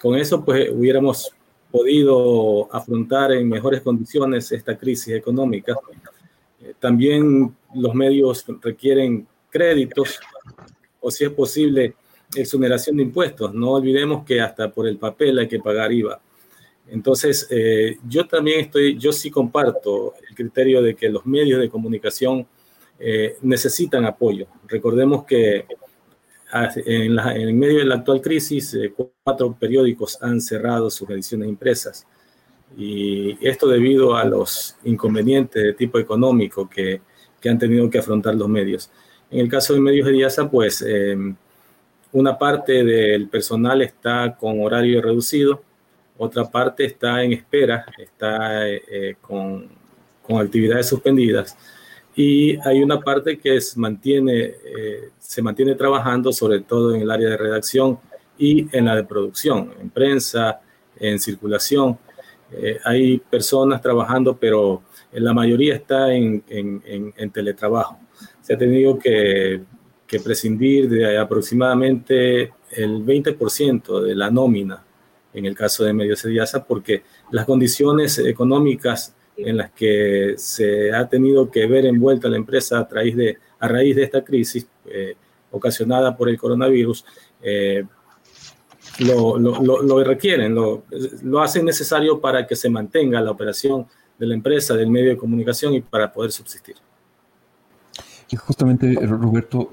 Con 0.00 0.16
eso, 0.16 0.44
pues, 0.44 0.70
hubiéramos 0.70 1.32
podido 1.70 2.72
afrontar 2.74 3.32
en 3.32 3.48
mejores 3.48 3.80
condiciones 3.80 4.50
esta 4.52 4.76
crisis 4.76 5.14
económica. 5.14 5.74
Eh, 6.60 6.74
también 6.78 7.54
los 7.74 7.94
medios 7.94 8.44
requieren 8.62 9.26
créditos 9.50 10.18
o, 11.00 11.10
si 11.10 11.24
es 11.24 11.30
posible, 11.30 11.94
exoneración 12.34 12.96
de 12.96 13.04
impuestos. 13.04 13.54
No 13.54 13.72
olvidemos 13.72 14.24
que 14.24 14.40
hasta 14.40 14.70
por 14.70 14.86
el 14.86 14.98
papel 14.98 15.38
hay 15.38 15.48
que 15.48 15.60
pagar 15.60 15.92
IVA. 15.92 16.20
Entonces, 16.90 17.46
eh, 17.50 17.98
yo 18.08 18.26
también 18.26 18.60
estoy, 18.60 18.98
yo 18.98 19.12
sí 19.12 19.30
comparto 19.30 20.14
el 20.28 20.34
criterio 20.34 20.82
de 20.82 20.94
que 20.94 21.08
los 21.08 21.26
medios 21.26 21.60
de 21.60 21.68
comunicación 21.68 22.46
eh, 22.98 23.36
necesitan 23.42 24.04
apoyo. 24.06 24.46
Recordemos 24.66 25.24
que 25.24 25.66
ah, 26.52 26.70
en, 26.76 27.58
medio 27.58 27.78
de 27.78 27.84
la 27.84 27.96
actual 27.96 28.20
crisis, 28.20 28.74
eh, 28.74 28.92
cuatro 29.22 29.54
periódicos 29.58 30.18
han 30.22 30.40
cerrado 30.40 30.90
sus 30.90 31.08
ediciones 31.10 31.48
impresas. 31.48 32.06
Y 32.76 33.46
esto 33.46 33.68
debido 33.68 34.16
a 34.16 34.24
los 34.24 34.76
inconvenientes 34.84 35.62
de 35.62 35.72
tipo 35.74 35.98
económico 35.98 36.68
que, 36.68 37.00
que 37.40 37.48
han 37.48 37.58
tenido 37.58 37.88
que 37.90 37.98
afrontar 37.98 38.34
los 38.34 38.48
medios. 38.48 38.90
En 39.30 39.40
el 39.40 39.48
caso 39.48 39.74
de 39.74 39.80
Medios 39.80 40.06
de 40.06 40.12
Diasa, 40.12 40.50
pues 40.50 40.82
em, 40.82 41.34
una 42.12 42.38
parte 42.38 42.84
del 42.84 43.28
personal 43.28 43.82
está 43.82 44.36
con 44.38 44.60
horario 44.60 45.02
reducido, 45.02 45.62
otra 46.16 46.50
parte 46.50 46.84
está 46.84 47.22
en 47.22 47.32
espera, 47.32 47.86
está 47.98 48.68
eh, 48.68 49.16
con, 49.20 49.68
con 50.22 50.40
actividades 50.40 50.86
suspendidas 50.86 51.56
y 52.18 52.58
hay 52.66 52.82
una 52.82 52.98
parte 52.98 53.38
que 53.38 53.60
mantiene, 53.76 54.40
eh, 54.40 55.10
se 55.20 55.40
mantiene 55.40 55.76
trabajando 55.76 56.32
sobre 56.32 56.58
todo 56.58 56.92
en 56.92 57.02
el 57.02 57.10
área 57.12 57.28
de 57.28 57.36
redacción 57.36 58.00
y 58.36 58.66
en 58.76 58.86
la 58.86 58.96
de 58.96 59.04
producción, 59.04 59.72
en 59.80 59.88
prensa, 59.88 60.60
en 60.96 61.20
circulación. 61.20 61.96
Eh, 62.50 62.76
hay 62.84 63.18
personas 63.18 63.80
trabajando, 63.80 64.36
pero 64.36 64.82
la 65.12 65.32
mayoría 65.32 65.76
está 65.76 66.12
en, 66.12 66.42
en, 66.48 67.30
teletrabajo. 67.30 68.00
Se 68.48 68.54
ha 68.54 68.58
tenido 68.58 68.98
que, 68.98 69.60
prescindir 70.24 70.88
de 70.88 71.18
aproximadamente 71.18 72.54
el 72.70 73.04
20% 73.04 74.00
de 74.00 74.14
la 74.14 74.30
nómina 74.30 74.82
en 75.34 75.44
el 75.44 75.54
caso 75.54 75.84
de 75.84 75.92
Medio 75.92 76.16
Sediasa 76.16 76.64
porque 76.64 77.02
las 77.30 77.44
condiciones 77.44 78.18
económicas 78.18 79.14
en 79.36 79.58
las 79.58 79.70
que 79.72 80.32
se 80.38 80.94
ha 80.94 81.06
tenido 81.10 81.50
que 81.50 81.66
ver 81.66 81.84
envuelta 81.84 82.30
la 82.30 82.38
empresa 82.38 82.78
a 82.78 82.88
raíz 82.90 83.16
de, 83.16 83.36
a 83.58 83.68
raíz 83.68 83.94
de 83.96 84.04
esta 84.04 84.24
crisis 84.24 84.66
eh, 84.86 85.14
ocasionada 85.50 86.16
por 86.16 86.30
el 86.30 86.38
coronavirus, 86.38 87.04
eh, 87.42 87.84
lo, 89.00 89.38
lo, 89.38 89.82
lo, 89.82 90.04
requieren, 90.04 90.54
lo, 90.54 90.84
lo 91.22 91.42
hacen 91.42 91.66
necesario 91.66 92.18
para 92.18 92.46
que 92.46 92.56
se 92.56 92.70
mantenga 92.70 93.20
la 93.20 93.30
operación 93.30 93.86
de 94.18 94.26
la 94.26 94.32
empresa, 94.32 94.74
del 94.74 94.88
medio 94.88 95.10
de 95.10 95.18
comunicación 95.18 95.74
y 95.74 95.82
para 95.82 96.10
poder 96.10 96.32
subsistir. 96.32 96.76
Justamente, 98.36 98.94
Roberto, 99.06 99.70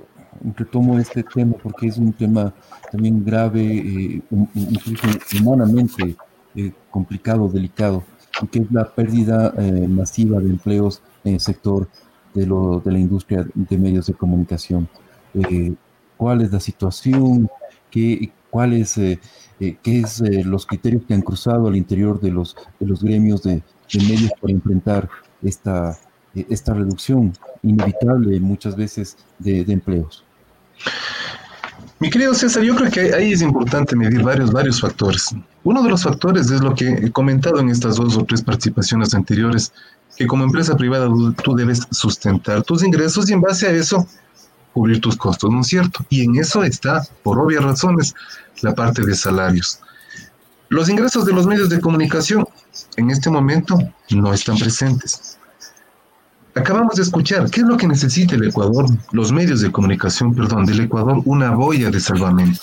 retomo 0.55 0.97
este 0.99 1.23
tema 1.23 1.55
porque 1.61 1.87
es 1.87 1.97
un 1.97 2.13
tema 2.13 2.53
también 2.91 3.23
grave, 3.23 3.61
eh, 3.63 4.21
incluso 4.53 5.07
humanamente 5.39 6.15
complicado, 6.89 7.49
delicado 7.49 8.03
que 8.51 8.59
es 8.59 8.71
la 8.71 8.93
pérdida 8.93 9.53
eh, 9.57 9.87
masiva 9.87 10.39
de 10.39 10.49
empleos 10.49 11.01
en 11.23 11.35
el 11.35 11.39
sector 11.39 11.87
de, 12.33 12.45
lo, 12.45 12.81
de 12.83 12.91
la 12.91 12.99
industria 12.99 13.45
de 13.53 13.77
medios 13.77 14.07
de 14.07 14.13
comunicación. 14.13 14.89
Eh, 15.33 15.73
¿Cuál 16.17 16.41
es 16.41 16.51
la 16.51 16.59
situación? 16.59 17.49
¿Qué, 17.89 18.31
cuáles 18.49 18.97
eh, 18.97 19.19
qué 19.59 19.99
es 19.99 20.21
los 20.45 20.65
criterios 20.65 21.03
que 21.07 21.13
han 21.13 21.21
cruzado 21.21 21.67
al 21.67 21.75
interior 21.75 22.19
de 22.19 22.31
los, 22.31 22.55
de 22.79 22.85
los 22.85 23.03
gremios 23.03 23.43
de, 23.43 23.63
medios 23.93 24.31
para 24.41 24.51
enfrentar 24.51 25.09
esta, 25.41 25.97
esta 26.49 26.73
reducción 26.73 27.33
inevitable 27.63 28.39
muchas 28.39 28.75
veces 28.75 29.17
de, 29.39 29.63
de 29.63 29.73
empleos? 29.73 30.23
Mi 31.99 32.09
querido 32.09 32.33
César, 32.33 32.61
yo 32.63 32.75
creo 32.75 32.91
que 32.91 33.13
ahí 33.13 33.31
es 33.31 33.41
importante 33.41 33.95
medir 33.95 34.21
varios, 34.21 34.51
varios 34.51 34.81
factores. 34.81 35.33
Uno 35.63 35.81
de 35.81 35.89
los 35.89 36.03
factores 36.03 36.51
es 36.51 36.61
lo 36.61 36.75
que 36.75 36.89
he 36.89 37.11
comentado 37.11 37.59
en 37.59 37.69
estas 37.69 37.95
dos 37.95 38.17
o 38.17 38.25
tres 38.25 38.41
participaciones 38.41 39.13
anteriores, 39.13 39.71
que 40.17 40.27
como 40.27 40.43
empresa 40.43 40.75
privada 40.75 41.07
tú 41.41 41.55
debes 41.55 41.87
sustentar 41.91 42.63
tus 42.63 42.83
ingresos 42.83 43.29
y 43.29 43.33
en 43.33 43.41
base 43.41 43.67
a 43.67 43.71
eso 43.71 44.05
cubrir 44.73 44.99
tus 44.99 45.15
costos, 45.15 45.49
¿no 45.49 45.61
es 45.61 45.67
cierto? 45.67 46.05
Y 46.09 46.25
en 46.25 46.35
eso 46.35 46.65
está, 46.65 47.01
por 47.23 47.39
obvias 47.39 47.63
razones, 47.63 48.13
la 48.61 48.75
parte 48.75 49.01
de 49.03 49.15
salarios. 49.15 49.79
Los 50.67 50.89
ingresos 50.89 51.25
de 51.25 51.31
los 51.31 51.47
medios 51.47 51.69
de 51.69 51.79
comunicación 51.79 52.45
en 52.97 53.09
este 53.09 53.29
momento 53.29 53.77
no 54.09 54.33
están 54.33 54.57
presentes. 54.57 55.37
Acabamos 56.57 56.95
de 56.95 57.01
escuchar, 57.01 57.49
¿qué 57.51 57.59
es 57.59 57.67
lo 57.67 57.75
que 57.75 57.85
necesita 57.85 58.35
el 58.35 58.45
Ecuador, 58.45 58.85
los 59.11 59.29
medios 59.33 59.59
de 59.59 59.73
comunicación, 59.73 60.33
perdón, 60.33 60.65
del 60.65 60.79
Ecuador? 60.79 61.21
Una 61.25 61.51
boya 61.51 61.91
de 61.91 61.99
salvamento. 61.99 62.61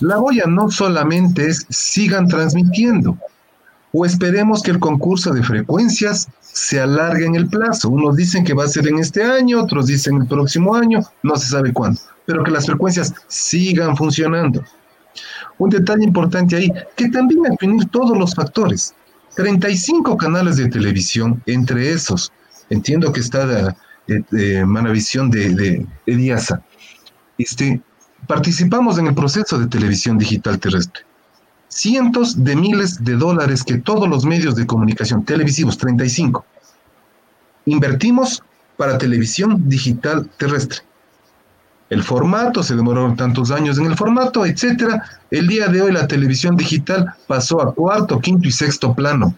La 0.00 0.16
boya 0.16 0.46
no 0.46 0.70
solamente 0.70 1.46
es 1.46 1.66
sigan 1.68 2.26
transmitiendo, 2.26 3.18
o 3.92 4.06
esperemos 4.06 4.62
que 4.62 4.70
el 4.70 4.78
concurso 4.78 5.30
de 5.34 5.42
frecuencias 5.42 6.26
se 6.40 6.80
alargue 6.80 7.26
en 7.26 7.34
el 7.34 7.48
plazo. 7.48 7.90
Unos 7.90 8.16
dicen 8.16 8.44
que 8.44 8.54
va 8.54 8.64
a 8.64 8.68
ser 8.68 8.88
en 8.88 8.98
este 8.98 9.22
año, 9.22 9.62
otros 9.62 9.88
dicen 9.88 10.22
el 10.22 10.26
próximo 10.26 10.74
año, 10.74 11.00
no 11.22 11.36
se 11.36 11.48
sabe 11.48 11.74
cuándo, 11.74 12.00
pero 12.24 12.42
que 12.42 12.50
las 12.50 12.64
frecuencias 12.64 13.12
sigan 13.26 13.94
funcionando. 13.94 14.64
Un 15.58 15.68
detalle 15.68 16.04
importante 16.04 16.56
ahí, 16.56 16.72
que 16.96 17.10
también 17.10 17.42
definir 17.42 17.90
todos 17.90 18.16
los 18.16 18.34
factores. 18.34 18.94
35 19.36 20.16
canales 20.16 20.56
de 20.56 20.68
televisión, 20.68 21.42
entre 21.44 21.92
esos 21.92 22.32
entiendo 22.70 23.12
que 23.12 23.20
está 23.20 23.46
de, 23.46 23.74
de, 24.30 24.64
Manavisión 24.64 25.30
de, 25.30 25.54
de, 25.54 25.86
Este, 27.38 27.80
participamos 28.26 28.98
en 28.98 29.08
el 29.08 29.14
proceso 29.14 29.58
de 29.58 29.66
televisión 29.66 30.18
digital 30.18 30.58
terrestre. 30.58 31.04
Cientos 31.68 32.42
de 32.42 32.56
miles 32.56 33.04
de 33.04 33.14
dólares 33.14 33.62
que 33.62 33.78
todos 33.78 34.08
los 34.08 34.24
medios 34.24 34.56
de 34.56 34.66
comunicación 34.66 35.24
televisivos, 35.24 35.76
35, 35.76 36.44
invertimos 37.66 38.42
para 38.76 38.96
televisión 38.96 39.68
digital 39.68 40.30
terrestre. 40.38 40.80
el 41.90 42.02
formato, 42.02 42.62
se 42.62 42.76
demoraron 42.76 43.16
tantos 43.16 43.50
años 43.50 43.78
en 43.78 43.86
el 43.86 43.96
formato, 43.96 44.44
etcétera. 44.44 45.02
El 45.30 45.46
día 45.46 45.68
de 45.68 45.80
hoy 45.80 45.92
la 45.92 46.06
televisión 46.06 46.54
digital 46.54 47.14
pasó 47.26 47.62
a 47.62 47.74
cuarto, 47.74 48.20
quinto 48.20 48.46
y 48.46 48.52
sexto 48.52 48.94
plano. 48.94 49.34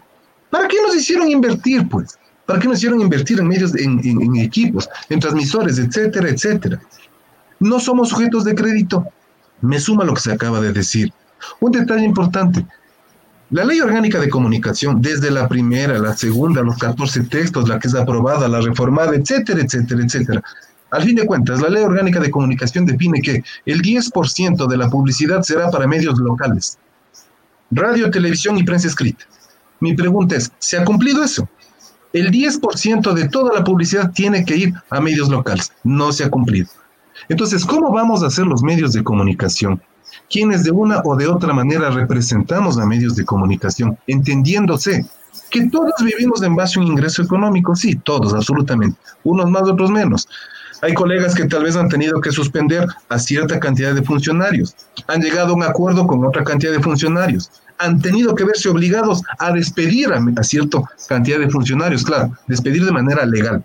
¿Para 0.49 0.67
qué 0.67 0.75
nos 0.85 0.95
hicieron 0.95 1.29
invertir, 1.31 1.87
pues? 1.87 2.19
¿Para 2.51 2.59
qué 2.59 2.67
nos 2.67 2.79
hicieron 2.79 2.99
invertir 2.99 3.39
en 3.39 3.47
medios, 3.47 3.73
en, 3.77 4.35
equipos, 4.35 4.89
en 5.07 5.21
transmisores, 5.21 5.79
etcétera, 5.79 6.27
etcétera? 6.27 6.81
No 7.61 7.79
somos 7.79 8.09
sujetos 8.09 8.43
de 8.43 8.53
crédito. 8.53 9.07
Me 9.61 9.79
suma 9.79 10.03
lo 10.03 10.13
que 10.13 10.19
se 10.19 10.33
acaba 10.33 10.59
de 10.59 10.73
decir. 10.73 11.13
Un 11.61 11.71
detalle 11.71 12.03
importante. 12.03 12.65
La 13.51 13.63
ley 13.63 13.79
orgánica 13.79 14.19
de 14.19 14.29
comunicación, 14.29 15.01
desde 15.01 15.31
la 15.31 15.47
primera, 15.47 15.97
la 15.97 16.13
segunda, 16.17 16.61
los 16.61 16.77
14 16.77 17.23
textos, 17.23 17.69
la 17.69 17.79
que 17.79 17.87
es 17.87 17.95
aprobada, 17.95 18.49
la 18.49 18.59
reformada, 18.59 19.15
etcétera, 19.15 19.61
etcétera, 19.61 20.03
etcétera, 20.03 20.43
al 20.89 21.03
fin 21.03 21.15
de 21.15 21.25
cuentas, 21.25 21.61
la 21.61 21.69
Ley 21.69 21.83
Orgánica 21.83 22.19
de 22.19 22.29
Comunicación 22.29 22.85
define 22.85 23.21
que 23.21 23.41
el 23.65 23.81
10% 23.81 24.67
de 24.67 24.75
la 24.75 24.89
publicidad 24.89 25.41
será 25.41 25.71
para 25.71 25.87
medios 25.87 26.19
locales, 26.19 26.77
radio, 27.71 28.11
televisión 28.11 28.57
y 28.57 28.63
prensa 28.63 28.89
escrita. 28.89 29.23
Mi 29.79 29.93
pregunta 29.93 30.35
es, 30.35 30.51
¿se 30.59 30.77
ha 30.77 30.83
cumplido 30.83 31.23
eso? 31.23 31.47
El 32.13 32.31
10% 32.31 33.13
de 33.13 33.29
toda 33.29 33.53
la 33.53 33.63
publicidad 33.63 34.11
tiene 34.11 34.43
que 34.43 34.57
ir 34.57 34.73
a 34.89 34.99
medios 34.99 35.29
locales. 35.29 35.71
No 35.83 36.11
se 36.11 36.25
ha 36.25 36.29
cumplido. 36.29 36.67
Entonces, 37.29 37.65
¿cómo 37.65 37.91
vamos 37.91 38.23
a 38.23 38.27
hacer 38.27 38.45
los 38.45 38.63
medios 38.63 38.93
de 38.93 39.03
comunicación? 39.03 39.81
Quienes 40.29 40.63
de 40.63 40.71
una 40.71 41.01
o 41.05 41.15
de 41.15 41.27
otra 41.27 41.53
manera 41.53 41.89
representamos 41.89 42.77
a 42.77 42.85
medios 42.85 43.15
de 43.15 43.25
comunicación, 43.25 43.97
entendiéndose 44.07 45.05
que 45.49 45.67
todos 45.67 45.93
vivimos 46.03 46.41
en 46.43 46.55
base 46.55 46.79
a 46.79 46.81
un 46.81 46.87
ingreso 46.87 47.21
económico, 47.21 47.75
sí, 47.75 47.95
todos, 47.95 48.33
absolutamente, 48.33 48.97
unos 49.23 49.49
más, 49.49 49.63
otros 49.63 49.91
menos. 49.91 50.27
Hay 50.81 50.93
colegas 50.93 51.35
que 51.35 51.45
tal 51.45 51.63
vez 51.63 51.75
han 51.75 51.89
tenido 51.89 52.19
que 52.19 52.31
suspender 52.31 52.87
a 53.09 53.19
cierta 53.19 53.59
cantidad 53.59 53.93
de 53.93 54.01
funcionarios, 54.01 54.75
han 55.07 55.21
llegado 55.21 55.51
a 55.51 55.55
un 55.55 55.63
acuerdo 55.63 56.07
con 56.07 56.25
otra 56.25 56.43
cantidad 56.43 56.71
de 56.71 56.79
funcionarios, 56.79 57.51
han 57.81 58.01
tenido 58.01 58.35
que 58.35 58.43
verse 58.43 58.69
obligados 58.69 59.21
a 59.39 59.51
despedir 59.51 60.09
a, 60.13 60.43
cierta 60.43 60.81
cantidad 61.07 61.39
de 61.39 61.49
funcionarios, 61.49 62.03
claro, 62.03 62.31
despedir 62.47 62.85
de 62.85 62.91
manera 62.91 63.25
legal. 63.25 63.63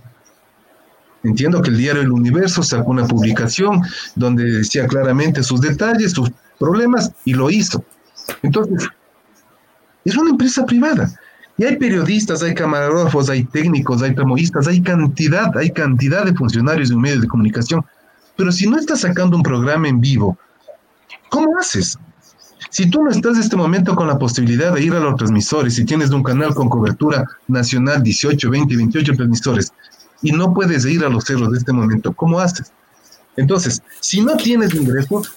Entiendo 1.22 1.60
que 1.60 1.70
el 1.70 1.76
diario 1.76 2.02
El 2.02 2.12
Universo 2.12 2.62
sacó 2.62 2.90
una 2.90 3.06
publicación 3.06 3.82
donde 4.14 4.44
decía 4.44 4.86
claramente 4.86 5.42
sus 5.42 5.60
detalles, 5.60 6.12
sus 6.12 6.30
problemas, 6.58 7.12
y 7.24 7.34
lo 7.34 7.50
hizo. 7.50 7.84
Entonces, 8.42 8.88
es 10.04 10.16
una 10.16 10.30
empresa 10.30 10.64
privada. 10.64 11.10
Y 11.58 11.64
hay 11.64 11.76
periodistas, 11.76 12.42
hay 12.42 12.54
camarógrafos, 12.54 13.28
hay 13.28 13.44
técnicos, 13.44 14.02
hay 14.02 14.14
tramoyistas, 14.14 14.68
hay 14.68 14.80
cantidad, 14.82 15.56
hay 15.56 15.70
cantidad 15.70 16.24
de 16.24 16.34
funcionarios 16.34 16.90
de 16.90 16.94
un 16.94 17.02
medio 17.02 17.20
de 17.20 17.26
comunicación. 17.26 17.84
Pero 18.36 18.52
si 18.52 18.68
no 18.68 18.78
estás 18.78 19.00
sacando 19.00 19.36
un 19.36 19.42
programa 19.42 19.88
en 19.88 20.00
vivo, 20.00 20.38
¿cómo 21.30 21.58
haces? 21.58 21.98
Si 22.70 22.90
tú 22.90 23.02
no 23.02 23.10
estás 23.10 23.36
en 23.36 23.42
este 23.42 23.56
momento 23.56 23.94
con 23.94 24.08
la 24.08 24.18
posibilidad 24.18 24.72
de 24.72 24.82
ir 24.82 24.92
a 24.94 25.00
los 25.00 25.16
transmisores, 25.16 25.74
si 25.74 25.84
tienes 25.84 26.10
un 26.10 26.22
canal 26.22 26.54
con 26.54 26.68
cobertura 26.68 27.24
nacional 27.48 28.02
18, 28.02 28.50
20, 28.50 28.76
28 28.76 29.14
transmisores, 29.14 29.72
y 30.22 30.32
no 30.32 30.52
puedes 30.52 30.84
ir 30.86 31.04
a 31.04 31.08
los 31.08 31.24
cerros 31.24 31.52
de 31.52 31.58
este 31.58 31.72
momento, 31.72 32.12
¿cómo 32.12 32.40
haces? 32.40 32.72
Entonces, 33.36 33.82
si 34.00 34.22
no 34.22 34.36
tienes 34.36 34.74
ingresos, 34.74 35.36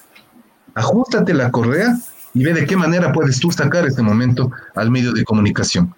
ajustate 0.74 1.34
la 1.34 1.52
correa 1.52 1.98
y 2.34 2.44
ve 2.44 2.54
de 2.54 2.66
qué 2.66 2.78
manera 2.78 3.12
puedes 3.12 3.40
tú 3.40 3.52
sacar 3.52 3.86
este 3.86 4.02
momento 4.02 4.52
al 4.76 4.90
medio 4.90 5.12
de 5.14 5.24
comunicación. 5.24 5.94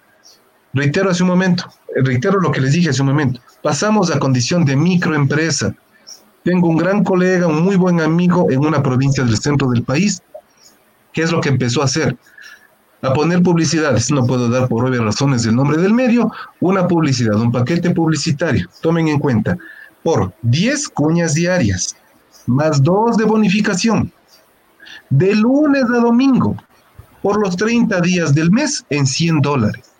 Reitero 0.74 1.10
hace 1.10 1.22
un 1.22 1.28
momento, 1.28 1.64
reitero 1.94 2.40
lo 2.40 2.50
que 2.50 2.60
les 2.60 2.72
dije 2.72 2.90
hace 2.90 3.02
un 3.02 3.08
momento, 3.08 3.40
pasamos 3.62 4.10
a 4.10 4.18
condición 4.18 4.64
de 4.64 4.74
microempresa. 4.74 5.74
Tengo 6.44 6.68
un 6.68 6.76
gran 6.76 7.04
colega, 7.04 7.46
un 7.46 7.62
muy 7.62 7.76
buen 7.76 8.00
amigo 8.00 8.50
en 8.50 8.60
una 8.60 8.82
provincia 8.82 9.22
del 9.22 9.38
centro 9.38 9.70
del 9.70 9.84
país, 9.84 10.22
¿qué 11.12 11.22
es 11.22 11.32
lo 11.32 11.40
que 11.40 11.48
empezó 11.48 11.82
a 11.82 11.86
hacer? 11.86 12.16
A 13.02 13.12
poner 13.12 13.42
publicidades, 13.42 14.10
no 14.10 14.26
puedo 14.26 14.48
dar 14.48 14.68
por 14.68 14.84
obvias 14.84 15.02
razones 15.02 15.44
el 15.44 15.56
nombre 15.56 15.78
del 15.78 15.92
medio, 15.92 16.30
una 16.60 16.86
publicidad, 16.86 17.34
un 17.34 17.50
paquete 17.50 17.90
publicitario, 17.90 18.68
tomen 18.80 19.08
en 19.08 19.18
cuenta, 19.18 19.56
por 20.02 20.32
10 20.42 20.88
cuñas 20.90 21.34
diarias, 21.34 21.96
más 22.46 22.82
2 22.82 23.16
de 23.16 23.24
bonificación, 23.24 24.12
de 25.10 25.34
lunes 25.34 25.84
a 25.84 26.00
domingo, 26.00 26.56
por 27.22 27.40
los 27.40 27.56
30 27.56 28.00
días 28.00 28.34
del 28.34 28.50
mes 28.50 28.84
en 28.90 29.06
100 29.06 29.40
dólares 29.40 29.92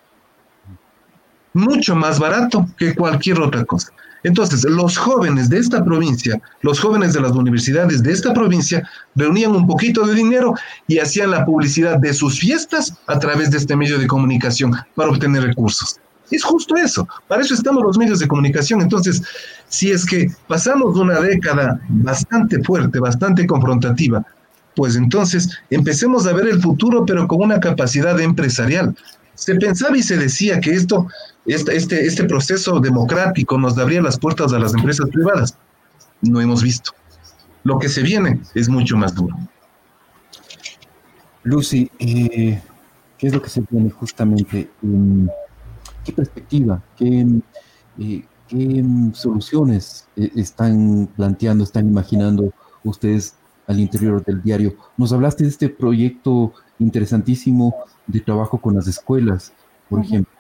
mucho 1.54 1.94
más 1.94 2.18
barato 2.18 2.66
que 2.78 2.94
cualquier 2.94 3.40
otra 3.40 3.64
cosa. 3.64 3.92
Entonces, 4.24 4.64
los 4.64 4.96
jóvenes 4.96 5.48
de 5.48 5.58
esta 5.58 5.84
provincia, 5.84 6.40
los 6.60 6.80
jóvenes 6.80 7.12
de 7.12 7.20
las 7.20 7.32
universidades 7.32 8.02
de 8.02 8.12
esta 8.12 8.32
provincia, 8.32 8.88
reunían 9.14 9.52
un 9.52 9.66
poquito 9.66 10.06
de 10.06 10.14
dinero 10.14 10.54
y 10.86 10.98
hacían 10.98 11.30
la 11.30 11.44
publicidad 11.44 11.98
de 11.98 12.14
sus 12.14 12.38
fiestas 12.38 12.94
a 13.06 13.18
través 13.18 13.50
de 13.50 13.58
este 13.58 13.76
medio 13.76 13.98
de 13.98 14.06
comunicación 14.06 14.74
para 14.94 15.10
obtener 15.10 15.42
recursos. 15.42 15.98
Es 16.30 16.44
justo 16.44 16.76
eso, 16.76 17.06
para 17.28 17.42
eso 17.42 17.52
estamos 17.52 17.82
los 17.82 17.98
medios 17.98 18.18
de 18.18 18.28
comunicación. 18.28 18.80
Entonces, 18.80 19.22
si 19.68 19.90
es 19.90 20.06
que 20.06 20.28
pasamos 20.48 20.96
una 20.96 21.20
década 21.20 21.80
bastante 21.88 22.62
fuerte, 22.62 22.98
bastante 22.98 23.46
confrontativa, 23.46 24.24
pues 24.74 24.96
entonces 24.96 25.50
empecemos 25.68 26.26
a 26.26 26.32
ver 26.32 26.48
el 26.48 26.62
futuro, 26.62 27.04
pero 27.04 27.28
con 27.28 27.42
una 27.42 27.60
capacidad 27.60 28.18
empresarial. 28.18 28.96
Se 29.43 29.57
pensaba 29.57 29.97
y 29.97 30.05
se 30.05 30.16
decía 30.16 30.61
que 30.61 30.70
esto 30.70 31.09
este, 31.47 32.07
este, 32.07 32.24
proceso 32.24 32.78
democrático 32.78 33.59
nos 33.59 33.76
abría 33.76 34.01
las 34.01 34.16
puertas 34.16 34.53
a 34.53 34.59
las 34.61 34.72
empresas 34.72 35.09
privadas. 35.11 35.59
No 36.20 36.40
hemos 36.40 36.62
visto. 36.62 36.93
Lo 37.64 37.76
que 37.80 37.88
se 37.88 38.03
viene 38.03 38.40
es 38.55 38.68
mucho 38.68 38.97
más 38.97 39.16
duro. 39.16 39.36
Lucy, 41.43 41.90
eh, 41.99 42.62
¿qué 43.18 43.26
es 43.26 43.34
lo 43.34 43.43
que 43.43 43.51
se 43.51 43.64
viene 43.68 43.90
justamente? 43.90 44.70
¿Qué 46.05 46.12
perspectiva? 46.12 46.80
¿Qué, 46.97 47.26
eh, 47.99 48.84
soluciones 49.12 50.07
eh, 50.14 50.30
están 50.36 51.09
planteando, 51.16 51.64
están 51.64 51.88
imaginando 51.88 52.53
ustedes 52.84 53.34
al 53.66 53.80
interior 53.80 54.24
del 54.24 54.40
diario? 54.40 54.76
Nos 54.97 55.12
hablaste 55.12 55.43
de 55.43 55.51
este 55.51 55.68
proyecto 55.68 56.53
interesantísimo 56.78 57.74
de 58.06 58.20
trabajo 58.20 58.58
con 58.58 58.74
las 58.74 58.88
escuelas, 58.88 59.52
por 59.88 60.00
ejemplo 60.00 60.32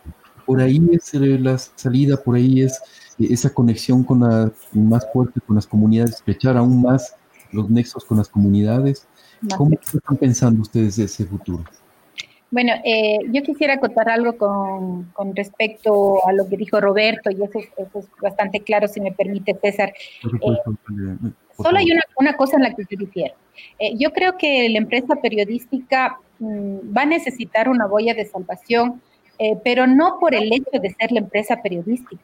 por 0.46 0.60
ahí 0.60 0.80
es 0.92 1.14
eh, 1.14 1.38
la 1.38 1.58
salida, 1.58 2.16
por 2.16 2.36
ahí 2.36 2.62
es 2.62 2.80
eh, 3.18 3.28
esa 3.30 3.50
conexión 3.50 4.04
con 4.04 4.20
la, 4.20 4.52
más 4.72 5.06
fuerte 5.12 5.40
con 5.40 5.56
las 5.56 5.66
comunidades, 5.66 6.16
estrechar 6.16 6.56
aún 6.56 6.82
más 6.82 7.14
los 7.52 7.70
nexos 7.70 8.04
con 8.04 8.18
las 8.18 8.28
comunidades. 8.28 9.06
¿Cómo 9.56 9.76
están 9.80 10.16
pensando 10.16 10.62
ustedes 10.62 10.98
ese 10.98 11.24
futuro? 11.24 11.64
Bueno, 12.52 12.74
eh, 12.84 13.18
yo 13.32 13.42
quisiera 13.42 13.80
contar 13.80 14.08
algo 14.08 14.36
con, 14.36 15.10
con, 15.14 15.34
respecto 15.34 16.24
a 16.24 16.32
lo 16.32 16.48
que 16.48 16.56
dijo 16.56 16.80
Roberto, 16.80 17.30
y 17.30 17.42
eso, 17.42 17.58
es 17.58 18.08
bastante 18.20 18.60
claro, 18.60 18.86
si 18.86 19.00
me 19.00 19.10
permite, 19.10 19.58
César. 19.60 19.92
solo 21.56 21.78
hay 21.78 21.90
una, 21.90 22.02
una, 22.16 22.36
cosa 22.36 22.58
en 22.58 22.62
la 22.62 22.74
que 22.74 22.84
yo 22.88 22.96
difiero. 22.96 23.34
yo 23.96 24.12
creo 24.12 24.36
que 24.38 24.68
la 24.68 24.78
empresa 24.78 25.16
periodística 25.16 26.18
mm, 26.38 26.96
va 26.96 27.02
a 27.02 27.06
necesitar 27.06 27.68
una 27.68 27.86
boya 27.86 28.14
de 28.14 28.26
salvación 28.26 29.00
eh, 29.38 29.58
pero 29.64 29.88
no 29.88 30.18
por 30.20 30.36
el 30.36 30.52
hecho 30.52 30.78
de 30.80 30.90
ser 30.90 31.10
la 31.10 31.18
empresa 31.18 31.60
periodística, 31.62 32.22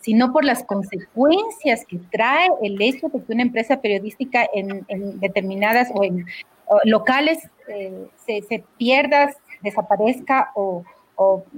sino 0.00 0.32
por 0.32 0.44
las 0.44 0.64
consecuencias 0.64 1.84
que 1.86 2.00
trae 2.10 2.48
el 2.60 2.80
hecho 2.82 3.08
de 3.08 3.22
que 3.22 3.32
una 3.32 3.42
empresa 3.42 3.80
periodística 3.80 4.48
en, 4.52 4.84
determinadas 5.20 5.90
o 5.94 6.02
en 6.02 6.26
locales 6.84 7.38
eh, 7.68 8.08
se, 8.26 8.64
pierda, 8.78 9.32
desaparezca 9.62 10.52
o, 10.54 10.84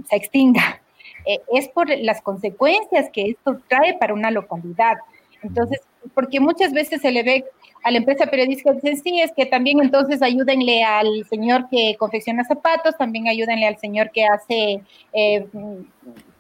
se 0.09 0.16
extinga. 0.16 0.80
Eh, 1.26 1.40
es 1.53 1.68
por 1.68 1.88
las 1.99 2.22
consecuencias 2.22 3.11
que 3.12 3.30
esto 3.30 3.61
trae 3.68 3.99
para 3.99 4.14
una 4.14 4.30
localidad. 4.30 4.99
Entonces, 5.42 5.80
porque 6.14 6.40
muchas 6.40 6.72
veces 6.72 7.01
se 7.01 7.11
le 7.11 7.22
ve 7.22 7.44
a 7.82 7.90
la 7.90 7.99
empresa 7.99 8.26
periodística, 8.26 8.72
dicen, 8.72 8.96
sí, 8.96 9.20
es 9.20 9.32
que 9.32 9.46
también 9.46 9.80
entonces 9.80 10.20
ayúdenle 10.22 10.82
al 10.84 11.24
señor 11.28 11.68
que 11.70 11.96
confecciona 11.99 12.44
zapatos, 12.44 12.96
también 12.96 13.28
ayúdenle 13.28 13.66
al 13.66 13.78
señor 13.78 14.11
que 14.11 14.24
hace 14.24 14.80
eh, 15.12 15.46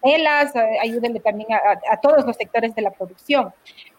telas, 0.02 0.52
ayúdenle 0.82 1.20
también 1.20 1.48
a, 1.52 1.96
todos 2.00 2.24
los 2.26 2.36
sectores 2.36 2.74
de 2.74 2.82
la 2.82 2.90
producción. 2.90 3.52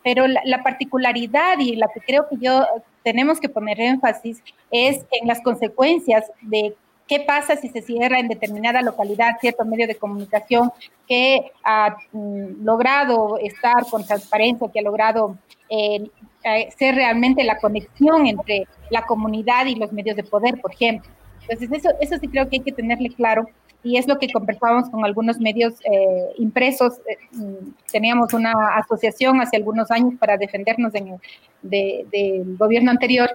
Pero 0.04 0.28
la, 0.28 0.64
particularidad 0.64 1.60
y 1.60 1.76
la 1.76 1.88
que 1.94 2.02
creo 2.02 2.28
que 2.30 2.38
yo 2.40 2.66
tenemos 3.04 3.40
que 3.40 3.50
poner 3.50 3.80
énfasis 3.80 4.42
es 4.72 5.06
en 5.12 5.28
las 5.28 5.42
consecuencias 5.42 6.32
de 6.42 6.76
qué 7.10 7.20
pasa 7.22 7.56
si 7.56 7.70
se 7.70 7.82
cierra 7.82 8.20
en 8.20 8.28
determinada 8.28 8.84
localidad 8.84 9.38
cierto 9.42 9.66
medio 9.66 9.88
de 9.88 9.96
comunicación 9.96 10.72
que 11.08 11.52
ha 11.64 11.98
mm, 12.14 12.64
logrado 12.64 13.40
estar 13.40 13.86
con 13.90 14.06
transparencia, 14.06 14.70
que 14.72 14.80
ha 14.80 14.84
logrado 14.84 15.36
eh, 15.70 16.08
eh, 16.44 16.70
ser 16.78 16.96
realmente 16.96 17.44
la 17.44 17.58
conexión 17.58 18.28
entre 18.28 18.68
la 18.92 19.06
comunidad 19.08 19.66
y 19.66 19.76
los 19.76 19.92
medios 19.92 20.16
de 20.16 20.24
poder, 20.24 20.62
por 20.62 20.72
ejemplo. 20.72 21.10
Entonces, 21.42 21.70
eso, 21.72 21.90
eso 22.00 22.18
sí 22.20 22.28
creo 22.28 22.48
que 22.48 22.58
hay 22.58 22.64
que 22.64 22.72
tenerle 22.72 23.10
claro 23.10 23.50
y 23.84 23.98
es 23.98 24.08
lo 24.08 24.20
que 24.20 24.30
conversábamos 24.32 24.90
con 24.90 25.06
algunos 25.06 25.40
medios 25.40 25.74
eh, 25.90 26.34
impresos. 26.38 27.00
Eh, 27.08 27.18
mm, 27.32 27.72
teníamos 27.92 28.34
una 28.34 28.52
asociación 28.76 29.40
hace 29.40 29.56
algunos 29.56 29.90
años 29.90 30.16
para 30.20 30.38
defendernos 30.38 30.92
del 31.62 32.58
gobierno 32.58 32.92
anterior. 32.92 33.30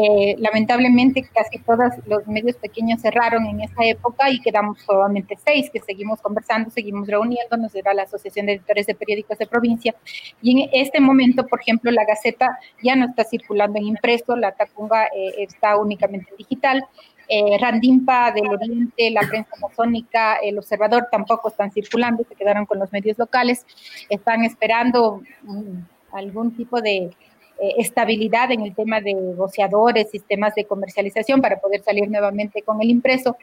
Eh, 0.00 0.36
lamentablemente 0.38 1.28
casi 1.34 1.58
todos 1.58 1.92
los 2.06 2.24
medios 2.28 2.54
pequeños 2.54 3.00
cerraron 3.00 3.44
en 3.46 3.62
esa 3.62 3.84
época 3.84 4.30
y 4.30 4.40
quedamos 4.40 4.78
solamente 4.82 5.36
seis 5.44 5.68
que 5.68 5.80
seguimos 5.80 6.20
conversando, 6.20 6.70
seguimos 6.70 7.08
reuniéndonos, 7.08 7.74
era 7.74 7.92
la 7.92 8.04
Asociación 8.04 8.46
de 8.46 8.52
Editores 8.52 8.86
de 8.86 8.94
Periódicos 8.94 9.38
de 9.38 9.48
Provincia. 9.48 9.92
Y 10.40 10.62
en 10.62 10.70
este 10.72 11.00
momento, 11.00 11.44
por 11.44 11.60
ejemplo, 11.60 11.90
la 11.90 12.04
Gaceta 12.04 12.56
ya 12.84 12.94
no 12.94 13.06
está 13.06 13.24
circulando 13.24 13.78
en 13.80 13.86
impreso, 13.86 14.36
la 14.36 14.52
Tacunga 14.52 15.08
está 15.36 15.76
únicamente 15.76 16.30
en 16.30 16.36
digital 16.36 16.84
eh, 17.32 17.56
Randimpa 17.60 18.32
del 18.32 18.48
Oriente, 18.48 19.08
la 19.10 19.20
prensa 19.20 19.50
amazónica, 19.56 20.36
el 20.42 20.58
observador 20.58 21.06
tampoco 21.12 21.48
están 21.48 21.70
circulando, 21.70 22.24
se 22.28 22.34
quedaron 22.34 22.66
con 22.66 22.80
los 22.80 22.90
medios 22.90 23.16
locales, 23.18 23.64
están 24.08 24.44
esperando 24.44 25.22
mm, 25.42 25.78
algún 26.10 26.56
tipo 26.56 26.80
de 26.80 26.96
eh, 27.04 27.12
estabilidad 27.78 28.50
en 28.50 28.62
el 28.62 28.74
tema 28.74 29.00
de 29.00 29.14
negociadores, 29.14 30.10
sistemas 30.10 30.56
de 30.56 30.64
comercialización 30.64 31.40
para 31.40 31.60
poder 31.60 31.84
salir 31.84 32.10
nuevamente 32.10 32.62
con 32.62 32.82
el 32.82 32.90
impreso, 32.90 33.36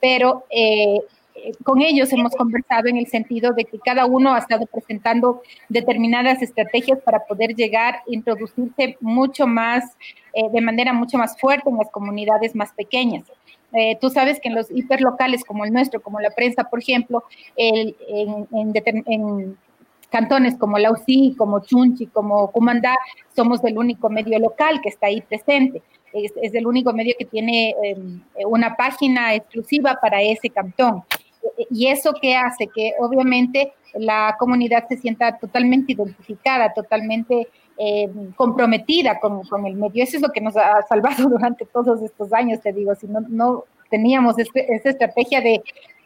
pero 0.00 0.44
eh, 0.50 0.98
con 1.64 1.80
ellos 1.80 2.12
hemos 2.12 2.34
conversado 2.34 2.88
en 2.88 2.96
el 2.96 3.06
sentido 3.06 3.52
de 3.52 3.64
que 3.64 3.78
cada 3.78 4.06
uno 4.06 4.34
ha 4.34 4.38
estado 4.38 4.66
presentando 4.66 5.42
determinadas 5.68 6.42
estrategias 6.42 7.00
para 7.00 7.20
poder 7.20 7.54
llegar, 7.54 8.02
introducirse 8.06 8.96
mucho 9.00 9.46
más, 9.46 9.96
eh, 10.32 10.48
de 10.52 10.60
manera 10.60 10.92
mucho 10.92 11.18
más 11.18 11.38
fuerte 11.38 11.70
en 11.70 11.78
las 11.78 11.90
comunidades 11.90 12.54
más 12.54 12.72
pequeñas. 12.72 13.24
Eh, 13.72 13.96
tú 14.00 14.10
sabes 14.10 14.38
que 14.40 14.48
en 14.48 14.54
los 14.54 14.70
hiperlocales 14.70 15.44
como 15.44 15.64
el 15.64 15.72
nuestro, 15.72 16.02
como 16.02 16.20
la 16.20 16.30
prensa, 16.30 16.64
por 16.64 16.80
ejemplo, 16.80 17.24
en, 17.56 17.96
cantones 20.10 20.56
como 20.58 20.78
Lausí, 20.78 21.34
como 21.38 21.64
Chunchi, 21.64 22.06
como 22.06 22.50
Cumandá, 22.52 22.98
somos 23.34 23.64
el 23.64 23.78
único 23.78 24.10
medio 24.10 24.38
local 24.38 24.80
que 24.82 24.90
está 24.90 25.06
ahí 25.06 25.22
presente. 25.22 25.82
Es, 26.12 26.54
el 26.54 26.66
único 26.66 26.92
medio 26.92 27.14
que 27.18 27.24
tiene 27.24 27.74
em, 27.82 28.20
una 28.46 28.76
página 28.76 29.34
exclusiva 29.34 29.98
para 30.02 30.20
ese 30.20 30.50
cantón. 30.50 31.02
¿Y 31.70 31.88
eso 31.88 32.14
qué 32.20 32.36
hace? 32.36 32.68
Que 32.68 32.92
obviamente 32.98 33.72
la 33.94 34.36
comunidad 34.38 34.86
se 34.88 34.96
sienta 34.96 35.38
totalmente 35.38 35.92
identificada, 35.92 36.72
totalmente 36.72 37.48
eh, 37.78 38.08
comprometida 38.36 39.18
con, 39.18 39.42
con, 39.44 39.66
el 39.66 39.74
medio. 39.74 40.02
Eso 40.04 40.16
es 40.16 40.22
lo 40.22 40.30
que 40.30 40.40
nos 40.40 40.56
ha 40.56 40.82
salvado 40.88 41.28
durante 41.28 41.66
todos 41.66 42.02
estos 42.02 42.32
años, 42.32 42.60
te 42.60 42.72
digo, 42.72 42.94
si 42.94 43.06
no, 43.06 43.20
no 43.28 43.64
teníamos 43.90 44.38
este, 44.38 44.72
esta 44.74 44.90
estrategia 44.90 45.40
de 45.40 45.62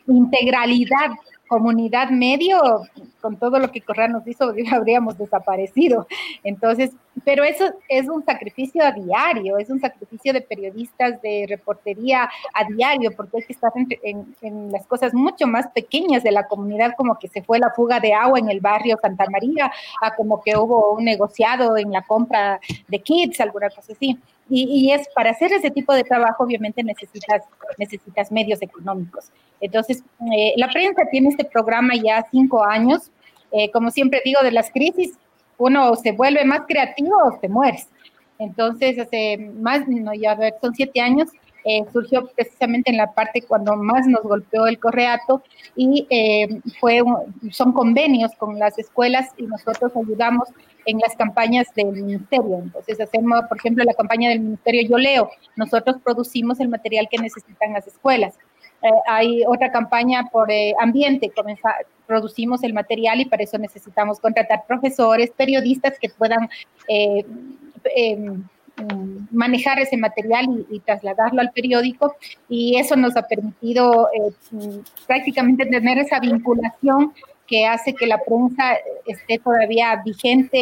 integralidad 0.07 1.11
comunidad 1.47 2.11
medio, 2.11 2.83
con 3.21 3.37
todo 3.37 3.59
lo 3.59 3.71
que 3.71 3.81
Correa 3.81 4.09
nos 4.09 4.27
hizo, 4.27 4.53
habríamos 4.73 5.19
desaparecido. 5.19 6.07
Entonces, 6.45 6.93
pero 7.25 7.45
eso 7.45 7.73
es 7.89 8.09
un 8.09 8.25
sacrificio 8.25 8.85
a 8.85 8.93
diario, 8.93 9.59
es 9.59 9.71
un 9.71 9.81
sacrificio 9.81 10.33
de 10.33 10.43
periodistas, 10.43 11.21
de 11.23 11.47
reportería 11.49 12.29
a 12.53 12.65
diario, 12.65 13.11
porque 13.17 13.39
hay 13.39 13.45
que 13.45 13.53
estar 13.53 13.73
en, 14.03 14.73
las 14.73 14.87
cosas 14.87 15.15
mucho 15.15 15.47
más 15.47 15.67
pequeñas 15.69 16.23
de 16.23 16.33
la 16.33 16.47
comunidad, 16.47 16.93
como 16.97 17.19
que 17.19 17.29
se 17.29 17.43
fue 17.43 17.59
la 17.59 17.71
fuga 17.71 18.01
de 18.01 18.13
agua 18.13 18.39
en 18.39 18.51
el 18.51 18.61
barrio 18.61 18.99
Santa 19.01 19.25
María, 19.31 19.73
a 20.03 20.15
como 20.15 20.43
que 20.43 20.57
hubo 20.57 20.93
un 20.93 21.05
negociado 21.05 21.77
en 21.77 21.91
la 21.91 22.03
compra 22.03 22.61
de 22.89 22.99
kits, 23.01 23.41
alguna 23.41 23.71
cosa 23.71 23.93
así. 23.93 24.19
Y, 24.49 24.93
es 24.93 25.09
para 25.15 25.31
hacer 25.31 25.53
ese 25.53 25.73
tipo 25.73 25.93
de 25.93 26.05
trabajo, 26.05 26.45
obviamente 26.45 26.83
necesitas, 26.85 27.43
necesitas 27.79 28.31
medios 28.31 28.63
económicos. 28.63 29.33
Entonces, 29.61 30.05
eh, 30.33 30.55
la 30.57 30.69
prensa 30.69 31.03
tiene 31.11 31.31
este 31.31 31.45
programa 31.45 31.95
ya 31.97 32.25
cinco 32.31 32.65
años. 32.65 33.11
Eh, 33.51 33.71
como 33.73 33.91
siempre 33.91 34.23
digo, 34.25 34.41
de 34.43 34.53
las 34.53 34.71
crisis, 34.71 35.19
uno 35.59 35.97
se 35.97 36.13
vuelve 36.13 36.45
más 36.45 36.61
creativo 36.69 37.17
o 37.25 37.41
se 37.41 37.49
mueres. 37.49 37.89
Entonces, 38.39 38.99
hace 38.99 39.39
más, 39.39 39.89
no, 39.89 40.15
ya 40.15 40.33
a 40.33 40.37
ver, 40.37 40.55
son 40.61 40.75
siete 40.75 41.01
años, 41.01 41.29
eh, 41.67 41.85
surgió 41.93 42.27
precisamente 42.29 42.91
en 42.91 42.97
la 42.97 43.13
parte 43.13 43.43
cuando 43.43 43.77
más 43.77 44.07
nos 44.07 44.23
golpeó 44.23 44.67
el 44.67 44.79
correato 44.79 45.43
y 45.75 46.07
fue 46.81 47.03
son 47.51 47.73
convenios 47.73 48.33
con 48.39 48.59
las 48.59 48.79
escuelas 48.79 49.31
y 49.37 49.43
nosotros 49.43 49.93
ayudamos 49.95 50.49
en 50.87 50.99
las 50.99 51.15
campañas 51.17 51.67
del 51.75 51.93
ministerio. 51.93 52.59
Entonces 52.59 53.01
hacemos, 53.01 53.43
por 53.49 53.59
ejemplo, 53.59 53.85
la 53.85 53.95
campaña 53.95 54.31
del 54.31 54.41
ministerio 54.41 54.89
Yo 54.89 54.99
Leo. 54.99 55.31
Nosotros 55.57 55.97
producimos 56.03 56.61
el 56.61 56.69
material 56.69 57.09
que 57.11 57.19
necesitan 57.19 57.73
las 57.73 57.87
escuelas. 57.87 58.39
Eh, 58.83 58.89
hay 59.09 59.43
otra 59.47 59.71
campaña 59.73 60.25
por 60.31 60.51
eh, 60.51 60.75
ambiente, 60.81 61.33
producimos 62.07 62.63
el 62.63 62.73
material 62.73 63.21
y 63.21 63.25
para 63.25 63.43
eso 63.43 63.59
necesitamos 63.59 64.21
contratar 64.21 64.65
profesores, 64.67 65.31
periodistas 65.37 65.99
que 65.99 66.09
puedan 66.09 66.49
eh, 66.89 67.25
em, 67.97 68.45
manejar 69.31 69.79
ese 69.79 69.97
material 69.97 70.67
y, 70.71 70.81
trasladarlo 70.81 71.41
al 71.41 71.51
periódico 71.53 72.15
y 72.49 72.77
eso 72.79 72.97
nos 72.97 73.17
ha 73.17 73.23
permitido 73.23 74.09
prácticamente 75.07 75.67
tener 75.67 75.99
esa 75.99 76.21
vinculación 76.21 77.13
que 77.47 77.67
hace 77.67 77.95
que 77.95 78.07
la 78.07 78.19
prensa 78.19 78.77
esté 79.07 79.39
todavía 79.39 80.03
vigente 80.05 80.61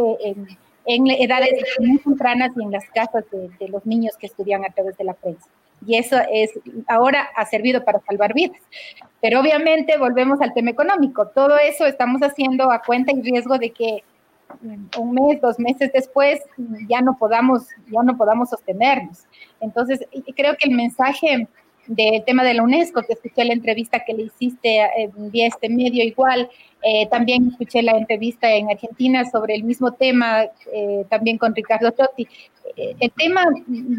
en, 0.86 1.06
edades 1.06 1.52
muy 1.80 1.98
tempranas 1.98 2.52
y 2.56 2.62
en 2.62 2.70
las 2.70 2.84
casas 2.90 3.24
de, 3.30 3.68
los 3.68 3.84
niños 3.86 4.16
que 4.18 4.26
estudian 4.26 4.64
a 4.64 4.70
través 4.70 4.96
de 4.98 5.04
la 5.04 5.14
prensa. 5.14 5.48
Y 5.86 5.96
eso 5.96 6.16
es, 6.30 6.50
ahora 6.86 7.28
ha 7.36 7.44
servido 7.46 7.84
para 7.84 8.00
salvar 8.00 8.32
vidas. 8.32 8.60
Pero 9.20 9.40
obviamente 9.40 9.96
volvemos 9.96 10.40
al 10.40 10.54
tema 10.54 10.70
económico. 10.70 11.28
Todo 11.28 11.58
eso 11.58 11.86
estamos 11.86 12.22
haciendo 12.22 12.70
a 12.70 12.82
cuenta 12.82 13.12
y 13.12 13.22
riesgo 13.22 13.58
de 13.58 13.70
que 13.70 14.04
un 14.98 15.12
mes, 15.12 15.40
dos 15.40 15.58
meses 15.58 15.90
después 15.92 16.40
ya 16.88 17.00
no 17.00 17.16
podamos, 17.16 17.66
ya 17.90 18.02
no 18.02 18.16
podamos 18.16 18.50
sostenernos. 18.50 19.24
Entonces, 19.60 20.06
creo 20.36 20.54
que 20.56 20.68
el 20.68 20.76
mensaje 20.76 21.48
del 21.86 22.24
tema 22.24 22.44
de 22.44 22.54
la 22.54 22.62
UNESCO, 22.62 23.02
que 23.02 23.14
escuché 23.14 23.44
la 23.44 23.52
entrevista 23.52 24.04
que 24.04 24.14
le 24.14 24.24
hiciste 24.24 24.80
eh, 24.80 25.10
vía 25.16 25.46
este 25.46 25.68
medio 25.68 26.02
igual, 26.02 26.48
eh, 26.82 27.06
también 27.08 27.48
escuché 27.48 27.82
la 27.82 27.92
entrevista 27.92 28.52
en 28.52 28.70
Argentina 28.70 29.24
sobre 29.30 29.54
el 29.54 29.64
mismo 29.64 29.92
tema, 29.92 30.44
eh, 30.72 31.04
también 31.08 31.38
con 31.38 31.54
Ricardo 31.54 31.92
Totti. 31.92 32.26
el 32.76 33.12
tema 33.12 33.44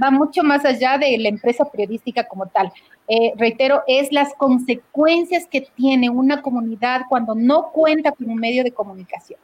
va 0.03 0.11
mucho 0.11 0.43
más 0.43 0.65
allá 0.65 0.97
de 0.97 1.17
la 1.19 1.29
empresa 1.29 1.65
periodística 1.65 2.27
como 2.27 2.47
tal. 2.47 2.71
reitero, 3.37 3.83
es 3.87 4.11
las 4.11 4.33
consecuencias 4.33 5.47
que 5.47 5.61
tiene 5.75 6.09
una 6.09 6.41
comunidad 6.41 7.01
cuando 7.07 7.35
no 7.35 7.71
cuenta 7.71 8.11
con 8.11 8.29
un 8.29 8.37
medio 8.37 8.63
de 8.63 8.71
comunicación. 8.71 9.39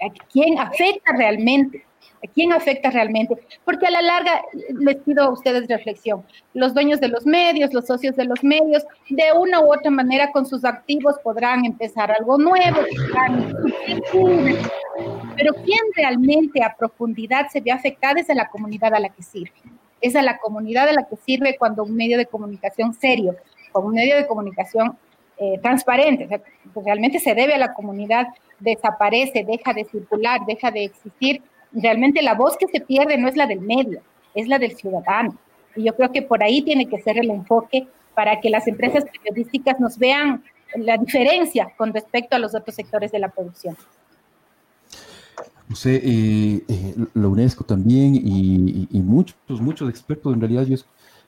¿A 0.00 0.10
quién 0.30 0.58
afecta 0.58 1.12
realmente? 1.16 1.84
¿A 2.24 2.32
quién 2.32 2.52
afecta 2.52 2.90
realmente? 2.90 3.36
Porque 3.64 3.86
a 3.86 3.90
la 3.90 4.02
larga, 4.02 4.42
les 4.78 4.96
pido 4.96 5.24
a 5.24 5.30
ustedes 5.30 5.68
reflexión, 5.68 6.24
los 6.54 6.74
dueños 6.74 7.00
de 7.00 7.08
los 7.08 7.26
medios, 7.26 7.72
los 7.72 7.86
socios 7.86 8.16
de 8.16 8.24
los 8.24 8.42
medios, 8.42 8.84
de 9.10 9.24
una 9.38 9.60
u 9.60 9.72
otra 9.72 9.90
manera 9.90 10.32
con 10.32 10.46
sus 10.46 10.64
activos 10.64 11.16
podrán 11.22 11.64
empezar 11.64 12.10
algo 12.10 12.38
nuevo, 12.38 12.78
pero 15.36 15.54
¿quién 15.54 15.80
realmente 15.94 16.62
a 16.62 16.74
profundidad 16.74 17.48
se 17.48 17.60
ve 17.60 17.70
afectada 17.70 18.20
es 18.20 18.30
a 18.30 18.34
la 18.34 18.48
comunidad 18.48 18.94
a 18.94 19.00
la 19.00 19.10
que 19.10 19.22
sirve. 19.22 19.52
Es 20.00 20.16
a 20.16 20.22
la 20.22 20.38
comunidad 20.38 20.88
a 20.88 20.92
la 20.92 21.06
que 21.06 21.16
sirve 21.16 21.56
cuando 21.58 21.84
un 21.84 21.94
medio 21.94 22.18
de 22.18 22.26
comunicación 22.26 22.94
serio, 22.94 23.36
como 23.72 23.88
un 23.88 23.94
medio 23.94 24.16
de 24.16 24.26
comunicación 24.26 24.96
eh, 25.38 25.58
transparente, 25.62 26.28
realmente 26.74 27.18
se 27.18 27.34
debe 27.34 27.54
a 27.54 27.58
la 27.58 27.74
comunidad, 27.74 28.26
desaparece, 28.58 29.44
deja 29.44 29.72
de 29.72 29.84
circular, 29.84 30.40
deja 30.46 30.70
de 30.70 30.84
existir 30.84 31.42
realmente 31.72 32.22
la 32.22 32.34
voz 32.34 32.56
que 32.56 32.66
se 32.68 32.80
pierde 32.80 33.18
no 33.18 33.28
es 33.28 33.36
la 33.36 33.46
del 33.46 33.60
medio, 33.60 34.00
es 34.34 34.48
la 34.48 34.58
del 34.58 34.76
ciudadano. 34.76 35.36
Y 35.74 35.84
yo 35.84 35.94
creo 35.94 36.10
que 36.10 36.22
por 36.22 36.42
ahí 36.42 36.62
tiene 36.62 36.88
que 36.88 37.00
ser 37.00 37.18
el 37.18 37.30
enfoque 37.30 37.86
para 38.14 38.40
que 38.40 38.48
las 38.48 38.66
empresas 38.66 39.04
periodísticas 39.04 39.78
nos 39.78 39.98
vean 39.98 40.42
la 40.74 40.96
diferencia 40.96 41.68
con 41.76 41.92
respecto 41.92 42.36
a 42.36 42.38
los 42.38 42.54
otros 42.54 42.74
sectores 42.74 43.12
de 43.12 43.18
la 43.18 43.28
producción. 43.28 43.76
Eh, 45.84 46.62
la 47.12 47.28
UNESCO 47.28 47.64
también 47.64 48.14
y, 48.14 48.88
muchos, 49.02 49.36
muchos 49.60 49.90
expertos, 49.90 50.32
en 50.32 50.40
realidad 50.40 50.64
yo 50.64 50.76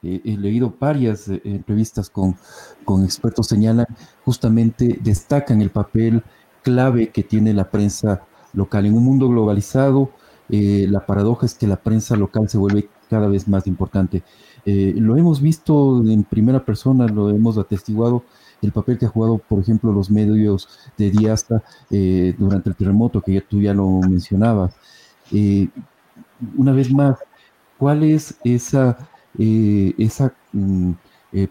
he 0.03 0.37
leído 0.37 0.75
varias 0.79 1.29
eh, 1.29 1.41
entrevistas 1.45 2.11
con, 2.11 2.37
con 2.85 3.05
expertos, 3.05 3.49
señalan 3.49 3.87
justamente, 4.25 4.99
destacan 5.03 5.61
el 5.61 5.71
papel 5.71 6.23
clave 6.63 7.11
que 7.11 7.23
tiene 7.23 7.53
la 7.53 7.71
prensa 7.71 8.23
local 8.53 8.87
en 8.87 8.95
un 8.95 9.05
mundo 9.05 9.29
globalizado, 9.29 10.11
eh, 10.49 10.87
la 10.89 11.05
paradoja 11.05 11.47
es 11.47 11.55
que 11.55 11.67
la 11.67 11.77
prensa 11.77 12.17
local 12.17 12.49
se 12.49 12.59
vuelve 12.59 12.89
cada 13.11 13.29
vez 13.29 13.49
más 13.49 13.67
importante. 13.67 14.23
Eh, 14.65 14.95
lo 14.97 15.17
hemos 15.17 15.41
visto 15.41 16.03
en 16.07 16.25
primera 16.25 16.65
persona, 16.65 17.07
lo 17.07 17.31
hemos 17.31 17.59
atestiguado, 17.59 18.25
el 18.63 18.73
papel 18.73 18.99
que 18.99 19.07
ha 19.07 19.11
jugado, 19.11 19.39
por 19.39 19.61
ejemplo, 19.61 19.93
los 19.93 20.11
medios 20.11 20.69
de 20.97 21.11
Diasta 21.11 21.63
durante 22.39 22.69
el 22.69 22.75
terremoto, 22.75 23.21
que 23.21 23.41
tú 23.41 23.61
ya 23.61 23.73
lo 23.73 24.01
mencionabas. 24.01 24.75
una 26.57 26.73
vez 26.73 26.93
más, 26.93 27.19
¿cuál 27.79 28.03
es 28.03 28.35
esa, 28.45 28.99
esa 29.39 30.35
mm, 30.53 30.93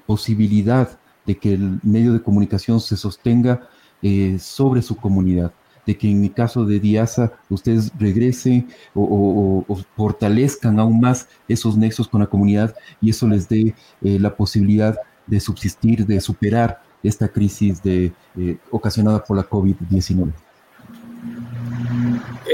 posibilidad 0.05 0.99
de 1.27 1.37
que 1.37 1.53
el 1.53 1.79
medio 1.83 2.13
de 2.13 2.21
comunicación 2.21 2.79
se 2.79 2.97
sostenga 2.97 3.69
eh, 4.01 4.37
sobre 4.39 4.81
su 4.81 4.95
comunidad, 4.95 5.51
de 5.85 5.97
que 5.97 6.09
en 6.09 6.23
el 6.23 6.33
caso 6.33 6.65
de 6.65 6.79
Diasa 6.79 7.33
ustedes 7.49 7.91
regresen 7.99 8.67
o, 8.95 9.65
fortalezcan 9.95 10.79
aún 10.79 10.99
más 10.99 11.27
esos 11.47 11.77
nexos 11.77 12.07
con 12.07 12.21
la 12.21 12.27
comunidad 12.27 12.75
y 13.01 13.09
eso 13.09 13.27
les 13.27 13.49
dé 13.49 13.75
eh, 14.01 14.19
la 14.19 14.35
posibilidad 14.35 14.95
de 15.25 15.39
subsistir, 15.39 16.05
de 16.05 16.21
superar 16.21 16.81
esta 17.03 17.27
crisis 17.27 17.83
de, 17.83 18.11
eh, 18.37 18.57
ocasionada 18.71 19.23
por 19.23 19.35
la 19.35 19.47
COVID-19. 19.47 20.31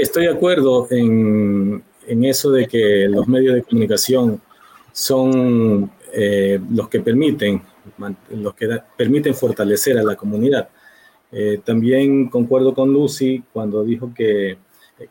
Estoy 0.00 0.24
de 0.24 0.32
acuerdo 0.32 0.88
en, 0.90 1.82
en, 2.06 2.24
eso 2.24 2.50
de 2.50 2.66
que 2.66 3.06
los 3.08 3.28
medios 3.28 3.54
de 3.54 3.62
comunicación 3.62 4.40
son 4.94 5.90
los 6.70 6.88
que 6.88 7.00
permiten 7.00 7.60
los 8.30 8.54
que 8.54 8.68
permiten 8.96 9.34
fortalecer 9.34 9.98
a 9.98 10.02
la 10.02 10.16
comunidad. 10.16 10.68
Eh, 11.32 11.60
también 11.64 12.28
concuerdo 12.28 12.74
con 12.74 12.92
Lucy 12.92 13.42
cuando 13.52 13.82
dijo 13.84 14.12
que 14.14 14.50
eh, 14.50 14.58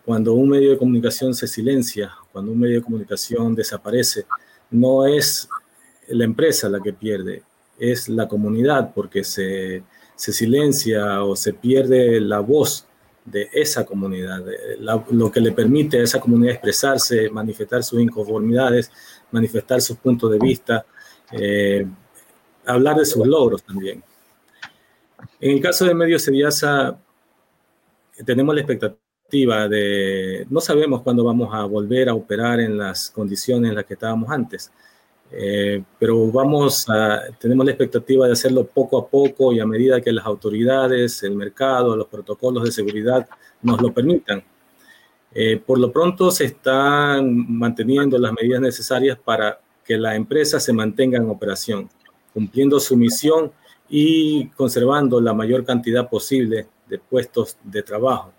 cuando 0.05 0.33
un 0.33 0.49
medio 0.49 0.71
de 0.71 0.77
comunicación 0.77 1.33
se 1.33 1.47
silencia, 1.47 2.11
cuando 2.31 2.51
un 2.51 2.59
medio 2.59 2.75
de 2.77 2.83
comunicación 2.83 3.55
desaparece, 3.55 4.25
no 4.71 5.05
es 5.05 5.47
la 6.07 6.23
empresa 6.23 6.69
la 6.69 6.79
que 6.79 6.93
pierde, 6.93 7.43
es 7.77 8.09
la 8.09 8.27
comunidad 8.27 8.93
porque 8.93 9.23
se, 9.23 9.83
se 10.15 10.31
silencia 10.31 11.23
o 11.23 11.35
se 11.35 11.53
pierde 11.53 12.19
la 12.21 12.39
voz 12.39 12.87
de 13.25 13.49
esa 13.53 13.85
comunidad, 13.85 14.43
lo 15.11 15.31
que 15.31 15.39
le 15.39 15.53
permite 15.53 15.99
a 15.99 16.03
esa 16.03 16.19
comunidad 16.19 16.55
expresarse, 16.55 17.29
manifestar 17.29 17.81
sus 17.81 18.01
inconformidades, 18.01 18.91
manifestar 19.33 19.81
sus 19.81 19.97
puntos 19.97 20.31
de 20.31 20.39
vista, 20.39 20.85
eh, 21.31 21.85
hablar 22.65 22.95
de 22.97 23.05
sus 23.05 23.25
logros 23.27 23.63
también. 23.63 24.01
En 25.39 25.51
el 25.51 25.61
caso 25.61 25.85
de 25.85 25.93
Medio 25.93 26.17
Sediasa, 26.19 26.97
tenemos 28.25 28.55
la 28.55 28.61
expectativa 28.61 29.67
de, 29.67 30.45
no 30.49 30.61
sabemos 30.61 31.01
cuándo 31.01 31.23
vamos 31.23 31.49
a 31.53 31.65
volver 31.65 32.07
a 32.07 32.13
operar 32.13 32.59
en 32.59 32.77
las 32.77 33.09
condiciones 33.09 33.69
en 33.69 33.75
las 33.75 33.85
que 33.85 33.95
estábamos 33.95 34.29
antes, 34.29 34.71
eh, 35.31 35.83
pero 35.97 36.31
vamos 36.31 36.87
a, 36.87 37.23
tenemos 37.39 37.65
la 37.65 37.71
expectativa 37.71 38.27
de 38.27 38.33
hacerlo 38.33 38.67
poco 38.67 38.99
a 38.99 39.07
poco 39.07 39.51
y 39.51 39.59
a 39.59 39.65
medida 39.65 39.99
que 39.99 40.11
las 40.11 40.25
autoridades, 40.25 41.23
el 41.23 41.35
mercado, 41.35 41.95
los 41.95 42.07
protocolos 42.07 42.63
de 42.63 42.71
seguridad 42.71 43.27
nos 43.63 43.81
lo 43.81 43.91
permitan. 43.91 44.43
Eh, 45.35 45.57
por 45.57 45.79
lo 45.79 45.91
pronto 45.91 46.29
se 46.29 46.45
están 46.45 47.51
manteniendo 47.57 48.17
las 48.19 48.33
medidas 48.33 48.61
necesarias 48.61 49.17
para 49.17 49.59
que 49.83 49.97
la 49.97 50.15
empresa 50.15 50.59
se 50.59 50.73
mantenga 50.73 51.17
en 51.17 51.29
operación 51.29 51.89
cumpliendo 52.33 52.79
su 52.79 52.97
misión 52.97 53.51
y 53.87 54.47
conservando 54.49 55.21
la 55.21 55.33
mayor 55.33 55.63
cantidad 55.63 56.09
posible 56.09 56.67
de 56.87 56.97
puestos 56.97 57.57
de 57.63 57.83
trabajo. 57.83 58.31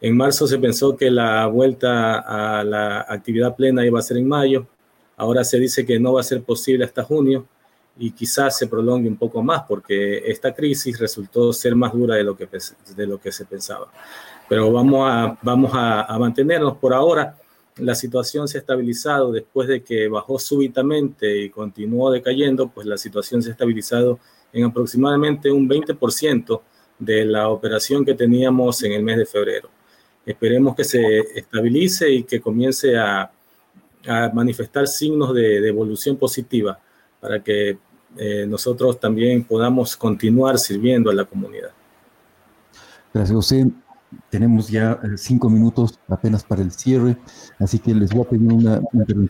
En 0.00 0.16
marzo 0.16 0.46
se 0.46 0.58
pensó 0.58 0.96
que 0.96 1.10
la 1.10 1.46
vuelta 1.46 2.18
a 2.18 2.64
la 2.64 3.06
actividad 3.08 3.54
plena 3.54 3.84
iba 3.84 3.98
a 3.98 4.02
ser 4.02 4.16
en 4.16 4.28
mayo, 4.28 4.66
ahora 5.16 5.44
se 5.44 5.58
dice 5.58 5.84
que 5.84 6.00
no 6.00 6.14
va 6.14 6.20
a 6.20 6.24
ser 6.24 6.42
posible 6.42 6.84
hasta 6.84 7.04
junio 7.04 7.46
y 7.96 8.10
quizás 8.10 8.58
se 8.58 8.66
prolongue 8.66 9.08
un 9.08 9.16
poco 9.16 9.42
más 9.42 9.62
porque 9.68 10.30
esta 10.30 10.52
crisis 10.52 10.98
resultó 10.98 11.52
ser 11.52 11.76
más 11.76 11.92
dura 11.92 12.16
de 12.16 12.24
lo 12.24 12.36
que, 12.36 12.48
de 12.96 13.06
lo 13.06 13.20
que 13.20 13.30
se 13.30 13.44
pensaba. 13.44 13.90
Pero 14.48 14.70
vamos 14.72 15.08
a, 15.10 15.38
vamos 15.42 15.72
a, 15.74 16.02
a 16.02 16.18
mantenernos 16.18 16.76
por 16.76 16.92
ahora 16.92 17.36
la 17.76 17.94
situación 17.94 18.46
se 18.46 18.58
ha 18.58 18.60
estabilizado 18.60 19.32
después 19.32 19.66
de 19.68 19.82
que 19.82 20.08
bajó 20.08 20.38
súbitamente 20.38 21.38
y 21.38 21.50
continuó 21.50 22.10
decayendo, 22.10 22.68
pues 22.68 22.86
la 22.86 22.96
situación 22.96 23.42
se 23.42 23.48
ha 23.48 23.52
estabilizado 23.52 24.18
en 24.52 24.64
aproximadamente 24.64 25.50
un 25.50 25.68
20% 25.68 26.60
de 26.98 27.24
la 27.24 27.48
operación 27.48 28.04
que 28.04 28.14
teníamos 28.14 28.82
en 28.84 28.92
el 28.92 29.02
mes 29.02 29.18
de 29.18 29.26
febrero. 29.26 29.68
Esperemos 30.24 30.76
que 30.76 30.84
se 30.84 31.18
estabilice 31.34 32.10
y 32.10 32.22
que 32.22 32.40
comience 32.40 32.96
a, 32.96 33.30
manifestar 34.34 34.86
signos 34.86 35.34
de, 35.34 35.66
evolución 35.66 36.18
positiva 36.18 36.78
para 37.18 37.42
que 37.42 37.78
eh, 38.18 38.44
nosotros 38.46 39.00
también 39.00 39.44
podamos 39.44 39.96
continuar 39.96 40.58
sirviendo 40.58 41.10
a 41.10 41.14
la 41.14 41.24
comunidad. 41.24 41.70
Gracias, 43.14 43.34
José 43.34 43.66
tenemos 44.30 44.68
ya 44.68 44.92
eh, 45.02 45.16
cinco 45.16 45.48
minutos 45.48 45.98
apenas 46.08 46.44
para 46.44 46.62
el 46.62 46.72
cierre, 46.72 47.16
así 47.58 47.78
que 47.78 47.94
les 47.94 48.10
voy 48.10 48.22
a 48.22 48.30
pedir 48.30 48.52
una, 48.52 48.80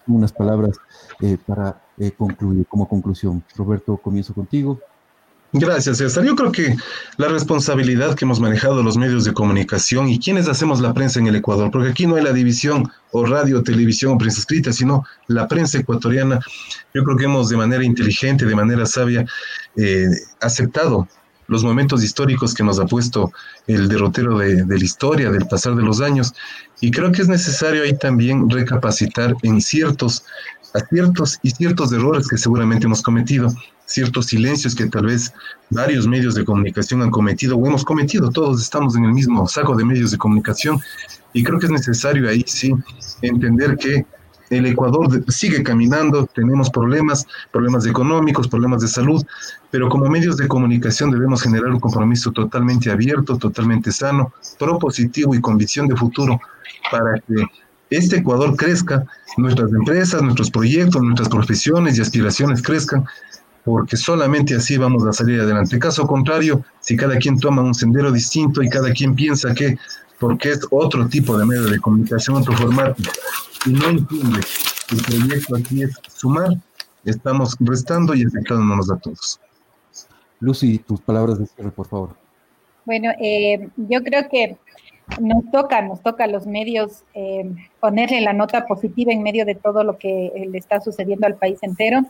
unas 0.07 0.33
palabras 0.33 0.77
eh, 1.21 1.37
para 1.47 1.83
eh, 1.99 2.13
concluir, 2.13 2.67
como 2.67 2.89
conclusión. 2.89 3.43
Roberto, 3.57 3.97
comienzo 3.97 4.35
contigo. 4.35 4.79
Gracias, 5.53 5.99
César. 5.99 6.25
Yo 6.25 6.35
creo 6.35 6.51
que 6.51 6.75
la 7.17 7.29
responsabilidad 7.29 8.17
que 8.17 8.25
hemos 8.25 8.41
manejado 8.41 8.83
los 8.83 8.97
medios 8.97 9.25
de 9.25 9.33
comunicación 9.33 10.09
y 10.09 10.19
quienes 10.19 10.49
hacemos 10.49 10.81
la 10.81 10.93
prensa 10.93 11.21
en 11.21 11.29
el 11.29 11.37
Ecuador, 11.37 11.71
porque 11.71 11.91
aquí 11.91 12.09
no 12.09 12.17
hay 12.17 12.25
la 12.25 12.33
división 12.33 12.91
o 13.13 13.25
radio, 13.25 13.63
televisión 13.63 14.15
o 14.15 14.19
prensa 14.19 14.41
escrita, 14.41 14.73
sino 14.73 15.05
la 15.29 15.47
prensa 15.47 15.79
ecuatoriana, 15.79 16.41
yo 16.93 17.05
creo 17.05 17.17
que 17.17 17.27
hemos 17.27 17.51
de 17.51 17.57
manera 17.57 17.85
inteligente, 17.85 18.47
de 18.47 18.55
manera 18.57 18.85
sabia, 18.85 19.25
aceptado 20.41 21.07
los 21.47 21.65
momentos 21.65 22.03
históricos 22.03 22.55
que 22.55 22.65
nos 22.65 22.79
ha 22.81 22.87
puesto 22.87 23.33
el 23.67 23.89
derrotero 23.89 24.39
de, 24.39 24.65
la 24.67 24.85
historia, 24.85 25.31
del 25.31 25.47
pasar 25.47 25.75
de 25.75 25.83
los 25.83 26.01
años. 26.01 26.35
Y 26.81 26.91
creo 26.91 27.13
que 27.13 27.23
es 27.23 27.29
necesario 27.29 27.83
ahí 27.83 27.97
también 27.97 28.49
recapacitar 28.51 29.35
en 29.43 29.61
ciertos 29.61 30.25
aciertos 30.75 31.39
y 31.43 31.51
ciertos 31.51 31.93
errores 31.93 32.27
que 32.29 32.37
seguramente 32.37 32.87
hemos 32.87 33.03
cometido, 33.03 33.55
ciertos 33.87 34.27
silencios 34.27 34.75
que 34.75 34.87
tal 34.87 35.07
vez 35.07 35.33
varios 35.71 36.07
medios 36.09 36.35
de 36.35 36.45
comunicación 36.45 37.03
han 37.03 37.11
cometido 37.11 37.57
o 37.57 37.67
hemos 37.67 37.85
cometido, 37.85 38.31
todos 38.31 38.61
estamos 38.61 38.97
en 38.97 39.05
el 39.05 39.13
mismo 39.13 39.47
saco 39.47 39.77
de 39.77 39.85
medios 39.85 40.11
de 40.11 40.19
comunicación 40.19 40.81
y 41.33 41.45
creo 41.45 41.61
que 41.61 41.67
es 41.67 41.73
necesario 41.73 42.29
ahí 42.29 42.45
sí 42.47 42.75
entender 43.23 43.77
que 43.77 44.05
el 44.51 44.67
Ecuador 44.67 45.25
sigue 45.29 45.63
caminando, 45.63 46.27
tenemos 46.27 46.71
problemas, 46.71 47.27
problemas 47.53 47.87
económicos, 47.87 48.49
problemas 48.49 48.83
de 48.83 48.89
salud, 48.89 49.25
pero 49.71 49.89
como 49.89 50.09
medios 50.09 50.37
de 50.37 50.49
comunicación 50.49 51.11
debemos 51.11 51.43
generar 51.43 51.71
un 51.71 51.81
compromiso 51.81 52.31
totalmente 52.33 52.91
abierto, 52.91 53.39
totalmente 53.39 53.91
sano, 53.93 54.33
propositivo 54.59 55.35
y 55.35 55.41
con 55.41 55.57
visión 55.57 55.89
de 55.89 55.97
futuro 55.97 56.41
para 56.91 57.15
que 57.21 57.45
este 57.91 58.17
Ecuador 58.17 58.57
crezca, 58.57 59.05
nuestras 59.37 59.71
empresas, 59.73 60.23
nuestros 60.23 60.51
proyectos, 60.51 61.03
nuestras 61.03 61.29
profesiones 61.29 61.99
y 61.99 62.01
aspiraciones 62.01 62.63
crezcan, 62.63 63.05
porque 63.65 63.97
solamente 63.97 64.55
así 64.55 64.77
vamos 64.77 65.07
a 65.07 65.13
salir 65.13 65.41
adelante. 65.41 65.79
Caso 65.79 66.07
contrario, 66.07 66.65
si 66.81 66.97
cada 66.97 67.17
quien 67.17 67.39
toma 67.39 67.63
un 67.63 67.75
sendero 67.75 68.13
distinto 68.13 68.63
y 68.63 68.69
cada 68.69 68.93
quien 68.93 69.15
piensa 69.15 69.55
que 69.55 69.79
porque 70.19 70.53
es 70.53 70.61
otro 70.71 71.07
tipo 71.09 71.37
de 71.37 71.45
medio 71.45 71.65
de 71.65 71.81
comunicación, 71.81 72.37
otro 72.37 72.57
formato, 72.57 73.03
y 73.67 73.73
no 73.73 73.89
entiende 73.89 74.41
el 74.91 75.03
proyecto 75.03 75.57
aquí 75.57 75.83
es 75.83 75.99
sumar, 76.09 76.51
estamos 77.05 77.57
restando 77.61 78.15
y 78.15 78.25
afectándonos 78.25 78.91
a 78.91 78.99
todos. 78.99 79.41
Lucy, 80.41 80.79
tus 80.79 81.01
palabras 81.01 81.39
de 81.39 81.47
cierre, 81.47 81.71
por 81.71 81.89
favor. 81.89 82.17
Bueno, 82.85 83.11
eh, 83.21 83.69
yo 83.77 84.03
creo 84.03 84.29
que 84.29 84.59
nos 85.21 85.51
toca, 85.51 85.81
nos 85.83 86.03
toca 86.03 86.25
a 86.25 86.29
los 86.29 86.47
medios 86.47 87.03
eh, 87.15 87.51
ponerle 87.81 88.21
la 88.21 88.33
nota 88.33 88.67
positiva 88.67 89.13
en 89.13 89.23
medio 89.23 89.45
de 89.45 89.55
todo 89.55 89.85
lo 89.85 89.97
que 89.99 90.33
le 90.51 90.59
está 90.59 90.81
sucediendo 90.81 91.27
al 91.27 91.37
país 91.37 91.59
entero. 91.63 92.03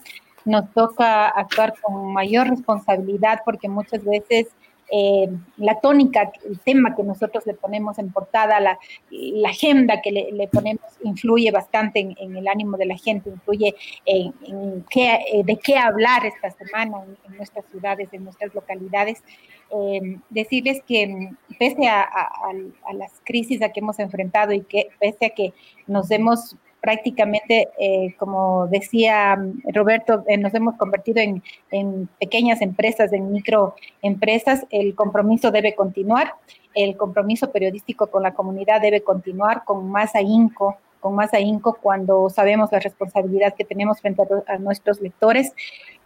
Nos 0.45 0.71
toca 0.73 1.29
actuar 1.29 1.75
con 1.81 2.13
mayor 2.13 2.49
responsabilidad 2.49 3.41
porque 3.45 3.69
muchas 3.69 4.05
veces 4.05 4.49
eh, 4.91 5.29
la 5.57 5.81
tónica, 5.81 6.31
el 6.45 6.59
tema 6.61 6.95
que 6.95 7.03
nosotros 7.03 7.47
le 7.47 7.55
ponemos 7.55 7.99
en 7.99 8.13
portada, 8.13 8.61
la, 8.61 8.79
la 9.11 9.49
agenda 9.49 10.01
que 10.03 10.13
le, 10.13 10.49
ponemos 10.49 10.85
influye 11.03 11.51
bastante 11.51 12.01
en, 12.01 12.37
el 12.37 12.47
ánimo 12.49 12.77
de 12.77 12.87
la 12.87 12.97
gente, 12.97 13.31
influye 13.31 13.75
en, 14.05 14.85
qué, 14.91 15.21
eh, 15.33 15.43
de 15.45 15.57
qué 15.57 15.77
hablar 15.77 16.27
esta 16.27 16.51
semana 16.51 17.05
en, 17.29 17.37
nuestras 17.37 17.65
ciudades, 17.71 18.09
en 18.13 18.25
nuestras 18.25 18.55
localidades. 18.55 19.23
Eh, 19.71 20.19
decirles 20.31 20.83
que 20.87 21.07
mm, 21.07 21.37
pese 21.59 21.89
a, 21.89 22.03
a, 22.03 22.93
las 22.93 23.13
crisis 23.25 23.63
a 23.63 23.71
que 23.71 23.81
hemos 23.81 23.99
enfrentado 23.99 24.53
y 24.53 24.61
que 24.61 24.89
pese 25.01 25.27
a 25.27 25.31
que 25.31 25.55
nos 25.87 26.11
hemos 26.11 26.57
prácticamente, 26.85 27.71
eh, 27.79 28.15
como 28.19 28.67
decía 28.67 29.43
Roberto, 29.73 30.23
eh, 30.29 30.37
nos 30.37 30.53
hemos 30.53 30.77
convertido 30.77 31.23
en, 31.23 32.09
pequeñas 32.21 32.61
empresas, 32.61 33.11
en 33.15 33.33
microempresas. 33.33 34.67
El 34.69 34.95
compromiso 34.95 35.51
debe 35.51 35.75
continuar, 35.75 36.35
el 36.75 36.95
compromiso 36.99 37.51
periodístico 37.51 38.09
con 38.09 38.23
la 38.23 38.35
comunidad 38.35 38.83
debe 38.83 39.01
continuar 39.01 39.65
con 39.65 39.89
más 39.91 40.15
ahínco 40.15 40.77
con 41.01 41.15
más 41.15 41.35
ahínco 41.35 41.77
cuando 41.83 42.31
sabemos 42.31 42.73
la 42.73 42.81
responsabilidad 42.81 43.55
que 43.55 43.65
tenemos 43.65 44.01
frente 44.01 44.23
a, 44.47 44.57
nuestros 44.57 45.03
lectores. 45.03 45.53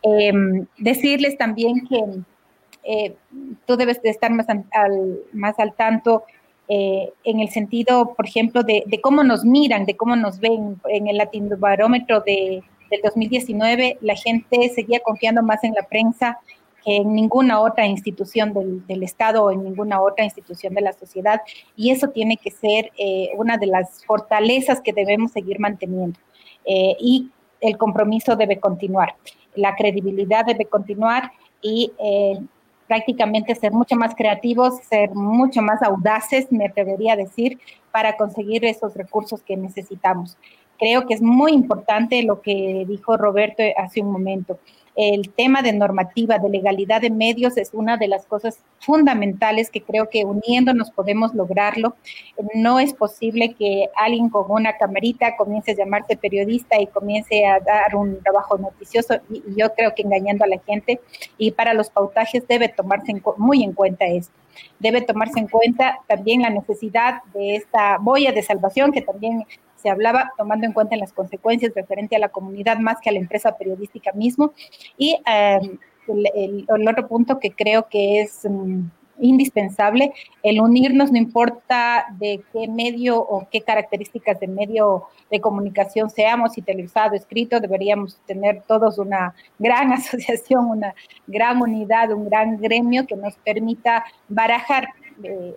Em, 0.03 0.67
decirles 0.77 1.39
también 1.39 1.87
que 1.89 2.05
eh, 2.83 3.15
tú 3.65 3.77
debes 3.77 4.03
de 4.03 4.11
estar 4.11 4.33
más 4.33 4.47
más 5.33 5.59
al 5.59 5.73
tanto 5.75 6.25
eh, 6.69 7.13
en 7.25 7.41
el 7.41 7.49
sentido, 7.49 8.15
por 8.15 8.27
ejemplo, 8.27 8.63
de, 8.63 8.85
cómo 9.03 9.25
nos 9.25 9.45
miran, 9.45 9.87
de 9.87 9.97
cómo 9.97 10.17
nos 10.17 10.39
ven. 10.39 10.81
En 10.89 11.09
el 11.09 11.17
latinobarómetro 11.17 12.21
de, 12.21 12.63
del 12.91 13.01
2019, 13.03 13.99
la 14.01 14.17
gente 14.17 14.69
seguía 14.75 15.01
confiando 15.01 15.43
más 15.43 15.65
en 15.65 15.75
la 15.75 15.83
prensa 15.83 16.39
en 16.85 17.15
ninguna 17.15 17.61
otra 17.61 17.87
institución 17.87 18.55
del, 18.87 19.03
Estado 19.03 19.45
o 19.45 19.51
en 19.51 19.63
ninguna 19.63 20.01
otra 20.01 20.25
institución 20.25 20.75
de 20.75 20.81
la 20.81 20.93
sociedad. 20.93 21.43
Y 21.77 21.91
eso 21.91 22.09
tiene 22.09 22.37
que 22.37 22.51
ser 22.51 22.91
eh, 22.97 23.31
una 23.37 23.59
de 23.59 23.67
las 23.67 24.05
fortalezas 24.07 24.81
que 24.81 24.93
debemos 24.93 25.33
seguir 25.33 25.59
manteniendo. 25.61 26.19
Eh, 26.65 26.97
y 26.99 27.31
el 27.61 27.77
compromiso 27.77 28.37
debe 28.37 28.59
continuar, 28.59 29.17
la 29.55 29.75
credibilidad 29.75 30.47
debe 30.47 30.67
continuar 30.67 31.33
y 31.61 31.93
eh, 31.99 32.39
prácticamente 32.89 33.55
ser 33.55 33.73
mucho 33.73 33.95
más 33.95 34.15
creativos, 34.15 34.79
ser 34.89 35.15
mucho 35.15 35.63
más 35.63 35.83
audaces, 35.83 36.51
me 36.51 36.67
atrevería 36.67 37.13
a 37.13 37.17
decir, 37.17 37.59
para 37.93 38.17
conseguir 38.17 38.65
esos 38.65 38.95
recursos 38.95 39.43
que 39.43 39.57
necesitamos. 39.57 40.37
Creo 40.79 41.07
que 41.07 41.15
es 41.15 41.23
muy 41.23 41.53
importante 41.53 42.23
lo 42.23 42.41
que 42.41 42.85
dijo 42.89 43.17
Roberto 43.17 43.63
hace 43.77 44.01
un 44.01 44.11
momento 44.11 44.59
el 44.99 45.31
tema 45.31 45.63
de 45.63 45.73
normativa, 45.73 46.41
de 46.41 46.49
legalidad 46.49 47.01
de 47.01 47.11
medios 47.11 47.57
es 47.57 47.71
una 47.73 47.97
de 47.97 48.09
las 48.09 48.27
cosas 48.27 48.59
fundamentales 48.81 49.71
que 49.71 49.81
creo 49.81 50.11
que 50.11 50.25
uniéndonos 50.25 50.91
podemos 50.91 51.33
lograrlo. 51.37 51.95
No 52.55 52.81
es 52.81 52.95
posible 52.95 53.55
que 53.55 53.89
alguien 53.95 54.29
con 54.29 54.51
una 54.51 54.77
camarita 54.77 55.37
comience 55.37 55.71
a 55.71 55.77
llamarse 55.77 56.17
periodista 56.17 56.81
y 56.81 56.89
comience 56.89 57.47
a 57.47 57.61
dar 57.61 57.95
un 57.95 58.21
trabajo 58.25 58.59
noticioso 58.59 59.21
y, 59.31 59.41
yo 59.57 59.73
creo 59.75 59.95
que 59.95 60.03
engañando 60.03 60.45
a 60.45 60.49
la 60.49 60.59
gente 60.59 61.01
y 61.39 61.53
para 61.53 61.75
los 61.75 61.91
pautajes 61.91 62.49
debe 62.49 62.69
tomarse 62.69 63.15
muy 63.37 63.63
en 63.63 63.75
cuenta 63.75 64.05
esto. 64.05 64.35
Debe 64.81 65.03
tomarse 65.03 65.39
en 65.39 65.47
cuenta 65.47 66.01
también 66.09 66.43
la 66.43 66.51
necesidad 66.51 67.23
de 67.35 67.55
esta 67.55 67.99
boya 67.99 68.33
de 68.33 68.43
salvación 68.43 68.91
que 68.91 69.03
también 69.03 69.45
se 69.79 69.91
hablaba 69.91 70.33
tomando 70.37 70.67
en 70.67 70.73
cuenta 70.73 70.97
las 70.97 71.13
consecuencias 71.13 71.73
referente 71.75 72.17
a 72.17 72.19
la 72.19 72.29
comunidad 72.29 72.79
más 72.79 72.99
que 73.01 73.11
a 73.11 73.13
la 73.13 73.19
empresa 73.19 73.57
periodística 73.57 74.13
mismo. 74.13 74.53
Y 74.97 75.21
em, 75.27 75.79
el, 76.09 76.89
otro 76.89 77.09
punto 77.09 77.39
que 77.39 77.53
creo 77.53 77.89
que 77.89 78.21
es 78.21 78.41
mm, 78.49 78.85
indispensable, 79.21 80.13
el 80.43 80.61
unirnos, 80.61 81.11
no 81.11 81.19
importa 81.19 82.07
de 82.19 82.43
qué 82.53 82.69
medio 82.69 83.21
o 83.21 83.49
qué 83.51 83.63
características 83.63 84.39
de 84.41 84.47
medio 84.47 85.05
de 85.31 85.41
comunicación 85.41 86.09
seamos, 86.09 86.53
si 86.53 86.63
televisado, 86.63 87.15
escrito, 87.15 87.61
deberíamos 87.61 88.19
tener 88.27 88.63
todos 88.67 88.99
una 88.99 89.35
gran 89.59 89.93
asociación, 89.93 90.67
una 90.67 90.95
gran 91.27 91.61
unidad, 91.61 92.13
un 92.13 92.29
gran 92.29 92.61
gremio 92.61 93.07
que 93.07 93.17
nos 93.17 93.35
permita 93.37 94.05
barajar 94.29 94.89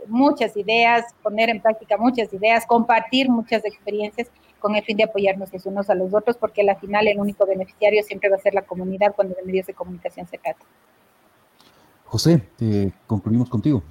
muchas 0.07 0.55
ideas, 0.57 1.05
poner 1.21 1.49
en 1.49 1.61
práctica 1.61 1.97
muchas 1.97 2.33
ideas, 2.33 2.65
compartir 2.65 3.29
muchas 3.29 3.63
experiencias 3.65 4.27
con 4.59 4.75
el 4.75 4.83
fin 4.83 4.97
de 4.97 5.03
apoyarnos 5.03 5.51
los 5.51 5.65
unos 5.65 5.89
a 5.89 5.95
los 5.95 6.13
otros, 6.13 6.37
porque 6.37 6.61
al 6.61 6.77
final 6.79 7.07
el 7.07 7.19
único 7.19 7.45
beneficiario 7.45 8.03
siempre 8.03 8.29
va 8.29 8.35
a 8.35 8.39
ser 8.39 8.53
la 8.53 8.61
comunidad 8.61 9.13
cuando 9.15 9.35
de 9.35 9.43
medios 9.43 9.65
de 9.65 9.73
comunicación 9.73 10.27
se 10.27 10.37
trata. 10.37 10.63
José, 12.05 12.41
concluimos 13.07 13.49
contigo. 13.49 13.81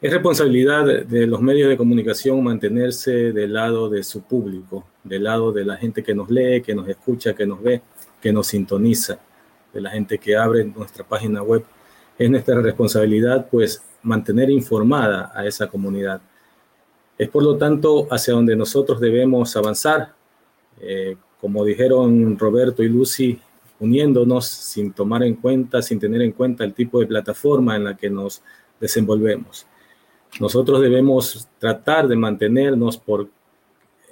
Es 0.00 0.12
responsabilidad 0.12 0.84
de 1.06 1.26
los 1.26 1.40
medios 1.40 1.68
de 1.68 1.76
comunicación 1.76 2.42
mantenerse 2.42 3.32
del 3.32 3.54
lado 3.54 3.88
de 3.88 4.02
su 4.02 4.22
público, 4.22 4.84
del 5.02 5.24
lado 5.24 5.52
de 5.52 5.64
la 5.64 5.76
gente 5.76 6.02
que 6.02 6.14
nos 6.14 6.28
lee, 6.28 6.60
que 6.60 6.74
nos 6.74 6.88
escucha, 6.88 7.34
que 7.34 7.46
nos 7.46 7.62
ve, 7.62 7.80
que 8.20 8.32
nos 8.32 8.48
sintoniza, 8.48 9.18
de 9.72 9.80
la 9.80 9.90
gente 9.90 10.18
que 10.18 10.36
abre 10.36 10.64
nuestra 10.64 11.04
página 11.04 11.42
web. 11.42 11.64
Es 12.18 12.28
nuestra 12.28 12.60
responsabilidad, 12.60 13.48
pues, 13.50 13.82
mantener 14.04 14.50
informada 14.50 15.32
a 15.34 15.44
esa 15.46 15.66
comunidad. 15.66 16.20
Es 17.18 17.28
por 17.28 17.42
lo 17.42 17.56
tanto 17.56 18.06
hacia 18.10 18.34
donde 18.34 18.56
nosotros 18.56 19.00
debemos 19.00 19.56
avanzar, 19.56 20.14
eh, 20.80 21.16
como 21.40 21.64
dijeron 21.64 22.38
Roberto 22.38 22.82
y 22.82 22.88
Lucy, 22.88 23.38
uniéndonos 23.80 24.46
sin 24.46 24.92
tomar 24.92 25.22
en 25.24 25.34
cuenta, 25.34 25.82
sin 25.82 25.98
tener 25.98 26.22
en 26.22 26.32
cuenta 26.32 26.64
el 26.64 26.74
tipo 26.74 27.00
de 27.00 27.06
plataforma 27.06 27.76
en 27.76 27.84
la 27.84 27.96
que 27.96 28.10
nos 28.10 28.42
desenvolvemos. 28.80 29.66
Nosotros 30.40 30.80
debemos 30.80 31.48
tratar 31.58 32.08
de 32.08 32.16
mantenernos 32.16 32.96
por 32.96 33.28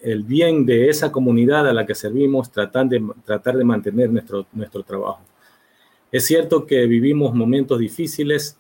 el 0.03 0.25
bien 0.25 0.67
de 0.67 0.89
esa 0.89 1.11
comunidad 1.11 1.69
a 1.69 1.73
la 1.73 1.87
que 1.87 1.95
servimos, 1.95 2.51
tratar 2.51 2.89
de, 2.89 3.03
tratar 3.25 3.57
de 3.57 3.65
mantener 3.65 4.11
nuestro, 4.11 4.47
nuestro 4.53 4.83
trabajo. 4.83 5.23
Es 6.11 6.27
cierto 6.27 6.67
que 6.67 6.87
vivimos 6.87 7.35
momentos 7.35 7.79
difíciles, 7.79 8.59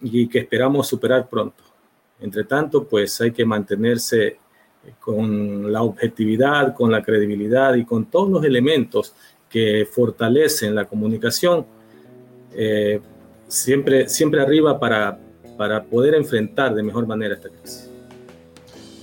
y 0.00 0.28
que 0.28 0.40
esperamos 0.40 0.86
superar 0.86 1.28
pronto. 1.28 1.64
Entre 2.20 2.44
tanto, 2.44 2.84
pues 2.84 3.20
hay 3.20 3.30
que 3.30 3.44
mantenerse 3.44 4.38
con 5.00 5.72
la 5.72 5.82
objetividad, 5.82 6.74
con 6.74 6.90
la 6.90 7.02
credibilidad 7.02 7.74
y 7.74 7.84
con 7.84 8.06
todos 8.06 8.30
los 8.30 8.44
elementos 8.44 9.14
que 9.48 9.86
fortalecen 9.90 10.74
la 10.74 10.84
comunicación, 10.84 11.66
eh, 12.52 13.00
siempre, 13.46 14.08
siempre 14.08 14.40
arriba 14.40 14.78
para, 14.78 15.18
para 15.56 15.84
poder 15.84 16.14
enfrentar 16.14 16.74
de 16.74 16.82
mejor 16.82 17.06
manera 17.06 17.34
esta 17.34 17.48
crisis. 17.48 17.90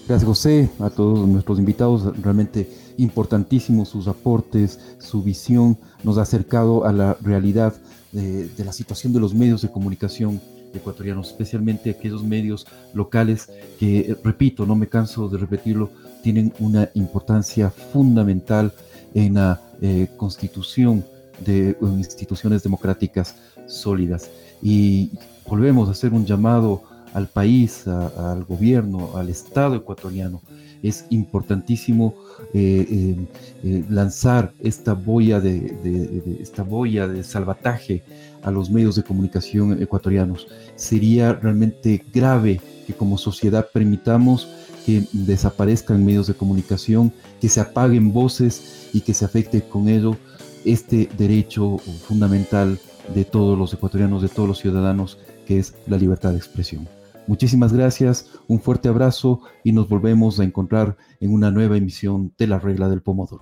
Gracias 0.08 0.28
José, 0.28 0.70
a 0.80 0.90
todos 0.90 1.28
nuestros 1.28 1.58
invitados, 1.58 2.22
realmente 2.22 2.70
importantísimos 2.98 3.90
sus 3.90 4.08
aportes, 4.08 4.96
su 5.00 5.24
visión, 5.24 5.78
nos 6.04 6.18
ha 6.20 6.22
acercado 6.22 6.86
a 6.86 6.94
la 6.94 7.18
realidad 7.22 7.74
de, 8.12 8.48
de 8.48 8.66
la 8.66 8.72
situación 8.72 9.14
de 9.14 9.20
los 9.20 9.34
medios 9.34 9.64
de 9.64 9.72
comunicación 9.72 10.40
ecuatorianos, 10.78 11.28
especialmente 11.28 11.90
aquellos 11.90 12.24
medios 12.24 12.66
locales 12.94 13.50
que, 13.80 14.18
repito, 14.24 14.66
no 14.66 14.76
me 14.76 14.88
canso 14.88 15.28
de 15.30 15.38
repetirlo, 15.38 15.90
tienen 16.22 16.54
una 16.60 16.90
importancia 16.94 17.70
fundamental 17.70 18.74
en 19.14 19.36
la 19.36 19.62
eh, 19.82 20.08
constitución 20.18 21.06
de 21.44 21.78
instituciones 21.82 22.64
democráticas 22.64 23.36
sólidas. 23.68 24.30
Y 24.62 25.12
volvemos 25.48 25.88
a 25.88 25.92
hacer 25.92 26.14
un 26.14 26.26
llamado 26.26 26.84
al 27.14 27.28
país, 27.28 27.88
al 27.88 28.44
gobierno, 28.44 29.12
al 29.16 29.30
Estado 29.30 29.76
ecuatoriano. 29.76 30.42
Es 30.84 31.06
importantísimo 31.10 32.14
eh, 32.54 33.16
eh, 33.64 33.86
lanzar 33.90 34.54
esta 34.60 34.94
boya 34.94 35.40
de, 35.40 36.38
esta 36.42 36.64
boya 36.64 37.08
de 37.08 37.24
salvataje 37.24 38.04
a 38.46 38.52
los 38.52 38.70
medios 38.70 38.96
de 38.96 39.04
comunicación 39.04 39.82
ecuatorianos. 39.82 40.48
Sería 40.76 41.34
realmente 41.34 42.06
grave 42.14 42.62
que 42.86 42.94
como 42.94 43.18
sociedad 43.18 43.68
permitamos 43.74 44.48
que 44.86 45.04
desaparezcan 45.12 46.06
medios 46.06 46.28
de 46.28 46.36
comunicación, 46.36 47.12
que 47.42 47.50
se 47.50 47.60
apaguen 47.60 48.14
voces 48.14 48.90
y 48.94 49.02
que 49.02 49.16
se 49.16 49.26
afecte 49.26 49.62
con 49.62 49.90
ello 49.90 50.16
este 50.64 51.10
derecho 51.18 51.78
fundamental 52.08 52.80
de 53.14 53.26
todos 53.26 53.58
los 53.58 53.74
ecuatorianos, 53.74 54.22
de 54.22 54.30
todos 54.30 54.48
los 54.48 54.60
ciudadanos, 54.60 55.18
que 55.48 55.58
es 55.58 55.74
la 55.88 55.98
libertad 55.98 56.32
de 56.32 56.38
expresión. 56.38 56.88
Muchísimas 57.28 57.74
gracias, 57.74 58.30
un 58.48 58.62
fuerte 58.62 58.88
abrazo 58.88 59.42
y 59.64 59.72
nos 59.72 59.90
volvemos 59.90 60.40
a 60.40 60.44
encontrar 60.44 60.98
en 61.20 61.34
una 61.34 61.50
nueva 61.50 61.78
emisión 61.78 62.34
de 62.38 62.46
La 62.46 62.60
Regla 62.60 62.88
del 62.88 63.02
Pomodoro. 63.02 63.42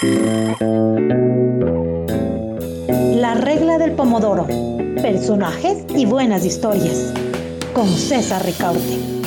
La 0.00 0.54
regla 3.34 3.78
del 3.78 3.92
pomodoro. 3.96 4.46
Personajes 5.02 5.84
y 5.88 6.06
buenas 6.06 6.44
historias. 6.44 7.12
Con 7.74 7.88
César 7.88 8.44
Ricaurte. 8.44 9.17